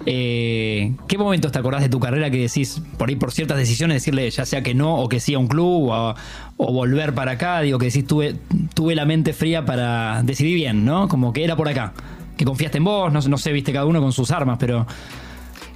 Eh, 0.06 0.94
¿Qué 1.08 1.18
momentos 1.18 1.52
te 1.52 1.60
acordás 1.60 1.82
de 1.82 1.90
tu 1.90 2.00
carrera 2.00 2.30
que 2.30 2.38
decís, 2.38 2.82
por 2.98 3.10
ahí 3.10 3.16
por 3.16 3.32
ciertas 3.32 3.58
decisiones, 3.58 3.96
decirle 3.96 4.30
ya 4.30 4.46
sea 4.46 4.64
que 4.64 4.74
no 4.74 4.96
o 4.96 5.10
que 5.10 5.20
sí 5.20 5.34
a 5.34 5.40
un 5.40 5.48
club 5.48 5.90
o, 5.90 6.16
volver 6.58 7.14
para 7.14 7.34
acá? 7.34 7.62
Digo, 7.62 7.78
que 7.78 7.86
decís, 7.88 8.06
tuve, 8.06 8.36
tuve 8.74 8.96
la 8.96 9.06
mente 9.06 9.34
fría 9.34 9.66
para 9.66 10.22
decidir 10.24 10.56
bien, 10.56 10.86
¿no? 10.86 11.08
Como 11.08 11.34
que 11.34 11.44
era 11.44 11.56
por 11.56 11.70
acá. 11.70 11.94
Que 12.38 12.46
confiaste 12.46 12.80
en 12.80 12.84
vos, 12.84 13.12
no, 13.12 13.38
sé, 13.38 13.52
viste 13.52 13.72
cada 13.72 13.86
uno 13.86 14.02
con 14.02 14.12
sus 14.12 14.32
armas, 14.32 14.58
pero... 14.60 14.86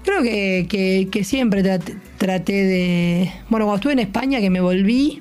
Creo 0.04 0.24
que, 0.24 1.08
que- 1.12 1.24
siempre 1.24 1.62
traté, 1.62 1.95
traté 2.17 2.54
de. 2.54 3.32
Bueno, 3.50 3.65
cuando 3.65 3.76
estuve 3.76 3.93
en 3.93 4.00
España, 4.00 4.39
que 4.39 4.50
me 4.50 4.60
volví, 4.62 5.19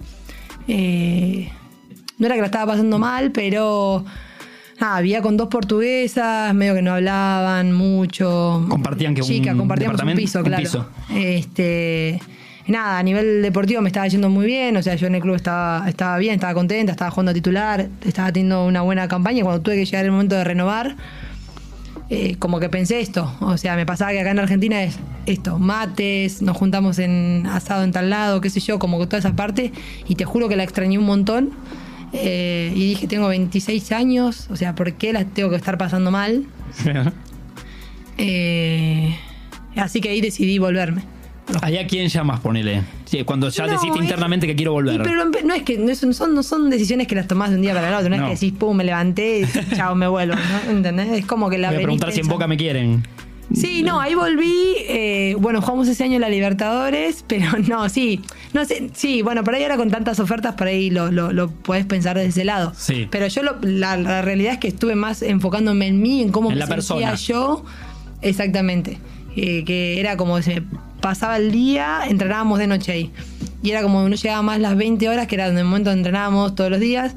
eh, 0.69 1.51
no 2.17 2.27
era 2.27 2.37
que 2.37 2.41
la 2.41 2.47
estaba 2.47 2.73
pasando 2.73 2.99
mal, 2.99 3.33
pero. 3.33 4.05
Nada, 4.81 4.97
había 4.97 5.23
con 5.23 5.37
dos 5.37 5.49
portuguesas, 5.49 6.55
medio 6.55 6.75
que 6.75 6.83
no 6.83 6.93
hablaban 6.93 7.73
mucho. 7.73 8.65
Compartían 8.69 9.15
que 9.15 9.23
un 9.23 9.27
Chica, 9.27 9.55
compartíamos 9.57 10.01
un 10.01 10.15
piso, 10.15 10.39
un 10.39 10.45
claro. 10.45 10.63
piso. 10.63 10.87
Este. 11.15 12.21
Nada, 12.69 12.99
a 12.99 13.03
nivel 13.03 13.41
deportivo 13.41 13.81
me 13.81 13.89
estaba 13.89 14.07
yendo 14.09 14.29
muy 14.29 14.45
bien, 14.47 14.77
o 14.77 14.83
sea, 14.83 14.95
yo 14.95 15.07
en 15.07 15.15
el 15.15 15.23
club 15.23 15.35
estaba, 15.37 15.89
estaba 15.89 16.19
bien, 16.19 16.35
estaba 16.35 16.53
contenta, 16.53 16.93
estaba 16.93 17.11
jugando 17.11 17.31
a 17.31 17.35
titular, 17.35 17.89
estaba 18.05 18.31
teniendo 18.31 18.67
una 18.67 18.83
buena 18.83 19.09
campaña. 19.09 19.43
Cuando 19.43 19.63
tuve 19.63 19.77
que 19.77 19.87
llegar 19.87 20.05
el 20.05 20.11
momento 20.11 20.35
de 20.35 20.45
renovar, 20.45 20.95
eh, 22.11 22.37
como 22.39 22.61
que 22.61 22.69
pensé 22.69 23.01
esto. 23.01 23.35
O 23.41 23.57
sea, 23.57 23.75
me 23.75 23.87
pasaba 23.87 24.13
que 24.13 24.21
acá 24.21 24.33
en 24.33 24.39
Argentina 24.39 24.83
es 24.83 24.99
esto, 25.25 25.59
mates, 25.59 26.43
nos 26.43 26.59
juntamos 26.59 26.99
en 26.99 27.47
asado 27.47 27.85
en 27.85 27.93
tal 27.93 28.11
lado, 28.11 28.43
qué 28.43 28.51
sé 28.51 28.61
yo, 28.61 28.79
como 28.79 28.99
que 28.99 29.07
toda 29.07 29.19
esa 29.19 29.35
parte. 29.35 29.73
Y 30.07 30.17
te 30.17 30.27
juro 30.27 30.49
que 30.51 30.57
la 30.57 30.63
extrañé 30.63 30.99
un 30.99 31.07
montón. 31.07 31.51
Eh, 32.13 32.73
y 32.75 32.87
dije, 32.89 33.07
tengo 33.07 33.29
26 33.29 33.93
años, 33.93 34.47
o 34.51 34.57
sea, 34.57 34.75
¿por 34.75 34.93
qué 34.95 35.13
las 35.13 35.27
tengo 35.35 35.51
que 35.51 35.57
estar 35.57 35.77
pasando 35.79 36.11
mal? 36.11 36.45
Eh, 38.21 39.17
así 39.77 40.01
que 40.01 40.09
ahí 40.09 40.21
decidí 40.21 40.59
volverme. 40.59 41.03
¿Ahí 41.63 41.79
a 41.79 41.87
quién 41.87 42.09
llamas, 42.09 42.41
ponele? 42.41 42.83
Sí, 43.07 43.23
cuando 43.25 43.49
ya 43.49 43.67
No, 43.67 43.75
es- 43.75 43.85
internamente 43.85 44.47
que 44.47 44.55
quiero 44.55 44.73
volver. 44.73 45.01
Pero 45.03 45.25
no 45.25 45.55
es 45.55 45.63
que 45.63 45.79
no, 45.79 45.95
son, 45.95 46.35
no 46.35 46.43
son 46.43 46.69
decisiones 46.69 47.07
que 47.07 47.15
las 47.15 47.27
tomás 47.27 47.51
de 47.51 47.57
un 47.57 47.63
día 47.63 47.75
para 47.75 47.89
el 47.89 47.95
otro, 47.95 48.11
no, 48.11 48.17
No. 48.17 48.23
es 48.27 48.39
que 48.41 48.47
decís, 48.47 48.59
pum, 48.59 48.77
me 48.77 48.85
levanté, 48.85 49.41
y 49.41 49.47
chao, 49.77 49.95
me 49.95 50.09
vuelvo, 50.09 50.35
¿no? 50.35 50.71
¿Entendés? 50.73 51.09
Es 51.13 51.27
como 51.27 51.49
que 51.49 51.57
la 51.59 51.69
Voy 51.69 51.77
a 51.79 51.83
preguntar 51.83 52.13
si 52.13 52.21
en. 52.21 52.29
Boca 52.29 52.47
me 52.47 52.57
quieren. 52.57 53.03
Sí, 53.55 53.83
no, 53.83 54.01
ahí 54.01 54.15
volví. 54.15 54.75
eh, 54.89 55.35
bueno, 55.39 55.61
jugamos 55.63 55.89
ese 55.89 56.05
año 56.05 56.19
la 56.19 56.29
Libertadores, 56.29 57.25
pero 57.29 57.53
no, 57.67 57.89
sí. 57.89 58.21
No 58.53 58.65
sé, 58.65 58.91
sí, 58.95 59.23
bueno, 59.23 59.43
por 59.45 59.55
ahí 59.55 59.63
ahora 59.63 59.77
con 59.77 59.91
tantas 59.91 60.21
ofertas, 60.21 60.55
por 60.55 60.67
ahí 60.67 60.91
lo, 60.91 61.11
lo, 61.11 61.33
lo 61.33 61.51
podés 61.51 61.87
pensar 61.87 62.17
desde 62.17 62.29
ese 62.31 62.45
lado. 62.45 62.73
Sí. 62.77 63.09
Pero 63.11 63.27
yo, 63.29 63.43
lo- 63.43 63.57
la, 63.63 63.97
la 63.97 64.23
realidad 64.23 64.55
es 64.55 64.59
que 64.59 64.69
estuve 64.69 64.95
más 64.95 65.23
enfocándome 65.23 65.87
en 65.87 66.01
mí, 66.03 66.23
en 66.23 66.31
cómo 66.31 66.49
En 66.51 66.55
me 66.55 66.61
la 66.61 66.67
sentía 66.67 66.77
persona. 66.77 67.15
yo. 67.15 67.65
Exactamente. 68.23 68.99
Eh, 69.37 69.65
que 69.65 70.01
era 70.01 70.17
como 70.17 70.43
se 70.43 70.61
me 70.61 70.67
pasaba 71.01 71.37
el 71.37 71.53
día, 71.53 72.01
entrenábamos 72.09 72.59
de 72.59 72.67
noche 72.67 72.93
ahí. 72.93 73.11
Y 73.63 73.71
era 73.71 73.83
como 73.83 74.09
no 74.09 74.15
llegaba 74.15 74.43
más 74.43 74.59
las 74.61 74.77
20 74.77 75.09
horas, 75.09 75.27
que 75.27 75.37
era 75.37 75.47
en 75.49 75.57
el 75.59 75.65
momento 75.65 75.91
donde 75.91 76.01
entrenábamos 76.01 76.55
todos 76.55 76.71
los 76.71 76.81
días. 76.81 77.15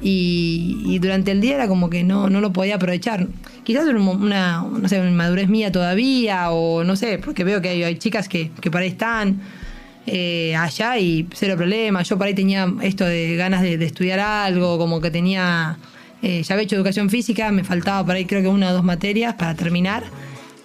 Y, 0.00 0.98
durante 1.00 1.32
el 1.32 1.40
día 1.40 1.56
era 1.56 1.68
como 1.68 1.90
que 1.90 2.04
no, 2.04 2.30
no 2.30 2.40
lo 2.40 2.52
podía 2.52 2.76
aprovechar. 2.76 3.26
Quizás 3.64 3.86
era 3.88 3.98
un- 3.98 4.22
una, 4.22 4.62
no 4.62 4.88
sé, 4.88 5.00
una 5.00 5.10
inmadurez 5.10 5.48
mía 5.48 5.72
todavía, 5.72 6.50
o 6.50 6.84
no 6.84 6.96
sé, 6.96 7.18
porque 7.18 7.44
veo 7.44 7.60
que 7.60 7.84
hay, 7.84 7.96
chicas 7.96 8.28
que, 8.28 8.50
que 8.60 8.70
por 8.70 8.80
ahí 8.80 8.88
están 8.88 9.40
eh, 10.06 10.54
allá 10.56 10.98
y 10.98 11.26
cero 11.34 11.56
problema. 11.56 12.02
Yo 12.02 12.16
por 12.16 12.26
ahí 12.26 12.34
tenía 12.34 12.72
esto 12.82 13.04
de 13.04 13.36
ganas 13.36 13.62
de, 13.62 13.74
estudiar 13.84 14.20
algo, 14.20 14.78
como 14.78 15.00
que 15.00 15.10
tenía, 15.10 15.76
eh, 16.22 16.42
ya 16.42 16.54
había 16.54 16.64
hecho 16.64 16.76
educación 16.76 17.10
física, 17.10 17.50
me 17.52 17.64
faltaba 17.64 18.04
por 18.04 18.14
ahí 18.14 18.24
creo 18.24 18.42
que 18.42 18.48
una 18.48 18.70
o 18.70 18.72
dos 18.72 18.84
materias 18.84 19.34
para 19.34 19.54
terminar. 19.54 20.04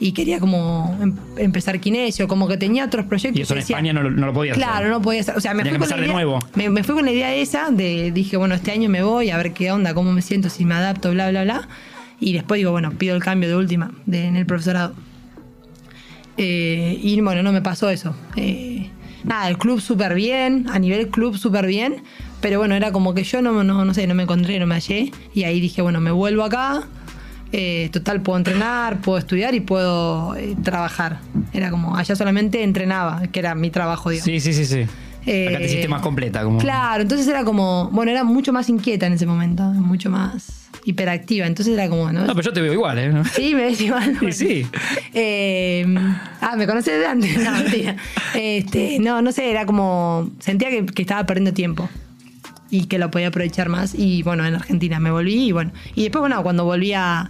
Y 0.06 0.12
quería 0.12 0.40
como 0.42 0.98
em- 1.02 1.16
empezar 1.38 1.80
kinesio, 1.80 2.28
como 2.28 2.48
que 2.50 2.58
tenía 2.58 2.84
otros 2.86 3.06
proyectos. 3.06 3.40
Y 3.40 3.44
eso 3.44 3.54
en 3.54 3.62
Decía- 3.62 3.78
España 3.78 3.94
no, 3.94 4.04
lo- 4.04 4.12
no 4.12 4.26
lo 4.26 4.34
podías 4.34 4.58
Claro, 4.58 4.74
hacer. 4.80 4.90
no 4.90 5.02
podía 5.02 5.22
hacer. 5.22 5.38
O 5.38 5.40
sea, 5.40 5.54
me 5.54 5.64
Tenía 5.64 5.80
fui, 5.80 5.88
con 5.88 5.90
la 5.90 5.96
empezar 5.96 6.00
de 6.00 6.06
idea, 6.08 6.14
nuevo. 6.14 6.40
Me, 6.56 6.70
me 6.70 6.84
fui 6.84 6.94
con 6.96 7.06
la 7.06 7.12
idea 7.12 7.34
esa 7.34 7.70
de, 7.72 8.12
dije, 8.12 8.36
bueno, 8.36 8.54
este 8.54 8.72
año 8.72 8.90
me 8.90 9.02
voy 9.02 9.30
a 9.30 9.38
ver 9.38 9.54
qué 9.54 9.72
onda, 9.72 9.94
cómo 9.94 10.12
me 10.12 10.22
siento, 10.22 10.50
si 10.50 10.66
me 10.66 10.76
adapto, 10.76 11.12
bla, 11.12 11.30
bla, 11.30 11.44
bla. 11.44 11.68
Y 12.20 12.34
después 12.34 12.58
digo, 12.60 12.72
bueno, 12.72 12.92
pido 12.92 13.16
el 13.16 13.24
cambio 13.24 13.48
de 13.48 13.56
última 13.56 13.92
de, 14.06 14.26
en 14.26 14.36
el 14.36 14.46
profesorado. 14.46 14.94
Eh, 16.38 17.00
y 17.02 17.22
bueno, 17.22 17.44
no 17.44 17.52
me 17.52 17.62
pasó 17.62 17.90
eso. 17.90 18.16
Eh, 18.36 18.90
nada, 19.24 19.48
el 19.50 19.58
club 19.58 19.80
súper 19.80 20.16
bien, 20.16 20.66
a 20.72 20.80
nivel 20.80 21.10
club 21.10 21.38
súper 21.38 21.66
bien, 21.68 22.04
pero 22.42 22.60
bueno, 22.60 22.76
era 22.76 22.92
como 22.92 23.14
que 23.14 23.24
yo 23.24 23.42
no, 23.42 23.64
no, 23.64 23.86
no 23.86 23.94
sé, 23.94 24.08
no 24.08 24.16
me 24.16 24.24
encontré, 24.24 24.60
no 24.60 24.66
me 24.68 24.76
hallé. 24.76 25.12
Y 25.34 25.44
ahí 25.44 25.60
dije, 25.60 25.82
bueno, 25.82 26.02
me 26.02 26.12
vuelvo 26.12 26.44
acá. 26.44 26.84
Eh, 27.56 27.90
total, 27.92 28.22
puedo 28.24 28.40
entrenar, 28.40 29.00
puedo 29.02 29.20
estudiar 29.20 29.54
y 29.54 29.60
puedo 29.60 30.36
eh, 30.36 30.56
trabajar. 30.64 31.20
Era 31.54 31.70
como, 31.70 31.96
allá 31.96 32.16
solamente 32.16 32.64
entrenaba, 32.64 33.28
que 33.28 33.40
era 33.40 33.54
mi 33.54 33.70
trabajo, 33.70 34.10
digamos. 34.10 34.26
Sí, 34.26 34.40
sí, 34.40 34.54
sí, 34.54 34.66
sí. 34.66 34.88
Eh, 35.28 35.50
Acá 35.50 35.60
te 35.60 35.66
hiciste 35.66 35.88
más 35.88 36.02
completa. 36.02 36.44
Como... 36.44 36.58
Claro, 36.58 37.04
entonces 37.04 37.28
era 37.28 37.44
como, 37.44 37.92
bueno, 37.92 38.12
era 38.12 38.24
mucho 38.24 38.52
más 38.52 38.70
inquieta 38.70 39.06
en 39.06 39.14
ese 39.14 39.28
momento, 39.28 39.62
mucho 39.64 40.10
más 40.10 40.68
hiperactiva. 40.84 41.46
Entonces 41.46 41.76
era 41.76 41.88
como, 41.90 42.12
¿no? 42.12 42.22
No, 42.26 42.34
pero 42.34 42.42
yo 42.42 42.54
te 42.54 42.62
veo 42.62 42.74
igual, 42.74 42.98
¿eh? 42.98 43.14
Sí, 43.34 43.54
me 43.54 43.66
ves 43.66 43.82
igual. 43.82 44.18
Sí, 44.20 44.32
sí. 44.32 44.68
Eh, 45.14 45.86
ah, 46.42 46.56
me 46.58 46.66
conoces 46.66 47.00
de 47.00 47.06
antes. 47.06 47.38
No, 47.44 47.52
mentira. 47.52 47.96
Este, 48.34 48.98
no, 49.00 49.22
no 49.22 49.32
sé, 49.32 49.52
era 49.52 49.68
como. 49.68 50.32
Sentía 50.40 50.72
que, 50.72 50.88
que 50.88 51.04
estaba 51.04 51.24
perdiendo 51.28 51.54
tiempo. 51.54 51.88
Y 52.76 52.86
que 52.86 52.98
lo 52.98 53.12
podía 53.12 53.28
aprovechar 53.28 53.70
más. 53.70 53.94
Y 53.94 54.24
bueno, 54.24 54.46
en 54.46 54.56
Argentina 54.56 55.00
me 55.00 55.12
volví 55.12 55.50
y 55.50 55.52
bueno. 55.52 55.72
Y 55.96 56.04
después, 56.04 56.22
bueno, 56.22 56.42
cuando 56.42 56.66
volví 56.66 56.94
a, 56.94 57.30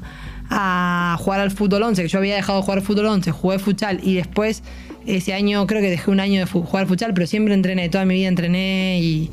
a 0.50 1.18
jugar 1.20 1.40
al 1.42 1.52
fútbol 1.52 1.84
11, 1.84 2.02
que 2.04 2.08
yo 2.08 2.18
había 2.20 2.36
dejado 2.36 2.60
de 2.60 2.64
jugar 2.66 2.82
fútbol 2.82 3.08
11, 3.08 3.32
jugué 3.32 3.60
futsal 3.60 4.00
y 4.04 4.14
después 4.16 4.64
ese 5.06 5.34
año 5.34 5.68
creo 5.68 5.82
que 5.82 5.90
dejé 5.90 6.12
un 6.12 6.20
año 6.20 6.40
de 6.40 6.46
jugar 6.46 6.88
futsal, 6.88 7.14
pero 7.14 7.28
siempre 7.28 7.54
entrené, 7.54 7.90
toda 7.90 8.06
mi 8.06 8.14
vida 8.16 8.30
entrené 8.30 9.00
y, 9.02 9.32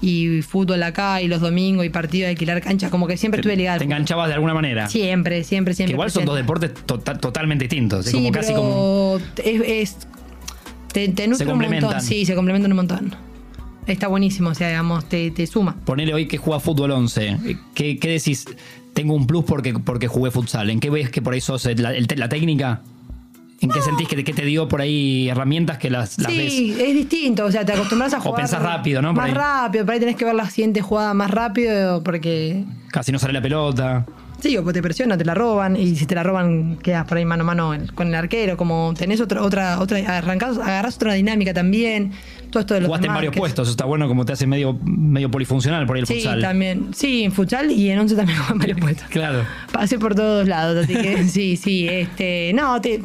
y 0.00 0.42
fútbol 0.42 0.80
acá 0.84 1.20
y 1.22 1.26
los 1.28 1.40
domingos 1.40 1.84
y 1.84 1.88
partidos 1.88 2.26
de 2.26 2.30
alquilar 2.30 2.60
canchas, 2.60 2.90
como 2.90 3.06
que 3.08 3.16
siempre 3.16 3.40
estuve 3.40 3.56
ligada. 3.56 3.74
al 3.74 3.78
Te 3.80 3.84
enganchabas 3.86 4.28
de 4.28 4.34
alguna 4.34 4.54
manera. 4.54 4.88
Siempre, 4.88 5.42
siempre, 5.42 5.72
que 5.72 5.76
siempre. 5.76 5.94
igual 5.94 6.10
son 6.12 6.24
dos 6.24 6.36
deportes 6.36 6.72
tota- 6.86 7.18
totalmente 7.18 7.64
distintos. 7.64 8.06
Sí, 8.06 8.12
como 8.12 8.30
casi 8.30 8.52
como. 8.54 9.18
pero 9.34 9.64
es, 9.64 9.90
es- 9.90 10.06
te, 10.92 11.08
te 11.08 11.24
un 11.28 11.58
montón. 11.58 12.00
Sí, 12.00 12.24
se 12.24 12.34
complementan 12.34 12.72
un 12.72 12.76
montón. 12.76 13.27
Está 13.88 14.06
buenísimo, 14.08 14.50
o 14.50 14.54
sea, 14.54 14.68
digamos, 14.68 15.06
te, 15.08 15.30
te 15.30 15.46
suma. 15.46 15.74
Ponele 15.84 16.14
hoy 16.14 16.26
que 16.28 16.36
juega 16.38 16.60
fútbol 16.60 16.90
11. 16.92 17.38
¿Qué, 17.74 17.98
qué 17.98 18.08
decís? 18.08 18.44
Tengo 18.94 19.14
un 19.14 19.26
plus 19.26 19.44
porque, 19.44 19.72
porque 19.74 20.08
jugué 20.08 20.30
futsal. 20.30 20.70
¿En 20.70 20.78
qué 20.80 20.90
ves 20.90 21.10
que 21.10 21.22
por 21.22 21.32
ahí 21.34 21.40
sos 21.40 21.64
la, 21.78 21.92
la 22.16 22.28
técnica? 22.28 22.82
¿En 23.60 23.70
qué 23.70 23.80
sentís 23.80 24.06
que, 24.06 24.22
que 24.22 24.32
te 24.32 24.44
dio 24.44 24.68
por 24.68 24.80
ahí 24.80 25.28
herramientas 25.28 25.78
que 25.78 25.90
las, 25.90 26.18
las 26.18 26.30
Sí, 26.32 26.74
ves? 26.76 26.80
es 26.88 26.94
distinto, 26.94 27.44
o 27.44 27.50
sea, 27.50 27.64
te 27.64 27.72
acostumbras 27.72 28.14
a 28.14 28.18
O 28.18 28.20
jugar. 28.20 28.42
pensás 28.42 28.62
rápido, 28.62 29.02
¿no? 29.02 29.08
Por 29.08 29.16
Más 29.22 29.30
ahí. 29.30 29.34
rápido, 29.34 29.84
por 29.84 29.94
ahí 29.94 30.00
tenés 30.00 30.14
que 30.16 30.24
ver 30.24 30.34
la 30.36 30.48
siguiente 30.48 30.80
jugada 30.80 31.12
más 31.14 31.30
rápido 31.30 32.02
porque. 32.04 32.64
Casi 32.92 33.10
no 33.10 33.18
sale 33.18 33.32
la 33.32 33.42
pelota. 33.42 34.06
Sí, 34.40 34.56
o 34.56 34.64
te 34.72 34.80
presiona, 34.80 35.18
te 35.18 35.24
la 35.24 35.34
roban, 35.34 35.74
y 35.74 35.96
si 35.96 36.06
te 36.06 36.14
la 36.14 36.22
roban, 36.22 36.76
quedas 36.76 37.04
por 37.08 37.18
ahí 37.18 37.24
mano 37.24 37.42
a 37.42 37.46
mano 37.46 37.72
con 37.96 38.06
el 38.06 38.14
arquero, 38.14 38.56
como 38.56 38.94
tenés 38.96 39.20
otra, 39.20 39.42
otra, 39.42 39.80
otra, 39.80 39.98
arrancás, 40.18 40.56
agarrás 40.58 40.94
otra 40.94 41.14
dinámica 41.14 41.52
también. 41.52 42.12
Todo 42.50 42.60
esto 42.60 42.74
de 42.74 42.80
los 42.80 42.88
Jugaste 42.88 43.06
en 43.06 43.12
varios 43.14 43.32
desmarques. 43.32 43.54
puestos, 43.54 43.68
está 43.68 43.84
bueno 43.84 44.08
como 44.08 44.24
te 44.24 44.32
hace 44.32 44.46
medio, 44.46 44.78
medio 44.84 45.30
polifuncional 45.30 45.86
por 45.86 45.96
ahí 45.96 46.00
el 46.00 46.06
Sí, 46.06 46.14
futsal. 46.14 46.40
también. 46.40 46.88
Sí, 46.94 47.24
en 47.24 47.32
futsal 47.32 47.70
y 47.70 47.90
en 47.90 47.98
once 47.98 48.14
también 48.16 48.38
juegan 48.40 48.58
varios 48.58 48.78
puestos. 48.80 49.08
Claro. 49.08 49.44
Pasé 49.72 49.98
por 49.98 50.14
todos 50.14 50.48
lados, 50.48 50.84
así 50.84 50.94
que 50.94 51.24
sí, 51.28 51.56
sí, 51.56 51.86
este, 51.88 52.52
no, 52.54 52.80
te, 52.80 53.02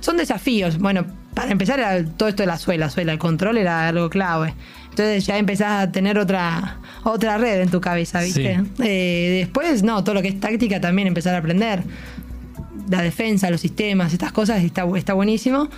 son 0.00 0.16
desafíos. 0.18 0.78
Bueno, 0.78 1.06
para 1.34 1.50
empezar 1.52 1.78
era 1.78 2.04
todo 2.04 2.28
esto 2.28 2.42
de 2.42 2.46
la 2.48 2.58
suela, 2.58 2.90
suela, 2.90 3.12
el 3.12 3.18
control 3.18 3.58
era 3.58 3.88
algo 3.88 4.10
clave. 4.10 4.54
Entonces 4.90 5.26
ya 5.26 5.36
empezás 5.36 5.82
a 5.82 5.92
tener 5.92 6.18
otra 6.18 6.78
otra 7.04 7.36
red 7.38 7.60
en 7.60 7.68
tu 7.70 7.80
cabeza, 7.82 8.20
¿viste? 8.22 8.56
Sí. 8.76 8.82
Eh, 8.82 9.38
después, 9.40 9.82
no, 9.82 10.02
todo 10.02 10.14
lo 10.14 10.22
que 10.22 10.28
es 10.28 10.40
táctica 10.40 10.80
también 10.80 11.06
empezar 11.08 11.34
a 11.34 11.38
aprender. 11.38 11.82
La 12.88 13.02
defensa, 13.02 13.50
los 13.50 13.60
sistemas, 13.60 14.12
estas 14.12 14.32
cosas, 14.32 14.62
está, 14.62 14.86
está 14.96 15.12
buenísimo. 15.14 15.68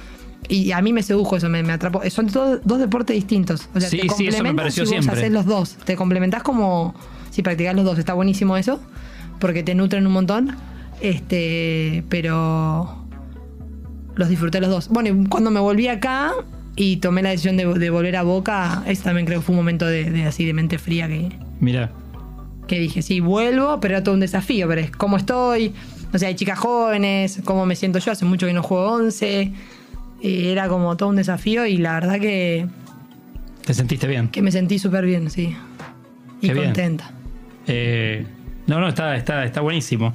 Y 0.49 0.73
a 0.73 0.81
mí 0.81 0.93
me 0.93 1.03
sedujo 1.03 1.37
eso, 1.37 1.49
me, 1.49 1.63
me 1.63 1.73
atrapó. 1.73 2.01
Son 2.11 2.27
dos 2.27 2.79
deportes 2.79 3.15
distintos. 3.17 3.69
O 3.75 3.81
sea, 3.81 3.89
Sí, 3.91 3.99
te 3.99 4.09
sí, 4.15 4.27
eso 4.29 4.43
me 4.43 4.55
pareció 4.55 4.87
si 4.87 4.95
vos 4.95 5.05
siempre. 5.05 5.21
hacés 5.21 5.33
los 5.33 5.47
dos. 5.47 5.75
Te 5.85 5.97
complementás 5.97 6.43
como 6.43 6.95
si 7.31 7.43
practicás 7.43 7.75
los 7.75 7.85
dos. 7.85 7.99
Está 7.99 8.15
buenísimo 8.15 8.57
eso, 8.57 8.81
porque 9.41 9.63
te 9.63 9.75
nutren 9.75 10.07
un 10.07 10.13
montón. 10.13 10.57
Este, 11.01 12.05
pero 12.09 13.05
los 14.15 14.29
disfruté 14.29 14.61
los 14.61 14.71
dos. 14.71 14.89
Bueno, 14.89 15.09
y 15.23 15.27
cuando 15.29 15.51
me 15.51 15.61
volví 15.61 15.89
acá 15.89 16.33
y 16.77 16.97
tomé 16.99 17.23
la 17.23 17.31
decisión 17.31 17.57
de, 17.57 17.67
de 17.75 17.91
volver 17.91 18.17
a 18.17 18.23
Boca, 18.23 18.83
ese 18.87 19.03
también 19.03 19.27
creo 19.27 19.41
que 19.41 19.47
fue 19.47 19.53
un 19.53 19.59
momento 19.59 19.87
de, 19.87 20.11
de 20.11 20.25
así 20.25 20.45
de 20.45 20.55
mente 20.55 20.79
fría 20.79 21.09
que, 21.09 21.31
Mira. 21.61 21.91
que 22.67 22.79
dije, 22.79 23.03
sí, 23.03 23.21
vuelvo, 23.21 23.81
pero 23.81 23.95
era 23.97 24.05
todo 24.05 24.15
un 24.15 24.21
desafío, 24.21 24.67
pero 24.69 24.81
es 24.81 24.91
cómo 24.93 25.17
estoy, 25.17 25.73
no 26.13 26.19
sé, 26.19 26.27
hay 26.27 26.35
chicas 26.37 26.59
jóvenes, 26.59 27.41
cómo 27.45 27.67
me 27.67 27.75
siento 27.77 27.99
yo, 27.99 28.13
hace 28.13 28.25
mucho 28.25 28.47
que 28.47 28.53
no 28.53 28.63
juego 28.63 28.93
11, 28.93 29.53
eh, 30.23 30.51
era 30.53 30.69
como 30.69 30.97
todo 30.97 31.09
un 31.11 31.17
desafío 31.17 31.67
y 31.67 31.77
la 31.79 31.95
verdad 31.95 32.19
que, 32.21 32.67
¿Te 33.65 33.75
sentiste 33.75 34.07
bien? 34.07 34.29
que 34.29 34.43
me 34.43 34.51
sentí 34.53 34.79
súper 34.79 35.05
bien, 35.05 35.31
sí, 35.31 35.55
y 36.41 36.49
Qué 36.49 36.55
contenta. 36.55 37.11
Eh, 37.67 38.27
no, 38.67 38.81
no, 38.81 38.89
está, 38.89 39.17
está, 39.17 39.45
está 39.45 39.61
buenísimo. 39.61 40.13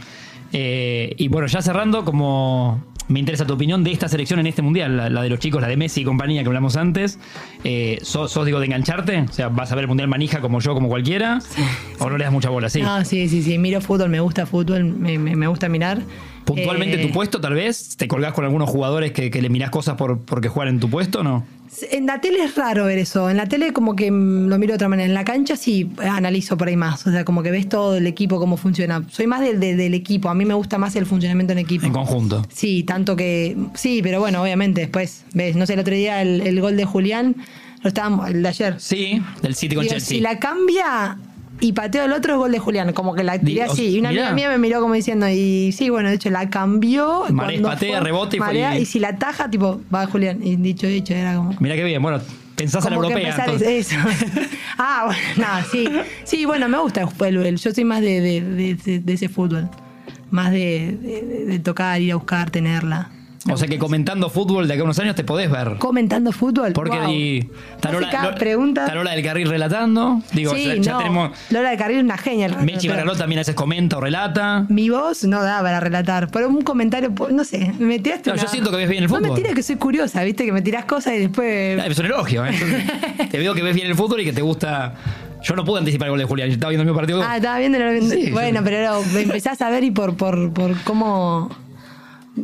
Eh, 0.51 1.13
y 1.17 1.27
bueno, 1.27 1.47
ya 1.47 1.61
cerrando, 1.61 2.05
como 2.05 2.83
me 3.09 3.19
interesa 3.19 3.45
tu 3.45 3.53
opinión 3.53 3.83
de 3.83 3.91
esta 3.91 4.07
selección 4.07 4.39
en 4.39 4.47
este 4.47 4.61
mundial, 4.61 4.95
la, 4.95 5.09
la 5.09 5.21
de 5.23 5.29
los 5.29 5.39
chicos, 5.39 5.61
la 5.61 5.67
de 5.67 5.75
Messi 5.77 6.01
y 6.01 6.03
compañía 6.03 6.41
que 6.41 6.47
hablamos 6.47 6.77
antes. 6.77 7.19
Eh, 7.63 7.99
¿sos, 8.01 8.31
sos, 8.31 8.45
digo, 8.45 8.59
de 8.59 8.67
engancharte? 8.67 9.21
O 9.29 9.31
sea, 9.33 9.49
¿vas 9.49 9.71
a 9.71 9.75
ver 9.75 9.83
el 9.83 9.87
mundial 9.87 10.07
manija 10.07 10.39
como 10.41 10.59
yo, 10.61 10.73
como 10.73 10.87
cualquiera? 10.87 11.39
¿O 11.99 12.09
no 12.09 12.17
le 12.17 12.23
das 12.23 12.33
mucha 12.33 12.49
bola? 12.49 12.69
Sí. 12.69 12.81
No, 12.81 13.03
sí, 13.03 13.27
sí, 13.27 13.43
sí, 13.43 13.57
miro 13.57 13.81
fútbol, 13.81 14.09
me 14.09 14.19
gusta 14.19 14.45
fútbol, 14.45 14.83
me, 14.85 15.17
me- 15.17 15.35
me 15.35 15.47
gusta 15.47 15.67
mirar. 15.69 16.01
Puntualmente 16.45 17.01
Eh, 17.01 17.07
tu 17.07 17.13
puesto, 17.13 17.39
tal 17.41 17.53
vez. 17.53 17.95
¿Te 17.97 18.07
colgás 18.07 18.33
con 18.33 18.45
algunos 18.45 18.69
jugadores 18.69 19.11
que, 19.11 19.31
que 19.31 19.41
le 19.41 19.49
mirás 19.49 19.69
cosas 19.69 19.95
por, 19.95 20.19
porque 20.19 20.49
juegan 20.49 20.75
en 20.75 20.79
tu 20.79 20.89
puesto 20.89 21.19
o 21.21 21.23
no? 21.23 21.45
En 21.91 22.05
la 22.05 22.21
tele 22.21 22.43
es 22.43 22.55
raro 22.55 22.85
ver 22.85 22.99
eso. 22.99 23.29
En 23.31 23.37
la 23.37 23.47
tele 23.47 23.73
como 23.73 23.95
que 23.95 24.11
mm, 24.11 24.47
lo 24.47 24.59
miro 24.59 24.73
de 24.73 24.75
otra 24.75 24.89
manera. 24.89 25.07
En 25.07 25.13
la 25.15 25.23
cancha 25.25 25.55
sí 25.55 25.89
analizo 25.99 26.55
por 26.57 26.67
ahí 26.67 26.75
más. 26.75 27.07
O 27.07 27.11
sea, 27.11 27.25
como 27.25 27.41
que 27.43 27.49
ves 27.51 27.67
todo 27.67 27.95
el 27.97 28.05
equipo, 28.05 28.39
cómo 28.39 28.57
funciona. 28.57 29.03
Soy 29.09 29.25
más 29.25 29.41
del, 29.41 29.59
del- 29.59 29.77
del 29.77 29.93
equipo. 29.95 30.29
A 30.29 30.35
mí 30.35 30.45
me 30.45 30.53
gusta 30.53 30.77
más 30.77 30.95
el 30.95 31.05
funcionamiento 31.05 31.53
en 31.53 31.59
equipo. 31.59 31.85
En 31.85 31.93
conjunto. 31.93 32.45
Sí, 32.53 32.83
tanto 32.83 33.15
que... 33.15 33.57
Sí, 33.73 34.01
pero 34.03 34.19
bueno, 34.19 34.41
obviamente 34.43 34.81
después, 34.81 35.23
ves, 35.33 35.55
no 35.55 35.65
sé, 35.65 35.73
el 35.73 35.79
otro 35.79 35.95
día 35.95 36.21
el, 36.21 36.41
el 36.41 36.61
gol 36.61 36.77
de 36.77 36.85
Julián, 36.85 37.35
lo 37.81 37.87
estábamos, 37.87 38.29
el 38.29 38.43
de 38.43 38.49
ayer. 38.49 38.75
Sí, 38.79 39.21
del 39.41 39.55
City 39.55 39.75
con 39.75 39.83
Digo, 39.83 39.93
Chelsea. 39.95 40.17
si 40.17 40.21
la 40.21 40.37
cambia 40.39 41.17
y 41.63 41.73
pateo 41.73 42.05
el 42.05 42.11
otro 42.13 42.33
es 42.33 42.39
gol 42.39 42.51
de 42.51 42.59
Julián, 42.59 42.93
como 42.93 43.15
que 43.15 43.23
la 43.23 43.39
tiré 43.39 43.63
así. 43.63 43.87
Y 43.95 43.99
una 43.99 44.09
mirá. 44.09 44.29
amiga 44.29 44.49
mía 44.49 44.57
me 44.57 44.57
miró 44.67 44.81
como 44.81 44.93
diciendo, 44.93 45.27
y 45.29 45.71
sí, 45.71 45.89
bueno, 45.89 46.09
de 46.09 46.15
hecho 46.15 46.29
la 46.29 46.49
cambió. 46.49 47.23
Marés 47.31 47.61
patea, 47.61 47.99
rebote 48.01 48.35
y 48.37 48.39
fue- 48.39 48.47
Marea, 48.47 48.77
y 48.77 48.85
si 48.85 48.99
la 48.99 49.17
taja, 49.17 49.49
tipo, 49.49 49.81
va 49.93 50.05
Julián. 50.07 50.39
Y 50.45 50.55
dicho, 50.57 50.87
dicho, 50.87 51.13
era 51.13 51.35
como... 51.35 51.55
Mira 51.59 51.75
qué 51.75 51.83
bien. 51.83 52.01
Bueno, 52.01 52.19
pensás 52.55 52.85
a 52.85 52.89
la 52.89 52.95
europea. 52.97 53.35
entonces. 53.39 53.67
es- 53.67 53.91
eso. 53.93 53.99
ah, 54.77 55.03
bueno, 55.05 55.21
nada, 55.37 55.65
sí. 55.71 55.87
Sí, 56.23 56.45
bueno, 56.45 56.67
me 56.69 56.77
gusta 56.79 57.01
el 57.01 57.07
fútbol. 57.09 57.55
Yo 57.55 57.71
soy 57.71 57.83
más 57.85 58.01
de, 58.01 58.19
de- 58.21 58.41
de- 58.41 58.75
de- 58.75 58.99
de 58.99 59.13
ese 59.13 59.29
fútbol. 59.29 59.69
Más 60.31 60.51
de, 60.51 60.97
de- 61.01 61.45
de 61.45 61.59
tocar, 61.59 62.01
ir 62.01 62.11
a 62.11 62.15
buscar, 62.15 62.49
tenerla. 62.49 63.09
O 63.51 63.57
sea 63.57 63.67
que 63.67 63.77
comentando 63.77 64.29
fútbol 64.29 64.67
de 64.67 64.73
acá 64.73 64.81
a 64.81 64.85
unos 64.85 64.97
años 64.99 65.15
te 65.15 65.23
podés 65.25 65.51
ver. 65.51 65.75
Comentando 65.77 66.31
fútbol. 66.31 66.71
Porque 66.73 66.97
wow. 66.97 67.07
di- 67.09 67.49
está 67.75 67.91
Lola, 67.91 68.35
pregunta. 68.35 68.83
está 68.83 68.95
Lola 68.95 69.11
del 69.11 69.23
Carril 69.23 69.49
relatando. 69.49 70.21
Digo, 70.31 70.53
sí, 70.55 70.63
ya, 70.65 70.75
ya 70.75 70.91
no. 70.93 70.97
tenemos. 70.99 71.31
Lola 71.49 71.69
de 71.71 71.77
Carril 71.77 71.97
es 71.97 72.03
una 72.03 72.17
genia. 72.17 72.47
Mechi 72.47 72.87
Baraló 72.87 73.15
también 73.17 73.39
a 73.39 73.41
veces 73.41 73.55
comenta 73.55 73.97
o 73.97 74.01
relata. 74.01 74.65
Mi 74.69 74.89
voz 74.89 75.25
no 75.25 75.43
da 75.43 75.61
para 75.61 75.81
relatar. 75.81 76.29
Pero 76.31 76.47
un 76.47 76.61
comentario, 76.61 77.11
no 77.31 77.43
sé, 77.43 77.73
me 77.79 77.99
tiraste. 77.99 78.29
No, 78.29 78.35
una- 78.35 78.43
yo 78.43 78.47
siento 78.47 78.71
que 78.71 78.77
ves 78.77 78.89
bien 78.89 79.03
el 79.03 79.09
No 79.09 79.17
me 79.19 79.27
fútbol. 79.27 79.37
tires 79.37 79.53
que 79.55 79.63
soy 79.63 79.75
curiosa, 79.75 80.23
viste, 80.23 80.45
que 80.45 80.53
me 80.53 80.61
tirás 80.61 80.85
cosas 80.85 81.13
y 81.15 81.19
después. 81.19 81.79
Ah, 81.81 81.87
Es 81.87 81.99
un 81.99 82.05
elogio, 82.05 82.45
¿eh? 82.45 82.51
te 83.29 83.37
veo 83.37 83.53
que 83.53 83.61
ves 83.61 83.75
bien 83.75 83.87
el 83.87 83.95
fútbol 83.95 84.21
y 84.21 84.23
que 84.25 84.33
te 84.33 84.41
gusta. 84.41 84.95
Yo 85.43 85.55
no 85.57 85.65
pude 85.65 85.79
anticipar 85.79 86.05
el 86.07 86.11
gol 86.11 86.19
de 86.19 86.25
Julián, 86.25 86.47
yo 86.47 86.53
estaba 86.53 86.69
viendo 86.69 86.89
mi 86.89 86.95
partido. 86.97 87.21
Ah, 87.21 87.35
estaba 87.35 87.59
viendo. 87.59 87.77
lo- 87.77 88.01
Sí, 88.09 88.31
bueno, 88.31 88.61
pero 88.63 89.03
empezás 89.17 89.61
a 89.61 89.69
ver 89.69 89.83
y 89.83 89.91
por, 89.91 90.15
por, 90.15 90.53
por 90.53 90.73
cómo. 90.85 91.49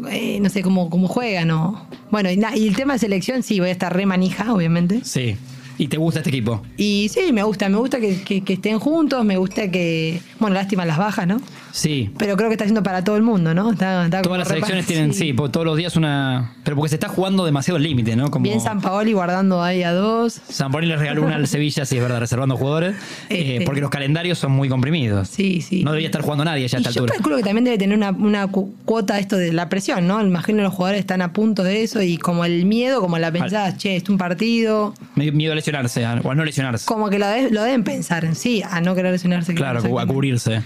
Eh, 0.10 0.40
no 0.42 0.50
sé, 0.50 0.62
cómo, 0.62 0.90
cómo 0.90 1.08
juegan 1.08 1.52
o. 1.52 1.86
Bueno, 2.12 2.30
y, 2.32 2.38
na- 2.38 2.56
y 2.56 2.68
el 2.68 2.76
tema 2.76 2.94
de 2.94 3.00
selección, 3.00 3.44
sí, 3.44 3.60
voy 3.60 3.70
a 3.70 3.72
estar 3.72 3.96
re 3.96 4.06
manija, 4.06 4.54
obviamente. 4.54 5.02
Sí. 5.04 5.36
¿Y 5.78 5.88
te 5.88 5.96
gusta 5.98 6.20
este 6.20 6.30
equipo? 6.30 6.62
Y 6.76 7.10
sí, 7.10 7.32
me 7.32 7.42
gusta, 7.44 7.70
me 7.70 7.78
gusta 7.78 8.00
que, 8.02 8.22
que- 8.22 8.42
que 8.44 8.54
estén 8.54 8.80
juntos, 8.80 9.24
me 9.24 9.38
gusta 9.38 9.72
que. 9.72 10.20
Bueno, 10.40 10.56
lástima 10.56 10.86
las 10.86 10.98
bajas, 10.98 11.26
¿no? 11.26 11.40
Sí. 11.72 12.12
Pero 12.18 12.36
creo 12.38 12.50
que 12.50 12.54
está 12.54 12.64
haciendo 12.66 12.84
para 12.84 13.04
todo 13.04 13.16
el 13.18 13.24
mundo, 13.24 13.54
¿no? 13.54 13.72
Está, 13.72 14.06
está 14.06 14.22
Todas 14.22 14.40
las 14.40 14.48
selecciones 14.48 14.86
tienen, 14.86 15.14
sí, 15.14 15.34
porque 15.34 15.52
todos 15.54 15.66
los 15.66 15.78
días 15.78 15.96
una. 15.96 16.54
Pero 16.64 16.76
porque 16.76 16.90
se 16.90 16.96
está 16.96 17.08
jugando 17.10 17.46
demasiado 17.46 17.78
el 17.78 17.84
límite, 17.84 18.16
¿no? 18.16 18.30
Como 18.32 18.44
Bien 18.44 18.60
San 18.62 18.82
Paoli 18.82 19.14
guardando 19.14 19.62
ahí 19.62 19.84
a 19.84 19.92
dos. 19.94 20.40
San 20.50 20.72
Paoli 20.72 20.88
le 20.88 20.96
regaló 20.98 21.24
una 21.24 21.36
al 21.36 21.48
Sevilla, 21.48 21.86
sí, 21.86 21.96
es 21.98 22.02
verdad, 22.02 22.20
reservando 22.20 22.58
jugadores. 22.58 22.96
eh, 23.30 23.54
Este. 23.54 23.66
porque 23.66 23.82
los 23.82 23.90
calendarios 23.90 24.38
son 24.40 24.52
muy 24.52 24.70
comprimidos. 24.70 25.28
Sí, 25.30 25.62
sí. 25.62 25.84
No 25.84 25.92
debería 25.92 26.08
estar 26.08 26.22
jugando 26.22 26.46
nadie 26.46 26.68
ya 26.68 26.78
a 26.78 26.80
esta 26.82 26.92
yo 26.92 27.02
altura. 27.02 27.14
calculo 27.14 27.38
que 27.38 27.44
también 27.44 27.66
debe 27.66 27.78
tener 27.78 27.98
una, 27.98 28.12
una 28.12 28.48
cu- 28.48 28.74
cuota 28.86 29.20
esto 29.20 29.38
de 29.38 29.54
la 29.54 29.70
presión, 29.70 30.08
¿no? 30.08 30.22
Imagino 30.26 30.58
que 30.60 30.64
los 30.64 30.74
jugadores 30.74 31.00
están 31.00 31.22
a 31.22 31.34
punto 31.34 31.64
de 31.64 31.84
eso 31.84 32.02
y 32.02 32.18
como 32.18 32.46
el 32.46 32.66
miedo, 32.66 33.02
como 33.02 33.18
la 33.20 33.32
pensada, 33.32 33.76
che, 33.78 33.96
es 33.96 34.10
un 34.10 34.18
partido, 34.18 34.94
Miedo 35.16 35.52
a 35.54 35.56
lesionarse, 35.56 36.06
o 36.24 36.32
a 36.32 36.36
no 36.36 36.44
lesionarse. 36.46 36.86
como 36.86 37.10
que 37.10 37.20
lo, 37.20 37.28
de- 37.28 37.52
lo 37.52 37.64
deben 37.64 37.84
pensar 37.84 38.26
en 38.26 38.36
sí, 38.36 38.64
a 38.70 38.82
no 38.82 38.96
querer 38.96 39.12
lesionarse. 39.12 39.54
Claro, 39.54 39.80
a 40.00 40.06
cubrirse. 40.06 40.62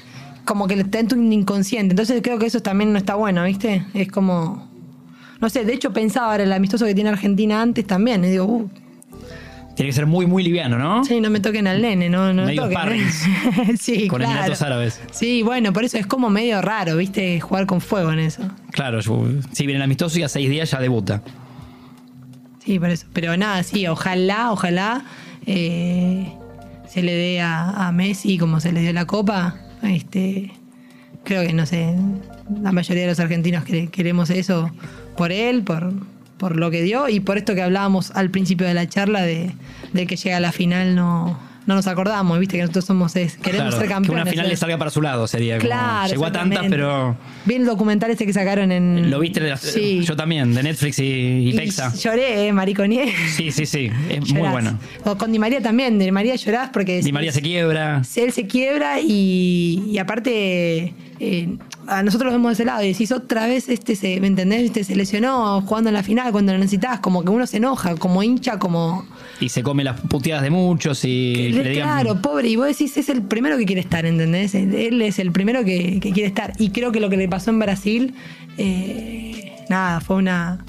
Como 0.45 0.67
que 0.67 0.73
está 0.75 0.99
en 0.99 1.07
tu 1.07 1.15
inconsciente. 1.15 1.93
Entonces 1.93 2.21
creo 2.21 2.37
que 2.39 2.45
eso 2.47 2.61
también 2.61 2.91
no 2.91 2.97
está 2.97 3.15
bueno, 3.15 3.43
¿viste? 3.43 3.85
Es 3.93 4.09
como. 4.11 4.67
No 5.39 5.49
sé, 5.49 5.65
de 5.65 5.73
hecho 5.73 5.91
pensaba 5.93 6.31
ahora 6.31 6.43
el 6.43 6.53
amistoso 6.53 6.85
que 6.85 6.95
tiene 6.95 7.09
Argentina 7.09 7.61
antes 7.61 7.85
también. 7.85 8.23
Y 8.23 8.29
digo, 8.29 8.45
uh, 8.45 8.69
Tiene 9.75 9.89
que 9.89 9.93
ser 9.93 10.05
muy, 10.05 10.25
muy 10.25 10.41
liviano, 10.43 10.77
¿no? 10.77 11.03
sí, 11.03 11.19
no 11.19 11.29
me 11.29 11.39
toquen 11.41 11.67
al 11.67 11.81
nene, 11.81 12.09
no, 12.09 12.33
no 12.33 12.43
me 12.43 12.55
Medio 12.55 12.69
toquen. 12.69 13.09
sí, 13.77 14.07
Con 14.07 14.19
claro. 14.19 14.33
Emiratos 14.35 14.61
Árabes. 14.61 15.01
Sí, 15.11 15.41
bueno, 15.43 15.73
por 15.73 15.83
eso 15.83 15.97
es 15.97 16.05
como 16.07 16.29
medio 16.29 16.61
raro, 16.61 16.95
¿viste? 16.97 17.39
Jugar 17.41 17.65
con 17.65 17.81
fuego 17.81 18.11
en 18.13 18.19
eso. 18.19 18.43
Claro, 18.71 18.99
yo- 19.01 19.25
sí, 19.51 19.65
viene 19.65 19.77
el 19.77 19.83
amistoso 19.83 20.17
y 20.19 20.23
a 20.23 20.29
seis 20.29 20.49
días 20.49 20.71
ya 20.71 20.79
debuta. 20.79 21.21
Sí, 22.63 22.79
por 22.79 22.89
eso. 22.89 23.07
Pero 23.11 23.35
nada, 23.35 23.63
sí, 23.63 23.85
ojalá, 23.87 24.51
ojalá 24.51 25.03
eh, 25.45 26.31
se 26.87 27.01
le 27.01 27.13
dé 27.13 27.41
a, 27.41 27.87
a 27.87 27.91
Messi 27.91 28.37
como 28.37 28.61
se 28.61 28.71
le 28.71 28.81
dio 28.81 28.93
la 28.93 29.05
copa. 29.05 29.55
Este, 29.84 30.51
creo 31.23 31.45
que, 31.45 31.53
no 31.53 31.65
sé, 31.65 31.95
la 32.61 32.71
mayoría 32.71 33.03
de 33.03 33.09
los 33.09 33.19
argentinos 33.19 33.63
quere- 33.65 33.89
queremos 33.89 34.29
eso 34.29 34.71
por 35.17 35.31
él, 35.31 35.63
por, 35.63 35.91
por 36.38 36.55
lo 36.57 36.71
que 36.71 36.81
dio 36.81 37.07
y 37.09 37.19
por 37.19 37.38
esto 37.38 37.55
que 37.55 37.61
hablábamos 37.61 38.11
al 38.11 38.29
principio 38.29 38.65
de 38.67 38.73
la 38.73 38.88
charla 38.88 39.21
de, 39.21 39.51
de 39.93 40.07
que 40.07 40.15
llega 40.15 40.38
a 40.38 40.39
la 40.41 40.51
final 40.51 40.95
no, 40.95 41.38
no 41.66 41.76
nos 41.76 41.88
acordamos, 41.88 42.38
viste 42.39 42.55
que 42.57 42.61
nosotros 42.61 42.86
somos 42.86 43.16
es, 43.16 43.38
queremos 43.38 43.68
Claro, 43.70 43.78
ser 43.78 43.88
que 43.88 43.93
campeones. 43.93 44.22
una 44.24 44.32
final 44.32 44.49
le 44.49 44.55
salga 44.57 44.78
para 44.78 44.91
su 44.91 45.01
lado 45.01 45.28
sería. 45.28 45.57
como- 45.57 45.68
Claro. 45.70 46.09
llegó 46.09 46.26
a 46.26 46.32
tantas, 46.32 46.66
pero. 46.70 47.16
Vi 47.45 47.55
el 47.55 47.66
documental 47.66 48.11
ese 48.11 48.26
que 48.26 48.34
sacaron 48.34 48.72
en. 48.72 49.09
Lo 49.09 49.20
viste, 49.20 49.39
de 49.39 49.49
las- 49.49 49.61
Sí. 49.61 50.01
yo 50.03 50.16
también, 50.16 50.53
de 50.53 50.64
Netflix 50.64 50.99
y, 50.99 51.49
y 51.49 51.53
Texa. 51.55 51.93
lloré, 51.95 52.47
eh, 52.47 52.53
mariconeé. 52.53 53.14
Sí, 53.36 53.51
sí, 53.51 53.66
sí, 53.66 53.89
es 54.09 54.30
muy 54.34 54.49
bueno. 54.49 54.78
O 55.05 55.18
con 55.18 55.32
Di 55.32 55.39
María 55.39 55.61
también, 55.61 55.97
Di 55.99 56.11
María 56.11 56.36
llorás 56.36 56.70
porque... 56.72 57.01
Di 57.01 57.11
María 57.11 57.32
se 57.32 57.41
quiebra. 57.41 58.01
Él 58.16 58.32
se 58.32 58.45
quiebra 58.47 58.99
y, 58.99 59.84
y 59.89 59.97
aparte 59.97 60.93
eh, 61.26 61.57
a 61.88 62.03
nosotros 62.03 62.32
lo 62.32 62.38
vemos 62.38 62.49
de 62.49 62.53
ese 62.53 62.65
lado 62.65 62.84
y 62.84 62.89
decís 62.89 63.11
otra 63.11 63.47
vez 63.47 63.69
este 63.69 63.95
se, 63.95 64.19
¿me 64.19 64.28
entendés? 64.28 64.63
Este 64.63 64.84
se 64.84 64.95
lesionó 64.95 65.61
jugando 65.61 65.89
en 65.89 65.93
la 65.93 66.03
final 66.03 66.32
cuando 66.32 66.51
lo 66.51 66.59
necesitabas, 66.59 66.99
como 66.99 67.24
que 67.24 67.30
uno 67.30 67.47
se 67.47 67.57
enoja, 67.57 67.95
como 67.95 68.21
hincha, 68.24 68.59
como... 68.59 69.05
Y 69.39 69.49
se 69.49 69.63
come 69.63 69.84
las 69.84 70.01
puteadas 70.01 70.43
de 70.43 70.49
muchos 70.49 71.01
y 71.05 71.34
que 71.34 71.49
le 71.49 71.69
digan. 71.69 71.88
claro, 71.88 72.21
pobre, 72.21 72.49
y 72.49 72.57
vos 72.57 72.67
decís, 72.67 72.97
es 72.97 73.07
el 73.07 73.21
primero 73.21 73.57
que 73.57 73.65
quiere 73.65 73.82
estar, 73.82 74.05
¿entendés? 74.05 74.53
Él 74.53 75.01
es 75.01 75.17
el 75.19 75.32
primero 75.32 75.63
que, 75.63 75.99
que 76.01 76.11
quiere 76.11 76.28
estar. 76.28 76.53
Y 76.59 76.71
creo 76.71 76.91
que 76.91 76.99
lo 76.99 77.09
que 77.09 77.17
le 77.17 77.30
pasó 77.30 77.51
en 77.51 77.59
Brasil, 77.59 78.15
eh, 78.57 79.55
nada, 79.69 80.01
fue 80.01 80.17
una 80.17 80.65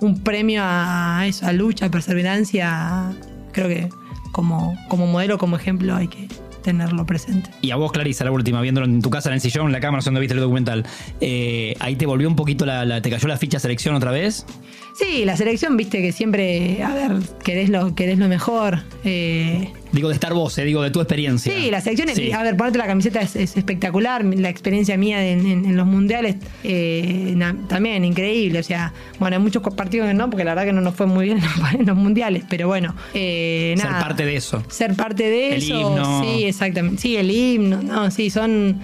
un 0.00 0.20
premio 0.20 0.62
a 0.64 1.24
eso, 1.26 1.46
a 1.46 1.52
lucha, 1.52 1.86
a 1.86 1.90
perseverancia. 1.90 3.12
Creo 3.52 3.68
que 3.68 3.88
como, 4.32 4.76
como 4.88 5.06
modelo, 5.06 5.38
como 5.38 5.56
ejemplo, 5.56 5.94
hay 5.94 6.08
que 6.08 6.28
tenerlo 6.62 7.04
presente. 7.04 7.50
Y 7.60 7.70
a 7.72 7.76
vos, 7.76 7.92
Clarisa, 7.92 8.24
la 8.24 8.30
última, 8.30 8.60
viéndolo 8.60 8.86
en 8.86 9.02
tu 9.02 9.10
casa 9.10 9.28
en 9.28 9.34
el 9.34 9.40
sillón, 9.40 9.66
en 9.66 9.72
la 9.72 9.80
cámara, 9.80 10.02
donde 10.04 10.20
viste 10.20 10.34
el 10.34 10.40
documental. 10.40 10.84
eh, 11.20 11.74
ahí 11.80 11.96
te 11.96 12.06
volvió 12.06 12.28
un 12.28 12.36
poquito 12.36 12.64
la, 12.66 12.84
la- 12.84 13.02
¿Te 13.02 13.10
cayó 13.10 13.28
la 13.28 13.36
ficha 13.36 13.58
selección 13.58 13.94
otra 13.94 14.10
vez? 14.10 14.46
Sí, 14.94 15.24
la 15.24 15.36
selección, 15.36 15.76
viste 15.76 16.00
que 16.02 16.12
siempre, 16.12 16.82
a 16.82 16.94
ver, 16.94 17.12
querés 17.44 17.68
lo, 17.70 17.94
querés 17.94 18.18
lo 18.18 18.28
mejor. 18.28 18.80
eh, 19.04 19.68
Digo, 19.92 20.08
de 20.08 20.14
estar 20.14 20.32
vos, 20.32 20.56
eh, 20.56 20.64
digo, 20.64 20.80
de 20.82 20.90
tu 20.90 21.00
experiencia. 21.00 21.52
Sí, 21.54 21.70
la 21.70 21.80
selección, 21.82 22.08
Sí. 22.14 22.32
a 22.32 22.42
ver, 22.42 22.56
ponerte 22.56 22.78
la 22.78 22.86
camiseta 22.86 23.20
es, 23.20 23.36
es 23.36 23.56
espectacular. 23.58 24.24
La 24.24 24.48
experiencia 24.48 24.96
mía 24.96 25.22
en, 25.26 25.46
en- 25.46 25.64
en 25.66 25.76
los 25.76 25.86
mundiales 25.86 26.36
eh, 26.64 27.34
na- 27.36 27.54
también 27.68 28.02
increíble. 28.04 28.58
O 28.58 28.62
sea, 28.62 28.92
bueno, 29.18 29.36
hay 29.36 29.42
muchos 29.42 29.62
partidos 29.74 30.08
que 30.08 30.14
no, 30.14 30.30
porque 30.30 30.44
la 30.44 30.52
verdad 30.52 30.64
que 30.66 30.72
no 30.72 30.80
nos 30.80 30.94
fue 30.94 31.06
muy 31.06 31.26
bien 31.26 31.38
en 31.42 31.44
los, 31.44 31.74
en 31.74 31.86
los 31.86 31.96
mundiales, 31.96 32.44
pero 32.48 32.68
bueno, 32.68 32.94
eh, 33.12 33.74
Ser 33.76 33.90
nada. 33.90 34.00
parte 34.02 34.24
de 34.24 34.36
eso. 34.36 34.64
Ser 34.70 34.94
parte 34.94 35.24
de 35.28 35.48
El 35.56 35.62
eso. 35.62 35.74
himno. 35.74 36.22
Sí, 36.24 36.44
exactamente. 36.44 37.02
Sí, 37.02 37.16
el 37.16 37.30
himno. 37.30 37.82
No, 37.82 38.10
sí, 38.10 38.30
son. 38.30 38.80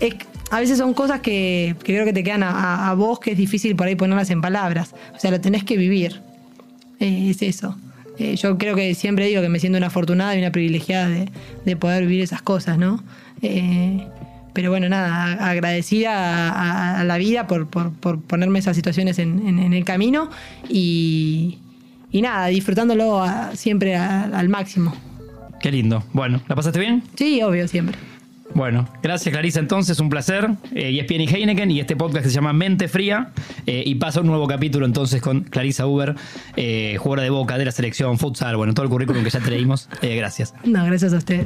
es- 0.00 0.14
a 0.50 0.60
veces 0.60 0.78
son 0.78 0.94
cosas 0.94 1.20
que, 1.20 1.74
que 1.80 1.92
creo 1.92 2.04
que 2.04 2.12
te 2.12 2.22
quedan 2.22 2.44
a, 2.44 2.50
a- 2.50 2.90
a 2.90 2.94
vos 2.94 3.18
que 3.20 3.32
es 3.32 3.36
difícil 3.36 3.76
por 3.76 3.88
ahí 3.88 3.94
ponerlas 3.96 4.30
en 4.30 4.40
palabras. 4.40 4.94
O 5.14 5.18
sea, 5.18 5.30
lo 5.32 5.40
tenés 5.40 5.64
que 5.64 5.76
vivir. 5.76 6.20
Eh, 7.00 7.28
es 7.30 7.42
eso. 7.42 7.76
Eh, 8.18 8.36
yo 8.36 8.56
creo 8.58 8.74
que 8.74 8.94
siempre 8.94 9.26
digo 9.26 9.42
que 9.42 9.48
me 9.48 9.58
siento 9.60 9.76
una 9.78 9.88
afortunada 9.88 10.34
y 10.34 10.38
una 10.38 10.50
privilegiada 10.52 11.08
de, 11.08 11.28
de 11.64 11.76
poder 11.76 12.02
vivir 12.06 12.22
esas 12.22 12.42
cosas, 12.42 12.78
¿no? 12.78 13.02
Eh, 13.42 14.06
pero 14.54 14.70
bueno, 14.70 14.88
nada, 14.88 15.50
agradecida 15.50 16.50
a, 16.50 17.00
a 17.00 17.04
la 17.04 17.18
vida 17.18 17.46
por, 17.46 17.66
por- 17.68 17.92
por 17.92 18.20
ponerme 18.22 18.58
esas 18.58 18.74
situaciones 18.74 19.18
en, 19.18 19.46
en- 19.46 19.58
en 19.58 19.74
el 19.74 19.84
camino 19.84 20.30
y, 20.70 21.58
y 22.10 22.22
nada, 22.22 22.46
disfrutándolo 22.46 23.22
a- 23.22 23.54
siempre 23.54 23.96
al 23.96 24.48
máximo. 24.48 24.94
Qué 25.60 25.70
lindo. 25.72 26.04
Bueno, 26.14 26.40
¿la 26.48 26.54
pasaste 26.54 26.78
bien? 26.78 27.02
Sí, 27.16 27.42
obvio, 27.42 27.68
siempre. 27.68 27.96
Bueno, 28.56 28.88
gracias 29.02 29.30
Clarisa 29.34 29.60
entonces, 29.60 30.00
un 30.00 30.08
placer. 30.08 30.48
Eh, 30.74 30.90
y 30.90 30.98
es 30.98 31.10
y 31.10 31.26
Heineken 31.26 31.70
y 31.70 31.78
este 31.78 31.94
podcast 31.94 32.24
que 32.24 32.30
se 32.30 32.36
llama 32.36 32.54
Mente 32.54 32.88
Fría. 32.88 33.30
eh, 33.66 33.82
y 33.84 33.96
pasa 33.96 34.22
un 34.22 34.28
nuevo 34.28 34.46
capítulo 34.48 34.86
entonces 34.86 35.20
con 35.20 35.42
Clarisa 35.42 35.86
Uber, 35.86 36.14
eh, 36.56 36.96
jugadora 36.98 37.22
de 37.22 37.28
boca 37.30 37.58
de 37.58 37.66
la 37.66 37.70
selección 37.70 38.18
futsal, 38.18 38.56
bueno, 38.56 38.72
todo 38.72 38.84
el 38.84 38.90
currículum 38.90 39.22
que 39.24 39.28
ya 39.28 39.40
te 39.40 39.50
leímos. 39.50 39.90
Eh, 40.00 40.16
gracias. 40.16 40.54
No, 40.64 40.86
gracias 40.86 41.12
a 41.12 41.18
ustedes. 41.18 41.44